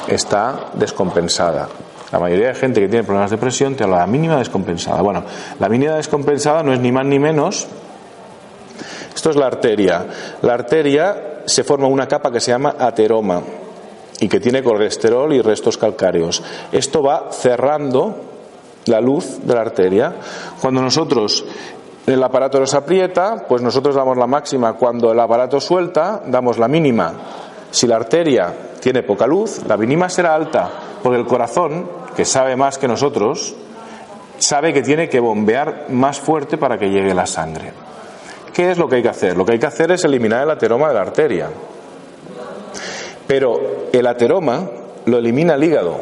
está 0.08 0.72
descompensada. 0.74 1.70
La 2.12 2.20
mayoría 2.20 2.50
de 2.50 2.54
gente 2.54 2.80
que 2.80 2.88
tiene 2.88 3.04
problemas 3.04 3.32
de 3.32 3.38
presión 3.38 3.76
te 3.76 3.84
habla 3.84 3.98
la 3.98 4.08
mínima 4.08 4.38
descompensada. 4.38 5.02
Bueno, 5.02 5.24
la 5.60 5.68
mínima 5.68 5.94
descompensada 5.94 6.62
no 6.62 6.74
es 6.74 6.80
ni 6.80 6.92
más 6.92 7.06
ni 7.06 7.18
menos. 7.18 7.68
Esto 9.16 9.30
es 9.30 9.36
la 9.36 9.48
arteria. 9.48 10.06
La 10.42 10.54
arteria 10.54 11.42
se 11.46 11.64
forma 11.64 11.88
una 11.88 12.08
capa 12.08 12.32
que 12.32 12.40
se 12.40 12.52
llama 12.52 12.76
ateroma 12.80 13.42
y 14.20 14.28
que 14.28 14.40
tiene 14.40 14.64
colesterol 14.64 15.34
y 15.34 15.42
restos 15.42 15.78
calcáreos. 15.78 16.42
Esto 16.72 17.04
va 17.04 17.30
cerrando 17.32 18.16
la 18.86 19.02
luz 19.02 19.40
de 19.44 19.54
la 19.54 19.62
arteria. 19.62 20.14
Cuando 20.62 20.82
nosotros 20.82 21.46
el 22.06 22.22
aparato 22.22 22.60
nos 22.60 22.74
aprieta, 22.74 23.46
pues 23.48 23.62
nosotros 23.62 23.96
damos 23.96 24.18
la 24.18 24.28
máxima. 24.28 24.74
Cuando 24.74 25.12
el 25.12 25.20
aparato 25.20 25.60
suelta, 25.62 26.22
damos 26.26 26.58
la 26.58 26.68
mínima. 26.68 27.14
Si 27.72 27.88
la 27.88 27.96
arteria 27.96 28.54
tiene 28.80 29.04
poca 29.04 29.26
luz, 29.26 29.62
la 29.68 29.78
mínima 29.78 30.10
será 30.10 30.36
alta, 30.36 30.70
porque 31.02 31.18
el 31.18 31.26
corazón 31.26 31.90
que 32.16 32.26
sabe 32.26 32.56
más 32.56 32.78
que 32.78 32.88
nosotros, 32.88 33.56
sabe 34.38 34.74
que 34.74 34.82
tiene 34.82 35.10
que 35.10 35.20
bombear 35.20 35.86
más 35.90 36.20
fuerte 36.20 36.58
para 36.58 36.78
que 36.78 36.90
llegue 36.90 37.14
la 37.14 37.26
sangre. 37.26 37.72
¿Qué 38.54 38.72
es 38.72 38.78
lo 38.78 38.88
que 38.88 38.98
hay 38.98 39.02
que 39.02 39.10
hacer? 39.10 39.36
Lo 39.36 39.46
que 39.46 39.54
hay 39.54 39.60
que 39.60 39.66
hacer 39.66 39.92
es 39.92 40.06
eliminar 40.06 40.44
el 40.44 40.52
ateroma 40.52 40.88
de 40.90 40.94
la 40.94 41.02
arteria. 41.02 41.50
Pero 43.26 43.88
el 43.92 44.06
ateroma 44.06 44.70
lo 45.06 45.18
elimina 45.18 45.56
el 45.56 45.64
hígado. 45.64 45.98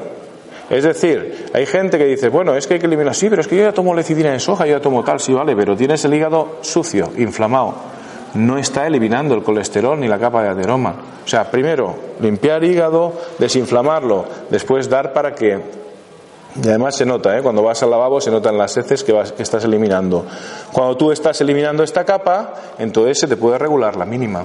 Es 0.70 0.84
decir, 0.84 1.48
hay 1.54 1.66
gente 1.66 1.98
que 1.98 2.06
dice, 2.06 2.30
bueno, 2.30 2.56
es 2.56 2.68
que 2.68 2.76
hay 2.76 2.80
que 2.80 2.86
eliminar, 2.86 3.14
sí, 3.14 3.30
pero 3.30 3.42
es 3.42 3.48
que 3.48 3.58
yo 3.58 3.64
ya 3.64 3.74
tomo 3.74 3.94
lecitina 3.94 4.32
de 4.32 4.40
soja, 4.40 4.66
yo 4.66 4.78
ya 4.78 4.82
tomo 4.82 5.04
tal, 5.04 5.20
sí, 5.20 5.34
vale, 5.34 5.56
pero 5.56 5.76
tienes 5.76 6.04
el 6.06 6.14
hígado 6.14 6.60
sucio, 6.62 7.12
inflamado. 7.18 7.74
No 8.36 8.58
está 8.58 8.88
eliminando 8.88 9.36
el 9.36 9.44
colesterol 9.44 10.00
ni 10.00 10.08
la 10.08 10.18
capa 10.18 10.44
de 10.44 10.50
ateroma. 10.50 10.96
O 11.24 11.28
sea, 11.28 11.52
primero, 11.52 11.96
limpiar 12.22 12.64
hígado, 12.64 13.14
desinflamarlo, 13.38 14.26
después 14.50 14.90
dar 14.90 15.12
para 15.12 15.36
que 15.36 15.60
y 16.56 16.68
además 16.68 16.96
se 16.96 17.06
nota, 17.06 17.38
¿eh? 17.38 17.42
cuando 17.42 17.64
vas 17.64 17.82
al 17.84 17.92
lavabo 17.92 18.20
se 18.20 18.32
notan 18.32 18.58
las 18.58 18.76
heces 18.76 19.04
que, 19.04 19.14
vas, 19.14 19.32
que 19.32 19.44
estás 19.44 19.64
eliminando. 19.64 20.26
Cuando 20.72 20.98
tú 20.98 21.12
estás 21.12 21.40
eliminando 21.42 21.84
esta 21.84 22.04
capa, 22.04 22.54
entonces 22.78 23.20
se 23.20 23.28
te 23.28 23.38
puede 23.38 23.58
regular 23.58 23.96
la 23.96 24.06
mínima. 24.06 24.44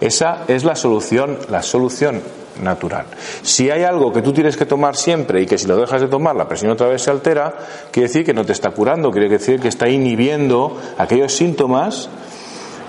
Esa 0.00 0.44
es 0.48 0.64
la 0.64 0.74
solución, 0.74 1.38
la 1.48 1.62
solución 1.62 2.20
natural. 2.60 3.06
Si 3.42 3.70
hay 3.70 3.84
algo 3.84 4.12
que 4.12 4.20
tú 4.20 4.32
tienes 4.32 4.56
que 4.56 4.66
tomar 4.66 4.96
siempre 4.96 5.40
y 5.40 5.46
que 5.46 5.58
si 5.58 5.66
lo 5.66 5.76
dejas 5.76 6.00
de 6.00 6.08
tomar 6.08 6.34
la 6.34 6.48
presión 6.48 6.72
otra 6.72 6.88
vez 6.88 7.02
se 7.02 7.10
altera, 7.10 7.54
quiere 7.92 8.08
decir 8.08 8.24
que 8.24 8.34
no 8.34 8.44
te 8.44 8.52
está 8.52 8.70
curando, 8.70 9.12
quiere 9.12 9.28
decir 9.28 9.60
que 9.60 9.68
está 9.68 9.88
inhibiendo 9.88 10.76
aquellos 10.98 11.32
síntomas, 11.34 12.08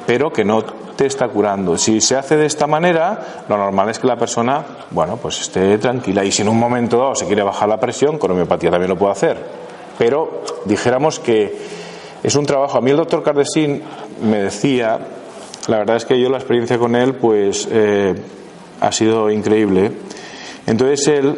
pero 0.05 0.31
que 0.31 0.43
no 0.43 0.63
te 0.63 1.05
está 1.05 1.27
curando. 1.27 1.77
Si 1.77 2.01
se 2.01 2.15
hace 2.15 2.37
de 2.37 2.45
esta 2.45 2.67
manera, 2.67 3.45
lo 3.47 3.57
normal 3.57 3.89
es 3.89 3.99
que 3.99 4.07
la 4.07 4.15
persona, 4.15 4.63
bueno, 4.91 5.17
pues 5.17 5.41
esté 5.41 5.77
tranquila. 5.77 6.23
Y 6.23 6.31
si 6.31 6.41
en 6.41 6.49
un 6.49 6.59
momento 6.59 6.97
dado 6.97 7.15
se 7.15 7.25
quiere 7.25 7.43
bajar 7.43 7.69
la 7.69 7.79
presión, 7.79 8.17
con 8.17 8.31
homeopatía 8.31 8.69
también 8.69 8.89
lo 8.89 8.97
puede 8.97 9.13
hacer. 9.13 9.37
Pero 9.97 10.43
dijéramos 10.65 11.19
que 11.19 11.57
es 12.21 12.35
un 12.35 12.45
trabajo. 12.45 12.77
A 12.77 12.81
mí 12.81 12.91
el 12.91 12.97
doctor 12.97 13.23
Cardesín 13.23 13.81
me 14.21 14.43
decía, 14.43 14.99
la 15.67 15.77
verdad 15.79 15.97
es 15.97 16.05
que 16.05 16.19
yo 16.19 16.29
la 16.29 16.37
experiencia 16.37 16.77
con 16.77 16.95
él, 16.95 17.15
pues 17.15 17.67
eh, 17.71 18.13
ha 18.79 18.91
sido 18.91 19.29
increíble. 19.31 19.91
Entonces 20.65 21.07
él 21.07 21.37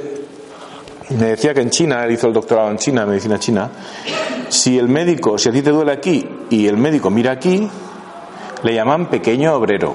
me 1.10 1.28
decía 1.28 1.54
que 1.54 1.62
en 1.62 1.70
China, 1.70 2.04
él 2.04 2.12
hizo 2.12 2.28
el 2.28 2.34
doctorado 2.34 2.72
en 2.72 2.78
China, 2.78 3.06
medicina 3.06 3.40
china, 3.40 3.70
si 4.50 4.78
el 4.78 4.88
médico, 4.88 5.38
si 5.38 5.50
a 5.50 5.52
ti 5.52 5.62
te 5.62 5.72
duele 5.72 5.92
aquí 5.92 6.28
y 6.50 6.68
el 6.68 6.78
médico 6.78 7.10
mira 7.10 7.32
aquí, 7.32 7.68
le 8.66 8.74
llaman 8.74 9.12
pequeño 9.12 9.54
obrero. 9.54 9.94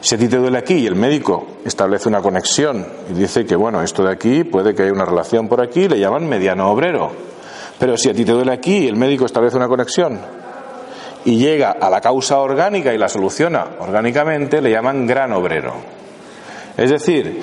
Si 0.00 0.16
a 0.16 0.18
ti 0.18 0.26
te 0.26 0.36
duele 0.36 0.58
aquí 0.58 0.74
y 0.74 0.86
el 0.86 0.96
médico 0.96 1.46
establece 1.64 2.08
una 2.08 2.20
conexión 2.20 2.84
y 3.08 3.12
dice 3.12 3.46
que, 3.46 3.54
bueno, 3.54 3.82
esto 3.82 4.02
de 4.02 4.10
aquí 4.10 4.42
puede 4.42 4.74
que 4.74 4.82
haya 4.82 4.92
una 4.92 5.04
relación 5.04 5.46
por 5.46 5.62
aquí, 5.62 5.88
le 5.88 6.00
llaman 6.00 6.28
mediano 6.28 6.68
obrero. 6.68 7.12
Pero 7.78 7.96
si 7.96 8.10
a 8.10 8.14
ti 8.14 8.24
te 8.24 8.32
duele 8.32 8.52
aquí 8.52 8.78
y 8.78 8.88
el 8.88 8.96
médico 8.96 9.26
establece 9.26 9.56
una 9.56 9.68
conexión 9.68 10.18
y 11.24 11.38
llega 11.38 11.70
a 11.70 11.88
la 11.88 12.00
causa 12.00 12.40
orgánica 12.40 12.92
y 12.92 12.98
la 12.98 13.08
soluciona 13.08 13.64
orgánicamente, 13.78 14.60
le 14.60 14.72
llaman 14.72 15.06
gran 15.06 15.32
obrero. 15.32 15.72
Es 16.76 16.90
decir, 16.90 17.42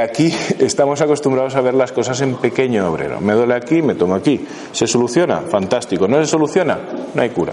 aquí 0.00 0.32
estamos 0.58 1.00
acostumbrados 1.00 1.56
a 1.56 1.60
ver 1.60 1.74
las 1.74 1.92
cosas 1.92 2.20
en 2.20 2.36
pequeño 2.36 2.88
obrero. 2.90 3.20
Me 3.20 3.32
duele 3.32 3.54
aquí, 3.54 3.82
me 3.82 3.94
tomo 3.94 4.14
aquí. 4.14 4.46
¿Se 4.72 4.86
soluciona? 4.86 5.40
Fantástico. 5.40 6.06
¿No 6.06 6.18
se 6.18 6.26
soluciona? 6.26 6.78
No 7.14 7.22
hay 7.22 7.30
cura. 7.30 7.52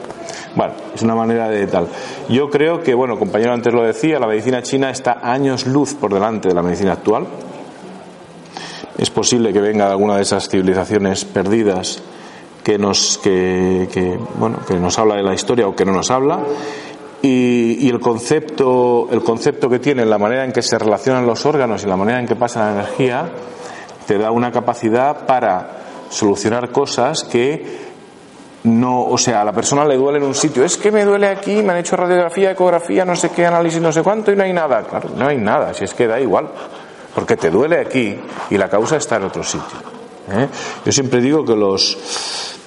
Bueno, 0.55 0.73
es 0.93 1.01
una 1.01 1.15
manera 1.15 1.49
de 1.49 1.65
tal. 1.67 1.87
Yo 2.29 2.49
creo 2.49 2.81
que, 2.81 2.93
bueno, 2.93 3.17
compañero 3.17 3.53
antes 3.53 3.73
lo 3.73 3.83
decía, 3.83 4.19
la 4.19 4.27
medicina 4.27 4.61
china 4.61 4.89
está 4.89 5.19
años 5.23 5.65
luz 5.65 5.95
por 5.95 6.13
delante 6.13 6.49
de 6.49 6.53
la 6.53 6.61
medicina 6.61 6.93
actual. 6.93 7.25
Es 8.97 9.09
posible 9.09 9.53
que 9.53 9.61
venga 9.61 9.89
alguna 9.89 10.17
de 10.17 10.23
esas 10.23 10.49
civilizaciones 10.49 11.25
perdidas 11.25 12.01
que 12.63 12.77
nos, 12.77 13.17
que, 13.23 14.19
bueno, 14.35 14.59
que 14.67 14.75
nos 14.75 14.99
habla 14.99 15.15
de 15.15 15.23
la 15.23 15.33
historia 15.33 15.67
o 15.67 15.75
que 15.75 15.85
no 15.85 15.93
nos 15.93 16.11
habla 16.11 16.39
y, 17.21 17.89
el 17.89 17.99
concepto 17.99 19.07
el 19.11 19.23
concepto 19.23 19.69
que 19.69 19.79
tiene 19.79 20.05
la 20.05 20.17
manera 20.17 20.45
en 20.45 20.51
que 20.51 20.61
se 20.61 20.77
relacionan 20.77 21.25
los 21.25 21.45
órganos 21.45 21.83
y 21.83 21.87
la 21.87 21.97
manera 21.97 22.19
en 22.19 22.27
que 22.27 22.35
pasa 22.35 22.65
la 22.65 22.71
energía 22.79 23.29
te 24.07 24.17
da 24.17 24.31
una 24.31 24.51
capacidad 24.51 25.25
para 25.25 25.79
solucionar 26.09 26.71
cosas 26.71 27.23
que 27.23 27.89
no, 28.63 29.05
o 29.05 29.17
sea, 29.17 29.41
a 29.41 29.45
la 29.45 29.53
persona 29.53 29.85
le 29.85 29.95
duele 29.95 30.17
en 30.17 30.25
un 30.25 30.35
sitio, 30.35 30.65
es 30.65 30.75
que 30.77 30.91
me 30.91 31.05
duele 31.05 31.27
aquí, 31.27 31.61
me 31.63 31.71
han 31.71 31.77
hecho 31.77 31.95
radiografía, 31.95 32.51
ecografía, 32.51 33.05
no 33.05 33.15
sé 33.15 33.29
qué, 33.29 33.45
análisis, 33.45 33.81
no 33.81 33.91
sé 33.91 34.03
cuánto 34.03 34.31
y 34.31 34.35
no 34.35 34.43
hay 34.43 34.51
nada. 34.51 34.83
Claro, 34.83 35.09
no 35.15 35.27
hay 35.27 35.37
nada, 35.37 35.73
si 35.73 35.85
es 35.85 35.93
que 35.93 36.07
da 36.07 36.19
igual, 36.19 36.49
porque 37.15 37.37
te 37.37 37.49
duele 37.49 37.79
aquí 37.79 38.19
y 38.49 38.57
la 38.57 38.69
causa 38.69 38.97
está 38.97 39.15
en 39.15 39.23
otro 39.23 39.43
sitio. 39.43 39.79
¿eh? 40.31 40.47
Yo 40.85 40.91
siempre 40.91 41.21
digo 41.21 41.45
que 41.45 41.55
los, 41.55 42.57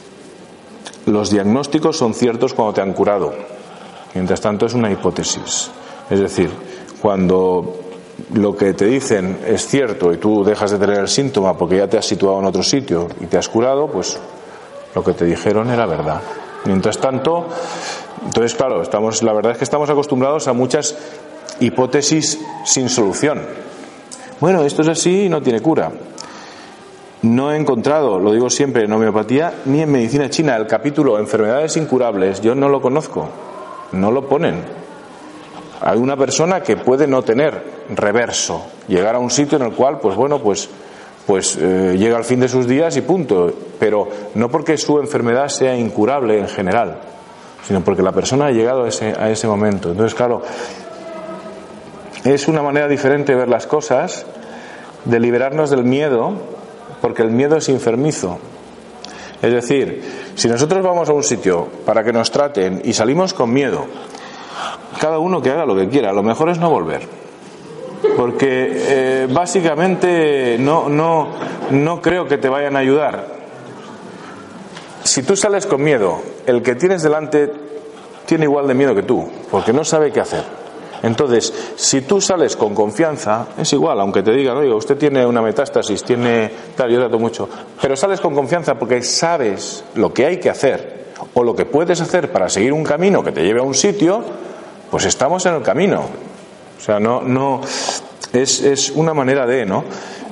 los 1.06 1.30
diagnósticos 1.30 1.96
son 1.96 2.14
ciertos 2.14 2.54
cuando 2.54 2.72
te 2.72 2.80
han 2.80 2.92
curado. 2.94 3.34
Mientras 4.14 4.40
tanto 4.40 4.66
es 4.66 4.74
una 4.74 4.90
hipótesis. 4.90 5.70
Es 6.10 6.20
decir, 6.20 6.50
cuando 7.00 7.80
lo 8.34 8.56
que 8.56 8.74
te 8.74 8.86
dicen 8.86 9.38
es 9.46 9.66
cierto 9.66 10.12
y 10.12 10.18
tú 10.18 10.44
dejas 10.44 10.70
de 10.70 10.78
tener 10.78 10.98
el 10.98 11.08
síntoma 11.08 11.56
porque 11.56 11.78
ya 11.78 11.88
te 11.88 11.98
has 11.98 12.06
situado 12.06 12.38
en 12.38 12.44
otro 12.46 12.62
sitio 12.62 13.08
y 13.20 13.26
te 13.26 13.38
has 13.38 13.48
curado, 13.48 13.88
pues 13.88 14.18
lo 14.94 15.02
que 15.02 15.12
te 15.12 15.24
dijeron 15.24 15.70
era 15.70 15.86
verdad. 15.86 16.20
Mientras 16.64 16.98
tanto, 16.98 17.48
entonces 18.24 18.54
claro, 18.54 18.82
estamos, 18.82 19.22
la 19.22 19.32
verdad 19.32 19.52
es 19.52 19.58
que 19.58 19.64
estamos 19.64 19.90
acostumbrados 19.90 20.46
a 20.48 20.52
muchas 20.52 20.96
hipótesis 21.60 22.38
sin 22.64 22.88
solución. 22.88 23.42
Bueno, 24.40 24.62
esto 24.64 24.82
es 24.82 24.88
así 24.88 25.24
y 25.24 25.28
no 25.28 25.40
tiene 25.40 25.60
cura. 25.60 25.92
No 27.22 27.52
he 27.52 27.56
encontrado, 27.56 28.18
lo 28.18 28.32
digo 28.32 28.50
siempre, 28.50 28.84
en 28.84 28.92
homeopatía 28.92 29.54
ni 29.66 29.80
en 29.80 29.92
medicina 29.92 30.28
china 30.28 30.56
el 30.56 30.66
capítulo 30.66 31.18
enfermedades 31.18 31.76
incurables, 31.76 32.40
yo 32.40 32.54
no 32.54 32.68
lo 32.68 32.80
conozco. 32.82 33.28
No 33.92 34.10
lo 34.10 34.28
ponen. 34.28 34.62
Hay 35.80 35.98
una 35.98 36.16
persona 36.16 36.62
que 36.62 36.76
puede 36.76 37.06
no 37.06 37.22
tener 37.22 37.62
reverso, 37.90 38.64
llegar 38.86 39.16
a 39.16 39.18
un 39.18 39.30
sitio 39.30 39.58
en 39.58 39.64
el 39.64 39.72
cual, 39.72 39.98
pues 39.98 40.14
bueno, 40.14 40.38
pues, 40.38 40.68
pues 41.26 41.58
eh, 41.60 41.96
llega 41.98 42.16
al 42.16 42.24
fin 42.24 42.40
de 42.40 42.48
sus 42.48 42.66
días 42.66 42.96
y 42.96 43.00
punto. 43.00 43.52
Pero 43.78 44.08
no 44.34 44.48
porque 44.48 44.76
su 44.76 44.98
enfermedad 44.98 45.48
sea 45.48 45.76
incurable 45.76 46.38
en 46.38 46.48
general, 46.48 47.00
sino 47.66 47.80
porque 47.80 48.02
la 48.02 48.12
persona 48.12 48.46
ha 48.46 48.50
llegado 48.52 48.84
a 48.84 48.88
ese, 48.88 49.12
a 49.18 49.30
ese 49.30 49.48
momento. 49.48 49.90
Entonces, 49.90 50.14
claro, 50.14 50.42
es 52.24 52.46
una 52.46 52.62
manera 52.62 52.86
diferente 52.86 53.32
de 53.32 53.38
ver 53.38 53.48
las 53.48 53.66
cosas, 53.66 54.24
de 55.04 55.18
liberarnos 55.18 55.70
del 55.70 55.82
miedo, 55.82 56.34
porque 57.00 57.22
el 57.22 57.30
miedo 57.30 57.56
es 57.56 57.68
enfermizo. 57.68 58.38
Es 59.42 59.52
decir, 59.52 60.32
si 60.36 60.48
nosotros 60.48 60.84
vamos 60.84 61.08
a 61.08 61.12
un 61.12 61.24
sitio 61.24 61.66
para 61.84 62.04
que 62.04 62.12
nos 62.12 62.30
traten 62.30 62.80
y 62.84 62.92
salimos 62.92 63.34
con 63.34 63.52
miedo, 63.52 63.86
cada 65.00 65.18
uno 65.18 65.42
que 65.42 65.50
haga 65.50 65.66
lo 65.66 65.74
que 65.74 65.88
quiera, 65.88 66.12
lo 66.12 66.22
mejor 66.22 66.48
es 66.48 66.58
no 66.58 66.70
volver. 66.70 67.02
Porque 68.16 68.68
eh, 68.72 69.28
básicamente 69.28 70.56
no, 70.60 70.88
no, 70.88 71.28
no 71.72 72.00
creo 72.00 72.26
que 72.26 72.38
te 72.38 72.48
vayan 72.48 72.76
a 72.76 72.80
ayudar. 72.80 73.26
Si 75.02 75.24
tú 75.24 75.34
sales 75.34 75.66
con 75.66 75.82
miedo, 75.82 76.22
el 76.46 76.62
que 76.62 76.76
tienes 76.76 77.02
delante 77.02 77.52
tiene 78.26 78.44
igual 78.44 78.68
de 78.68 78.74
miedo 78.74 78.94
que 78.94 79.02
tú, 79.02 79.28
porque 79.50 79.72
no 79.72 79.84
sabe 79.84 80.12
qué 80.12 80.20
hacer. 80.20 80.61
Entonces, 81.02 81.52
si 81.76 82.02
tú 82.02 82.20
sales 82.20 82.56
con 82.56 82.74
confianza, 82.74 83.48
es 83.58 83.72
igual, 83.72 84.00
aunque 84.00 84.22
te 84.22 84.32
digan, 84.32 84.56
oiga, 84.56 84.76
usted 84.76 84.96
tiene 84.96 85.26
una 85.26 85.42
metástasis, 85.42 86.04
tiene 86.04 86.50
tal, 86.76 86.90
yo 86.90 87.00
trato 87.00 87.18
mucho, 87.18 87.48
pero 87.80 87.96
sales 87.96 88.20
con 88.20 88.34
confianza 88.34 88.78
porque 88.78 89.02
sabes 89.02 89.84
lo 89.96 90.12
que 90.12 90.26
hay 90.26 90.38
que 90.38 90.48
hacer 90.48 91.02
o 91.34 91.42
lo 91.42 91.56
que 91.56 91.64
puedes 91.64 92.00
hacer 92.00 92.30
para 92.30 92.48
seguir 92.48 92.72
un 92.72 92.84
camino 92.84 93.22
que 93.22 93.32
te 93.32 93.42
lleve 93.42 93.60
a 93.60 93.64
un 93.64 93.74
sitio, 93.74 94.22
pues 94.90 95.04
estamos 95.04 95.44
en 95.46 95.54
el 95.54 95.62
camino. 95.62 96.02
O 96.78 96.80
sea, 96.80 97.00
no, 97.00 97.20
no, 97.20 97.60
es, 98.32 98.62
es 98.62 98.90
una 98.90 99.12
manera 99.12 99.44
de, 99.46 99.66
¿no? 99.66 99.84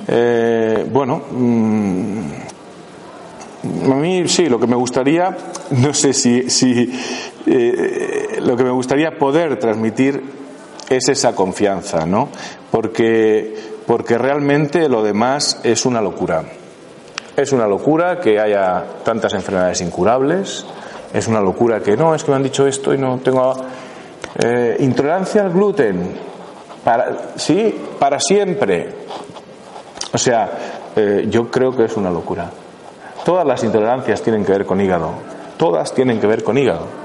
Eh, 0.07 0.85
bueno, 0.89 1.21
mm, 1.31 2.21
a 3.91 3.95
mí 3.95 4.27
sí, 4.27 4.47
lo 4.47 4.59
que 4.59 4.67
me 4.67 4.75
gustaría, 4.75 5.35
no 5.71 5.93
sé 5.93 6.13
si, 6.13 6.49
si 6.49 6.91
eh, 7.45 8.39
lo 8.41 8.55
que 8.55 8.63
me 8.63 8.71
gustaría 8.71 9.17
poder 9.17 9.59
transmitir 9.59 10.40
es 10.95 11.09
esa 11.09 11.35
confianza, 11.35 12.05
¿no? 12.05 12.29
Porque 12.69 13.71
porque 13.91 14.17
realmente 14.17 14.87
lo 14.87 15.03
demás 15.03 15.59
es 15.63 15.85
una 15.85 16.01
locura. 16.01 16.43
Es 17.35 17.51
una 17.51 17.67
locura 17.67 18.19
que 18.19 18.39
haya 18.39 18.85
tantas 19.03 19.33
enfermedades 19.33 19.81
incurables, 19.81 20.65
es 21.13 21.27
una 21.27 21.41
locura 21.41 21.81
que 21.81 21.97
no, 21.97 22.15
es 22.15 22.23
que 22.23 22.31
me 22.31 22.37
han 22.37 22.43
dicho 22.43 22.65
esto 22.65 22.93
y 22.93 22.97
no 22.97 23.17
tengo 23.17 23.53
eh, 24.39 24.77
intolerancia 24.79 25.41
al 25.41 25.51
gluten. 25.51 26.15
Para, 26.83 27.33
sí, 27.35 27.75
para 27.99 28.19
siempre. 28.19 28.93
O 30.13 30.17
sea, 30.17 30.49
eh, 30.95 31.27
yo 31.29 31.51
creo 31.51 31.75
que 31.75 31.83
es 31.85 31.97
una 31.97 32.09
locura. 32.09 32.49
Todas 33.25 33.45
las 33.45 33.63
intolerancias 33.63 34.21
tienen 34.21 34.45
que 34.45 34.53
ver 34.53 34.65
con 34.65 34.79
hígado. 34.79 35.11
Todas 35.57 35.93
tienen 35.93 36.19
que 36.19 36.27
ver 36.27 36.43
con 36.43 36.57
hígado. 36.57 37.00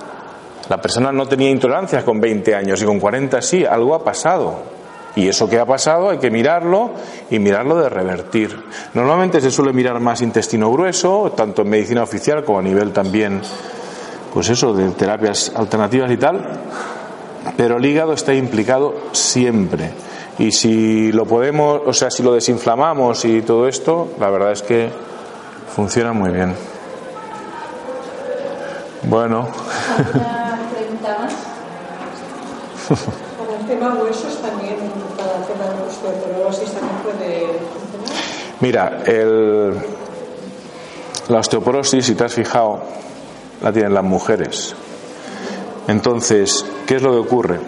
La 0.68 0.80
persona 0.80 1.12
no 1.12 1.26
tenía 1.26 1.50
intolerancias 1.50 2.02
con 2.02 2.20
20 2.20 2.54
años 2.54 2.82
y 2.82 2.84
con 2.84 2.98
40 2.98 3.40
sí, 3.40 3.64
algo 3.64 3.94
ha 3.94 4.02
pasado. 4.02 4.76
Y 5.16 5.28
eso 5.28 5.48
que 5.48 5.58
ha 5.58 5.64
pasado 5.64 6.10
hay 6.10 6.18
que 6.18 6.30
mirarlo 6.30 6.90
y 7.30 7.38
mirarlo 7.38 7.76
de 7.76 7.88
revertir. 7.88 8.64
Normalmente 8.92 9.40
se 9.40 9.50
suele 9.50 9.72
mirar 9.72 9.98
más 9.98 10.20
intestino 10.20 10.70
grueso, 10.70 11.32
tanto 11.34 11.62
en 11.62 11.70
medicina 11.70 12.02
oficial 12.02 12.44
como 12.44 12.58
a 12.58 12.62
nivel 12.62 12.92
también, 12.92 13.40
pues 14.34 14.50
eso, 14.50 14.74
de 14.74 14.90
terapias 14.90 15.52
alternativas 15.54 16.10
y 16.10 16.18
tal. 16.18 16.46
Pero 17.56 17.78
el 17.78 17.86
hígado 17.86 18.12
está 18.12 18.34
implicado 18.34 18.94
siempre. 19.12 19.90
Y 20.38 20.52
si 20.52 21.10
lo 21.12 21.24
podemos, 21.24 21.80
o 21.86 21.94
sea, 21.94 22.10
si 22.10 22.22
lo 22.22 22.34
desinflamamos 22.34 23.24
y 23.24 23.40
todo 23.40 23.68
esto, 23.68 24.08
la 24.20 24.28
verdad 24.28 24.52
es 24.52 24.62
que 24.62 24.90
funciona 25.74 26.12
muy 26.12 26.30
bien. 26.30 26.54
Bueno. 29.04 29.48
Con 32.88 33.54
el 33.60 33.66
tema 33.66 33.94
huesos 33.94 34.42
también, 34.42 34.76
para 35.16 35.36
el 35.36 35.44
tema 35.44 35.64
de 35.72 35.82
osteoporosis 35.88 36.72
también 36.72 36.96
puede 37.04 37.58
funcionar. 37.70 38.16
Mira, 38.60 39.02
el, 39.06 39.74
la 41.28 41.38
osteoporosis, 41.38 42.06
si 42.06 42.14
te 42.16 42.24
has 42.24 42.34
fijado, 42.34 42.80
la 43.62 43.72
tienen 43.72 43.94
las 43.94 44.02
mujeres. 44.02 44.74
Entonces, 45.86 46.66
¿qué 46.86 46.96
es 46.96 47.02
lo 47.02 47.12
que 47.12 47.18
ocurre? 47.18 47.60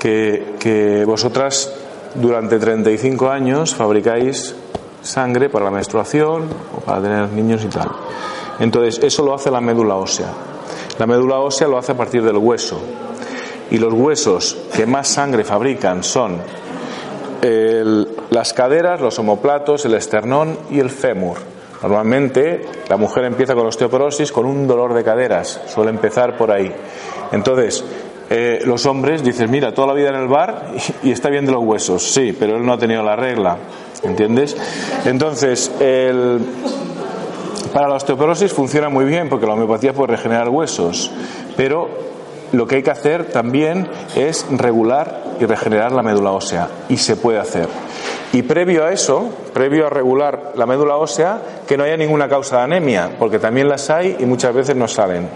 Que, 0.00 0.56
que 0.58 1.04
vosotras 1.04 1.72
durante 2.16 2.58
35 2.58 3.30
años 3.30 3.76
fabricáis 3.76 4.56
sangre 5.02 5.48
para 5.50 5.66
la 5.66 5.70
menstruación 5.70 6.48
o 6.76 6.80
para 6.80 7.00
tener 7.00 7.28
niños 7.30 7.62
y 7.64 7.68
tal. 7.68 7.90
Entonces, 8.58 9.00
eso 9.04 9.24
lo 9.24 9.34
hace 9.34 9.52
la 9.52 9.60
médula 9.60 9.94
ósea. 9.94 10.49
La 11.00 11.06
médula 11.06 11.38
ósea 11.38 11.66
lo 11.66 11.78
hace 11.78 11.92
a 11.92 11.96
partir 11.96 12.22
del 12.22 12.36
hueso. 12.36 12.78
Y 13.70 13.78
los 13.78 13.90
huesos 13.94 14.54
que 14.76 14.84
más 14.84 15.08
sangre 15.08 15.44
fabrican 15.44 16.04
son 16.04 16.36
las 18.28 18.52
caderas, 18.52 19.00
los 19.00 19.18
omoplatos, 19.18 19.86
el 19.86 19.94
esternón 19.94 20.58
y 20.70 20.78
el 20.78 20.90
fémur. 20.90 21.38
Normalmente 21.82 22.66
la 22.86 22.98
mujer 22.98 23.24
empieza 23.24 23.54
con 23.54 23.66
osteoporosis 23.66 24.30
con 24.30 24.44
un 24.44 24.66
dolor 24.66 24.92
de 24.92 25.02
caderas, 25.02 25.62
suele 25.68 25.88
empezar 25.88 26.36
por 26.36 26.50
ahí. 26.50 26.70
Entonces, 27.32 27.82
eh, 28.28 28.60
los 28.66 28.84
hombres 28.84 29.24
dicen, 29.24 29.50
mira, 29.50 29.72
toda 29.72 29.88
la 29.88 29.94
vida 29.94 30.10
en 30.10 30.16
el 30.16 30.28
bar 30.28 30.74
y, 31.02 31.08
y 31.08 31.12
está 31.12 31.30
bien 31.30 31.46
de 31.46 31.52
los 31.52 31.64
huesos, 31.64 32.12
sí, 32.12 32.36
pero 32.38 32.56
él 32.56 32.66
no 32.66 32.74
ha 32.74 32.78
tenido 32.78 33.02
la 33.02 33.16
regla, 33.16 33.56
¿entiendes? 34.02 34.54
Entonces, 35.06 35.72
el, 35.80 36.40
para 37.72 37.88
la 37.88 37.94
osteoporosis 37.94 38.52
funciona 38.52 38.88
muy 38.88 39.04
bien 39.04 39.28
porque 39.28 39.46
la 39.46 39.54
homeopatía 39.54 39.92
puede 39.92 40.16
regenerar 40.16 40.48
huesos, 40.48 41.10
pero 41.56 41.88
lo 42.52 42.66
que 42.66 42.76
hay 42.76 42.82
que 42.82 42.90
hacer 42.90 43.26
también 43.26 43.88
es 44.16 44.46
regular 44.50 45.24
y 45.38 45.46
regenerar 45.46 45.92
la 45.92 46.02
médula 46.02 46.32
ósea 46.32 46.68
y 46.88 46.96
se 46.96 47.16
puede 47.16 47.38
hacer. 47.38 47.68
Y 48.32 48.42
previo 48.42 48.84
a 48.84 48.92
eso, 48.92 49.30
previo 49.52 49.86
a 49.86 49.90
regular 49.90 50.52
la 50.56 50.66
médula 50.66 50.96
ósea, 50.96 51.40
que 51.66 51.76
no 51.76 51.84
haya 51.84 51.96
ninguna 51.96 52.28
causa 52.28 52.58
de 52.58 52.62
anemia, 52.62 53.10
porque 53.18 53.38
también 53.38 53.68
las 53.68 53.90
hay 53.90 54.16
y 54.18 54.24
muchas 54.24 54.54
veces 54.54 54.76
no 54.76 54.86
salen. 54.86 55.28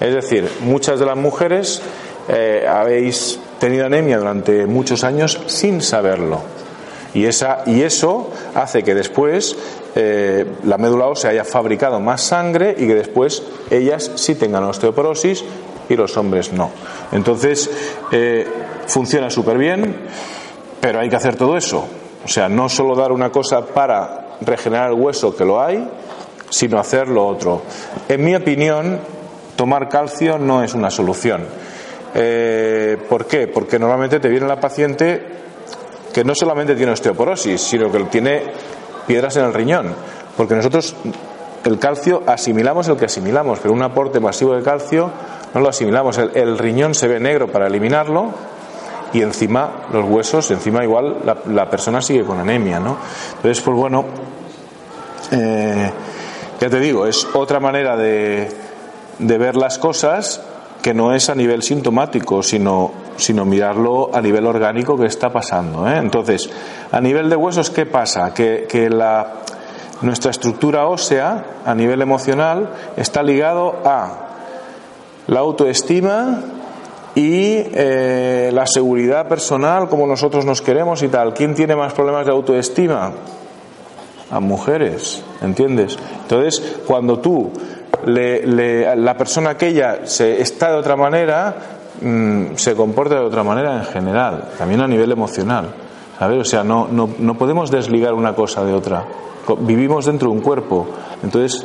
Es 0.00 0.14
decir, 0.14 0.50
muchas 0.60 1.00
de 1.00 1.06
las 1.06 1.16
mujeres 1.16 1.82
eh, 2.28 2.66
habéis 2.68 3.38
tenido 3.58 3.86
anemia 3.86 4.18
durante 4.18 4.66
muchos 4.66 5.04
años 5.04 5.40
sin 5.46 5.80
saberlo. 5.80 6.55
Y, 7.16 7.24
esa, 7.24 7.62
y 7.64 7.80
eso 7.80 8.30
hace 8.54 8.82
que 8.82 8.94
después 8.94 9.56
eh, 9.94 10.44
la 10.64 10.76
médula 10.76 11.06
ósea 11.06 11.30
haya 11.30 11.44
fabricado 11.44 11.98
más 11.98 12.20
sangre 12.20 12.74
y 12.76 12.86
que 12.86 12.94
después 12.94 13.42
ellas 13.70 14.12
sí 14.16 14.34
tengan 14.34 14.64
osteoporosis 14.64 15.42
y 15.88 15.96
los 15.96 16.14
hombres 16.18 16.52
no. 16.52 16.70
Entonces, 17.12 17.70
eh, 18.12 18.46
funciona 18.86 19.30
súper 19.30 19.56
bien, 19.56 19.96
pero 20.78 21.00
hay 21.00 21.08
que 21.08 21.16
hacer 21.16 21.36
todo 21.36 21.56
eso. 21.56 21.86
O 22.22 22.28
sea, 22.28 22.50
no 22.50 22.68
solo 22.68 22.94
dar 22.94 23.12
una 23.12 23.32
cosa 23.32 23.64
para 23.64 24.36
regenerar 24.42 24.90
el 24.90 25.00
hueso, 25.00 25.34
que 25.34 25.46
lo 25.46 25.58
hay, 25.58 25.88
sino 26.50 26.78
hacer 26.78 27.08
lo 27.08 27.26
otro. 27.26 27.62
En 28.10 28.22
mi 28.22 28.34
opinión, 28.34 29.00
tomar 29.56 29.88
calcio 29.88 30.36
no 30.36 30.62
es 30.62 30.74
una 30.74 30.90
solución. 30.90 31.46
Eh, 32.14 32.98
¿Por 33.08 33.24
qué? 33.24 33.48
Porque 33.48 33.78
normalmente 33.78 34.20
te 34.20 34.28
viene 34.28 34.46
la 34.46 34.60
paciente 34.60 35.46
que 36.16 36.24
no 36.24 36.34
solamente 36.34 36.74
tiene 36.74 36.92
osteoporosis, 36.92 37.60
sino 37.60 37.92
que 37.92 38.02
tiene 38.04 38.42
piedras 39.06 39.36
en 39.36 39.44
el 39.44 39.52
riñón. 39.52 39.94
Porque 40.34 40.54
nosotros 40.54 40.96
el 41.62 41.78
calcio 41.78 42.22
asimilamos 42.26 42.88
el 42.88 42.96
que 42.96 43.04
asimilamos, 43.04 43.58
pero 43.58 43.74
un 43.74 43.82
aporte 43.82 44.18
masivo 44.18 44.54
de 44.54 44.62
calcio 44.62 45.10
no 45.52 45.60
lo 45.60 45.68
asimilamos. 45.68 46.16
El, 46.16 46.56
riñón 46.56 46.94
se 46.94 47.06
ve 47.06 47.20
negro 47.20 47.48
para 47.48 47.66
eliminarlo 47.66 48.30
y 49.12 49.20
encima 49.20 49.88
los 49.92 50.06
huesos, 50.08 50.50
encima 50.52 50.82
igual 50.82 51.18
la, 51.22 51.36
la 51.48 51.68
persona 51.68 52.00
sigue 52.00 52.24
con 52.24 52.40
anemia, 52.40 52.80
¿no? 52.80 52.96
Entonces, 53.36 53.62
pues 53.62 53.76
bueno, 53.76 54.06
eh, 55.32 55.90
ya 56.58 56.70
te 56.70 56.80
digo, 56.80 57.06
es 57.06 57.26
otra 57.34 57.60
manera 57.60 57.94
de, 57.94 58.48
de 59.18 59.36
ver 59.36 59.54
las 59.54 59.76
cosas 59.76 60.40
que 60.86 60.94
no 60.94 61.12
es 61.12 61.28
a 61.30 61.34
nivel 61.34 61.64
sintomático, 61.64 62.44
sino, 62.44 62.92
sino 63.16 63.44
mirarlo 63.44 64.08
a 64.14 64.20
nivel 64.20 64.46
orgánico 64.46 64.96
que 64.96 65.06
está 65.06 65.32
pasando. 65.32 65.88
¿eh? 65.88 65.96
Entonces, 65.96 66.48
a 66.92 67.00
nivel 67.00 67.28
de 67.28 67.34
huesos, 67.34 67.70
¿qué 67.70 67.86
pasa? 67.86 68.32
Que, 68.32 68.68
que 68.68 68.88
la, 68.88 69.32
nuestra 70.02 70.30
estructura 70.30 70.86
ósea, 70.86 71.44
a 71.64 71.74
nivel 71.74 72.02
emocional, 72.02 72.70
está 72.96 73.24
ligado 73.24 73.80
a 73.84 74.28
la 75.26 75.40
autoestima 75.40 76.38
y 77.16 77.64
eh, 77.74 78.50
la 78.52 78.68
seguridad 78.68 79.26
personal, 79.26 79.88
como 79.88 80.06
nosotros 80.06 80.44
nos 80.44 80.62
queremos 80.62 81.02
y 81.02 81.08
tal. 81.08 81.34
¿Quién 81.34 81.56
tiene 81.56 81.74
más 81.74 81.94
problemas 81.94 82.26
de 82.26 82.30
autoestima? 82.30 83.10
A 84.30 84.38
mujeres, 84.38 85.24
¿entiendes? 85.42 85.98
Entonces, 86.22 86.78
cuando 86.86 87.18
tú 87.18 87.50
le, 88.04 88.46
le- 88.46 88.96
la 88.96 89.16
persona 89.16 89.50
aquella 89.50 90.06
se 90.06 90.40
está 90.40 90.70
de 90.70 90.76
otra 90.76 90.96
manera, 90.96 91.54
mm, 92.02 92.54
se 92.56 92.74
comporta 92.74 93.14
de 93.16 93.22
otra 93.22 93.42
manera 93.42 93.76
en 93.78 93.84
general, 93.84 94.50
también 94.58 94.80
a 94.80 94.86
nivel 94.88 95.10
emocional. 95.12 95.68
¿sabes? 96.18 96.40
O 96.40 96.44
sea, 96.44 96.64
no, 96.64 96.88
no, 96.90 97.08
no 97.18 97.34
podemos 97.34 97.70
desligar 97.70 98.14
una 98.14 98.34
cosa 98.34 98.64
de 98.64 98.72
otra. 98.72 99.04
Vivimos 99.60 100.06
dentro 100.06 100.30
de 100.30 100.34
un 100.36 100.40
cuerpo. 100.42 100.86
Entonces, 101.22 101.64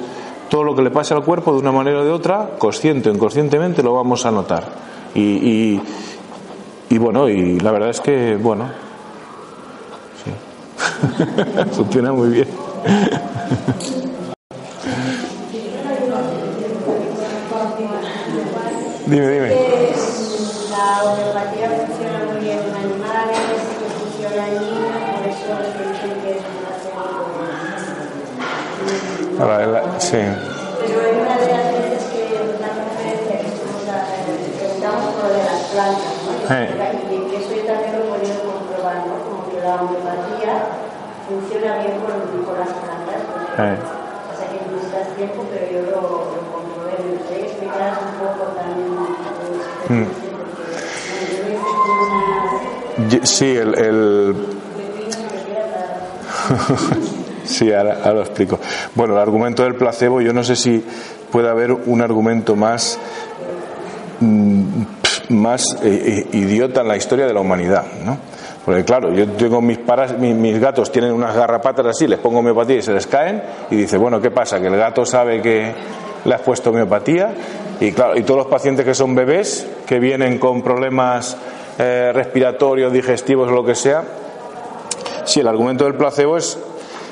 todo 0.50 0.64
lo 0.66 0.76
que 0.76 0.82
le 0.82 0.92
pasa 0.92 1.16
al 1.16 1.24
cuerpo 1.24 1.54
de 1.54 1.60
una 1.60 1.72
manera 1.72 2.00
o 2.00 2.04
de 2.04 2.12
otra, 2.12 2.50
consciente 2.58 3.10
o 3.10 3.14
inconscientemente, 3.14 3.82
lo 3.82 3.94
vamos 3.94 4.26
a 4.26 4.32
notar. 4.32 4.64
Y, 5.16 5.80
y, 6.90 6.98
bueno, 6.98 7.30
y 7.30 7.60
la 7.62 7.72
verdad 7.72 7.90
es 7.92 8.02
que, 8.02 8.36
bueno, 8.36 8.66
funciona 11.72 12.12
muy 12.12 12.30
bien. 12.30 12.48
Dime, 19.12 19.28
dime. 19.28 19.50
La 20.72 21.04
homeopatía 21.04 21.68
funciona 21.84 22.20
muy 22.32 22.40
bien 22.40 22.60
en 22.64 22.76
animales, 22.76 23.38
que 23.76 23.88
funciona 24.00 24.48
en 24.48 24.56
niños, 24.56 24.96
por 25.12 25.28
eso 25.28 25.52
se 25.68 25.84
dicen 25.92 26.16
que 26.24 26.30
es 26.32 26.42
un 26.48 26.56
placebo. 26.64 27.04
Ahora, 29.42 29.68
la- 29.68 30.00
sí. 30.00 30.16
Pero 30.16 30.98
en 31.12 31.16
una 31.20 31.36
de 31.38 31.48
las 31.52 31.66
veces 31.76 32.02
que 32.08 32.24
una 32.40 32.70
conferencia 32.72 33.36
que 33.36 33.48
estuvimos 33.52 33.84
preguntamos 34.56 35.04
por 35.12 35.24
lo 35.28 35.34
de 35.36 35.44
las 35.44 35.62
plantas, 35.76 36.16
¿no? 36.24 36.32
Y 37.12 37.14
que 37.30 37.36
eso 37.36 37.52
yo 37.52 37.64
también 37.68 37.92
lo 37.92 38.00
he 38.00 38.08
podido 38.16 38.40
comprobar, 38.48 38.98
¿no? 39.12 39.14
Como 39.28 39.40
que 39.52 39.60
la 39.60 39.76
homeopatía 39.76 40.56
funciona 41.28 41.84
bien 41.84 42.00
con, 42.00 42.16
con 42.48 42.56
las 42.64 42.72
plantas. 42.80 43.20
¿no? 43.28 43.36
Sí. 43.60 43.76
O 43.76 44.34
sea 44.40 44.48
que 44.48 44.56
necesitas 44.72 45.08
tiempo, 45.20 45.44
pero 45.52 45.66
yo 45.68 45.80
lo, 45.92 46.41
Mm. 49.90 50.06
Sí, 53.24 53.46
el, 53.46 54.36
Sí, 57.46 57.72
ahora, 57.74 57.98
ahora 58.00 58.14
lo 58.14 58.22
explico. 58.22 58.60
Bueno, 58.96 59.14
el 59.14 59.20
argumento 59.20 59.64
del 59.64 59.76
placebo, 59.76 60.22
yo 60.22 60.34
no 60.34 60.44
sé 60.44 60.56
si 60.56 60.84
puede 61.32 61.50
haber 61.50 61.72
un 61.72 62.02
argumento 62.02 62.56
más, 62.56 63.00
mm, 64.20 64.84
más 65.30 65.78
eh, 65.84 66.28
eh, 66.32 66.38
idiota 66.38 66.82
en 66.82 66.88
la 66.88 66.98
historia 66.98 67.26
de 67.26 67.34
la 67.34 67.40
humanidad, 67.40 67.84
¿no? 68.06 68.18
Porque 68.64 68.86
claro, 68.86 69.12
yo 69.12 69.28
tengo 69.30 69.60
mis, 69.60 69.80
paras, 69.80 70.18
mis, 70.18 70.36
mis, 70.36 70.60
gatos 70.60 70.92
tienen 70.92 71.12
unas 71.12 71.36
garrapatas 71.36 71.86
así, 71.88 72.08
les 72.08 72.20
pongo 72.20 72.40
homeopatía 72.40 72.78
y 72.78 72.82
se 72.84 72.94
les 72.94 73.08
caen 73.08 73.42
y 73.72 73.76
dice, 73.76 73.98
bueno, 73.98 74.22
¿qué 74.22 74.30
pasa? 74.30 74.60
Que 74.62 74.68
el 74.68 74.78
gato 74.78 75.04
sabe 75.04 75.42
que 75.42 75.74
le 76.26 76.36
has 76.36 76.42
puesto 76.42 76.70
homeopatía 76.70 77.34
y 77.80 77.92
claro, 77.92 78.18
y 78.18 78.24
todos 78.24 78.40
los 78.40 78.48
pacientes 78.48 78.86
que 78.86 78.94
son 78.94 79.16
bebés, 79.16 79.68
que 79.88 80.00
vienen 80.00 80.38
con 80.38 80.62
problemas 80.62 81.36
eh, 81.80 82.12
respiratorios, 82.14 82.94
digestivos 82.94 83.50
o 83.50 83.52
lo 83.52 83.64
que 83.64 83.74
sea, 83.74 84.04
si 85.26 85.40
el 85.40 85.48
argumento 85.48 85.86
del 85.86 85.96
placebo 85.96 86.38
es, 86.38 86.60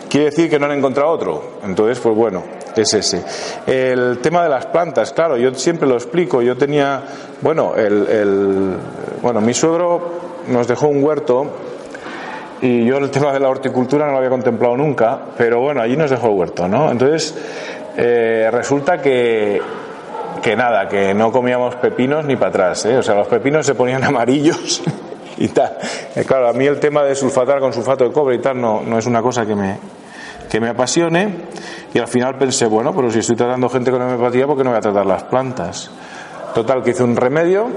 quiere 0.09 0.27
decir 0.27 0.49
que 0.49 0.59
no 0.59 0.67
han 0.67 0.73
encontrado 0.73 1.09
otro. 1.09 1.43
Entonces, 1.63 1.99
pues 1.99 2.15
bueno, 2.15 2.43
es 2.75 2.93
ese. 2.93 3.23
El 3.65 4.19
tema 4.19 4.43
de 4.43 4.49
las 4.49 4.67
plantas, 4.67 5.11
claro, 5.11 5.37
yo 5.37 5.53
siempre 5.55 5.87
lo 5.87 5.95
explico. 5.95 6.41
Yo 6.41 6.55
tenía, 6.55 7.01
bueno, 7.41 7.73
el, 7.75 8.07
el, 8.07 8.77
bueno, 9.21 9.41
mi 9.41 9.53
suegro 9.53 10.01
nos 10.47 10.67
dejó 10.67 10.87
un 10.87 11.03
huerto 11.03 11.47
y 12.61 12.85
yo 12.85 12.97
el 12.97 13.09
tema 13.09 13.31
de 13.31 13.39
la 13.39 13.49
horticultura 13.49 14.05
no 14.05 14.11
lo 14.11 14.17
había 14.17 14.29
contemplado 14.29 14.75
nunca, 14.75 15.19
pero 15.37 15.61
bueno, 15.61 15.81
allí 15.81 15.95
nos 15.95 16.09
dejó 16.09 16.27
el 16.27 16.33
huerto, 16.33 16.67
¿no? 16.67 16.91
Entonces, 16.91 17.33
eh, 18.01 18.49
resulta 18.51 19.01
que, 19.01 19.61
que 20.41 20.55
nada, 20.55 20.87
que 20.87 21.13
no 21.13 21.31
comíamos 21.31 21.75
pepinos 21.75 22.25
ni 22.25 22.35
para 22.35 22.49
atrás, 22.49 22.85
¿eh? 22.85 22.97
O 22.97 23.03
sea, 23.03 23.15
los 23.15 23.27
pepinos 23.27 23.65
se 23.65 23.75
ponían 23.75 24.03
amarillos 24.05 24.81
y 25.37 25.49
tal. 25.49 25.77
Eh, 26.15 26.23
claro, 26.25 26.47
a 26.47 26.53
mí 26.53 26.65
el 26.65 26.79
tema 26.79 27.03
de 27.03 27.15
sulfatar 27.15 27.59
con 27.59 27.73
sulfato 27.73 28.05
de 28.05 28.11
cobre 28.11 28.35
y 28.35 28.39
tal 28.39 28.59
no, 28.59 28.81
no 28.81 28.97
es 28.97 29.05
una 29.05 29.21
cosa 29.21 29.45
que 29.45 29.55
me, 29.55 29.77
que 30.49 30.59
me 30.59 30.69
apasione 30.69 31.29
y 31.93 31.99
al 31.99 32.07
final 32.07 32.37
pensé, 32.37 32.67
bueno, 32.67 32.95
pero 32.95 33.11
si 33.11 33.19
estoy 33.19 33.35
tratando 33.35 33.67
gente 33.69 33.91
con 33.91 34.01
homeopatía, 34.01 34.47
¿por 34.47 34.57
qué 34.57 34.63
no 34.63 34.69
voy 34.69 34.77
a 34.77 34.81
tratar 34.81 35.05
las 35.05 35.23
plantas? 35.23 35.91
Total, 36.53 36.81
que 36.81 36.91
hice 36.91 37.03
un 37.03 37.15
remedio 37.15 37.67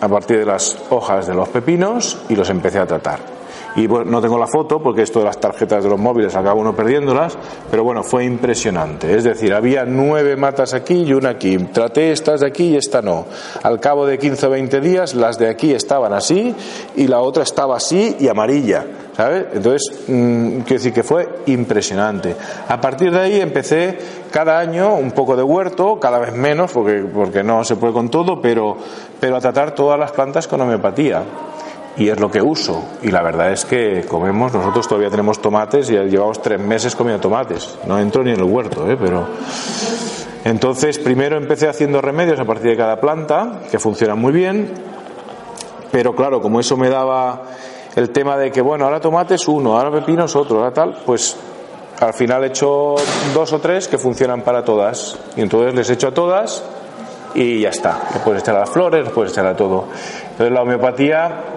a 0.00 0.08
partir 0.08 0.38
de 0.38 0.46
las 0.46 0.78
hojas 0.90 1.26
de 1.26 1.34
los 1.34 1.48
pepinos 1.48 2.18
y 2.28 2.36
los 2.36 2.48
empecé 2.50 2.78
a 2.78 2.86
tratar. 2.86 3.35
Y 3.76 3.86
bueno, 3.86 4.10
no 4.10 4.22
tengo 4.22 4.38
la 4.38 4.46
foto 4.46 4.80
porque 4.80 5.02
esto 5.02 5.18
de 5.18 5.26
las 5.26 5.38
tarjetas 5.38 5.84
de 5.84 5.90
los 5.90 5.98
móviles 5.98 6.34
acaba 6.34 6.54
uno 6.54 6.74
perdiéndolas, 6.74 7.36
pero 7.70 7.84
bueno, 7.84 8.02
fue 8.02 8.24
impresionante. 8.24 9.14
Es 9.14 9.22
decir, 9.24 9.52
había 9.52 9.84
nueve 9.84 10.34
matas 10.34 10.72
aquí 10.72 11.02
y 11.02 11.12
una 11.12 11.30
aquí. 11.30 11.58
Traté 11.58 12.10
estas 12.10 12.40
de 12.40 12.46
aquí 12.46 12.68
y 12.68 12.76
esta 12.76 13.02
no. 13.02 13.26
Al 13.62 13.78
cabo 13.78 14.06
de 14.06 14.18
15 14.18 14.46
o 14.46 14.50
20 14.50 14.80
días, 14.80 15.14
las 15.14 15.38
de 15.38 15.50
aquí 15.50 15.74
estaban 15.74 16.14
así 16.14 16.54
y 16.96 17.06
la 17.06 17.20
otra 17.20 17.42
estaba 17.42 17.76
así 17.76 18.16
y 18.18 18.28
amarilla. 18.28 18.86
¿Sabes? 19.14 19.46
Entonces, 19.52 20.04
mmm, 20.08 20.60
quiero 20.60 20.74
decir 20.74 20.92
que 20.92 21.02
fue 21.02 21.26
impresionante. 21.46 22.34
A 22.68 22.80
partir 22.80 23.10
de 23.10 23.20
ahí 23.20 23.40
empecé 23.40 23.98
cada 24.30 24.58
año 24.58 24.94
un 24.94 25.12
poco 25.12 25.36
de 25.36 25.42
huerto, 25.42 25.98
cada 26.00 26.18
vez 26.18 26.34
menos, 26.34 26.72
porque, 26.72 27.04
porque 27.12 27.42
no 27.42 27.64
se 27.64 27.76
puede 27.76 27.94
con 27.94 28.10
todo, 28.10 28.40
pero, 28.40 28.76
pero 29.20 29.36
a 29.36 29.40
tratar 29.40 29.74
todas 29.74 29.98
las 29.98 30.12
plantas 30.12 30.46
con 30.46 30.60
homeopatía 30.60 31.22
y 31.96 32.08
es 32.08 32.20
lo 32.20 32.30
que 32.30 32.42
uso. 32.42 32.84
Y 33.02 33.10
la 33.10 33.22
verdad 33.22 33.52
es 33.52 33.64
que 33.64 34.04
comemos, 34.06 34.52
nosotros 34.52 34.86
todavía 34.86 35.10
tenemos 35.10 35.40
tomates 35.40 35.90
y 35.90 35.94
llevamos 35.94 36.42
tres 36.42 36.60
meses 36.60 36.94
comiendo 36.94 37.20
tomates. 37.20 37.78
No 37.86 37.98
entro 37.98 38.22
ni 38.22 38.32
en 38.32 38.40
el 38.40 38.44
huerto, 38.44 38.90
¿eh? 38.90 38.96
pero. 39.00 39.26
Entonces, 40.44 40.98
primero 41.00 41.36
empecé 41.36 41.68
haciendo 41.68 42.00
remedios 42.00 42.38
a 42.38 42.44
partir 42.44 42.70
de 42.70 42.76
cada 42.76 43.00
planta, 43.00 43.62
que 43.68 43.80
funcionan 43.80 44.20
muy 44.20 44.32
bien, 44.32 44.72
pero 45.90 46.14
claro, 46.14 46.40
como 46.40 46.60
eso 46.60 46.76
me 46.76 46.88
daba 46.88 47.42
el 47.96 48.10
tema 48.10 48.36
de 48.36 48.52
que, 48.52 48.60
bueno, 48.60 48.84
ahora 48.84 49.00
tomates 49.00 49.48
uno, 49.48 49.76
ahora 49.76 49.90
pepinos 49.90 50.36
otro, 50.36 50.58
ahora 50.58 50.72
tal, 50.72 50.98
pues 51.04 51.36
al 52.00 52.12
final 52.12 52.44
he 52.44 52.48
hecho 52.48 52.94
dos 53.34 53.52
o 53.52 53.58
tres 53.58 53.88
que 53.88 53.98
funcionan 53.98 54.42
para 54.42 54.64
todas. 54.64 55.18
Y 55.36 55.40
entonces 55.40 55.74
les 55.74 55.90
echo 55.90 56.08
a 56.08 56.14
todas 56.14 56.62
y 57.34 57.62
ya 57.62 57.70
está. 57.70 58.08
Le 58.14 58.20
puedes 58.20 58.42
echar 58.42 58.56
a 58.56 58.60
las 58.60 58.70
flores, 58.70 59.04
le 59.04 59.10
puedes 59.10 59.32
echar 59.32 59.46
a 59.46 59.56
todo. 59.56 59.86
Entonces 60.30 60.52
la 60.52 60.62
homeopatía 60.62 61.55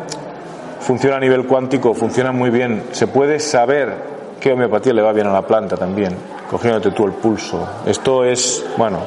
funciona 0.80 1.18
a 1.18 1.20
nivel 1.20 1.46
cuántico, 1.46 1.94
funciona 1.94 2.32
muy 2.32 2.50
bien. 2.50 2.84
Se 2.92 3.08
puede 3.08 3.40
saber 3.40 3.94
qué 4.40 4.54
homeopatía 4.54 4.94
le 4.94 5.02
va 5.02 5.14
bien 5.14 5.28
a 5.28 5.34
la 5.34 5.42
planta 5.42 5.76
también, 5.76 6.16
cogiéndote 6.50 6.92
tú 6.92 7.06
el 7.06 7.14
pulso. 7.14 7.68
Esto 7.86 8.24
es, 8.24 8.66
bueno, 8.78 9.00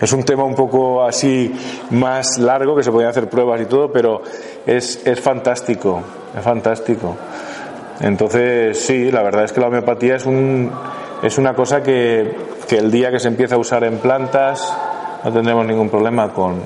es 0.00 0.12
un 0.12 0.22
tema 0.24 0.44
un 0.44 0.54
poco 0.54 1.04
así 1.04 1.54
más 1.90 2.38
largo, 2.38 2.76
que 2.76 2.82
se 2.82 2.90
podían 2.90 3.10
hacer 3.10 3.28
pruebas 3.28 3.60
y 3.60 3.66
todo, 3.66 3.90
pero 3.90 4.22
es, 4.66 5.06
es 5.06 5.20
fantástico, 5.20 6.02
es 6.36 6.42
fantástico. 6.42 7.16
Entonces, 8.00 8.84
sí, 8.84 9.10
la 9.10 9.22
verdad 9.22 9.44
es 9.44 9.52
que 9.52 9.60
la 9.60 9.68
homeopatía 9.68 10.16
es, 10.16 10.26
un, 10.26 10.70
es 11.22 11.38
una 11.38 11.54
cosa 11.54 11.82
que, 11.82 12.36
que 12.68 12.78
el 12.78 12.90
día 12.90 13.10
que 13.10 13.20
se 13.20 13.28
empieza 13.28 13.54
a 13.54 13.58
usar 13.58 13.84
en 13.84 13.98
plantas 13.98 14.76
no 15.24 15.32
tendremos 15.32 15.64
ningún 15.64 15.88
problema 15.88 16.32
con, 16.32 16.60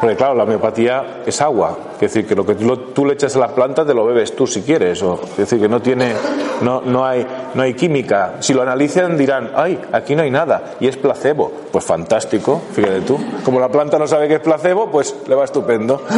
porque 0.00 0.16
claro, 0.16 0.34
la 0.34 0.44
homeopatía 0.44 1.22
es 1.24 1.40
agua, 1.40 1.78
es 1.94 2.00
decir, 2.00 2.26
que 2.26 2.34
lo 2.34 2.44
que 2.44 2.54
tú, 2.54 3.06
le 3.06 3.14
echas 3.14 3.34
a 3.36 3.38
las 3.38 3.52
plantas 3.52 3.86
te 3.86 3.94
lo 3.94 4.04
bebes 4.04 4.36
tú 4.36 4.46
si 4.46 4.62
quieres, 4.62 5.02
o, 5.02 5.20
es 5.22 5.36
decir, 5.36 5.60
que 5.60 5.68
no 5.68 5.80
tiene, 5.80 6.12
no, 6.60 6.82
no, 6.82 7.06
hay, 7.06 7.26
no 7.54 7.62
hay 7.62 7.74
química. 7.74 8.34
Si 8.40 8.52
lo 8.52 8.62
analizan 8.62 9.16
dirán, 9.16 9.52
ay, 9.54 9.80
aquí 9.92 10.14
no 10.14 10.22
hay 10.22 10.30
nada, 10.30 10.74
y 10.80 10.88
es 10.88 10.96
placebo. 10.96 11.52
Pues 11.72 11.84
fantástico, 11.84 12.60
fíjate 12.72 13.00
tú. 13.02 13.18
Como 13.44 13.58
la 13.58 13.68
planta 13.68 13.98
no 13.98 14.06
sabe 14.06 14.28
que 14.28 14.34
es 14.34 14.40
placebo, 14.40 14.90
pues 14.90 15.14
le 15.26 15.34
va 15.34 15.44
estupendo. 15.44 16.02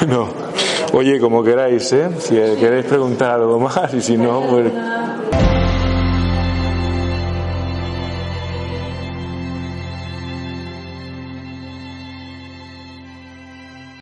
bueno, 0.00 0.28
oye, 0.92 1.20
como 1.20 1.44
queráis, 1.44 1.92
¿eh? 1.92 2.08
Si 2.18 2.34
queréis 2.34 2.86
preguntar 2.86 3.32
algo 3.32 3.60
más, 3.60 3.94
y 3.94 4.00
si 4.00 4.16
no, 4.16 4.40
pues... 4.40 4.72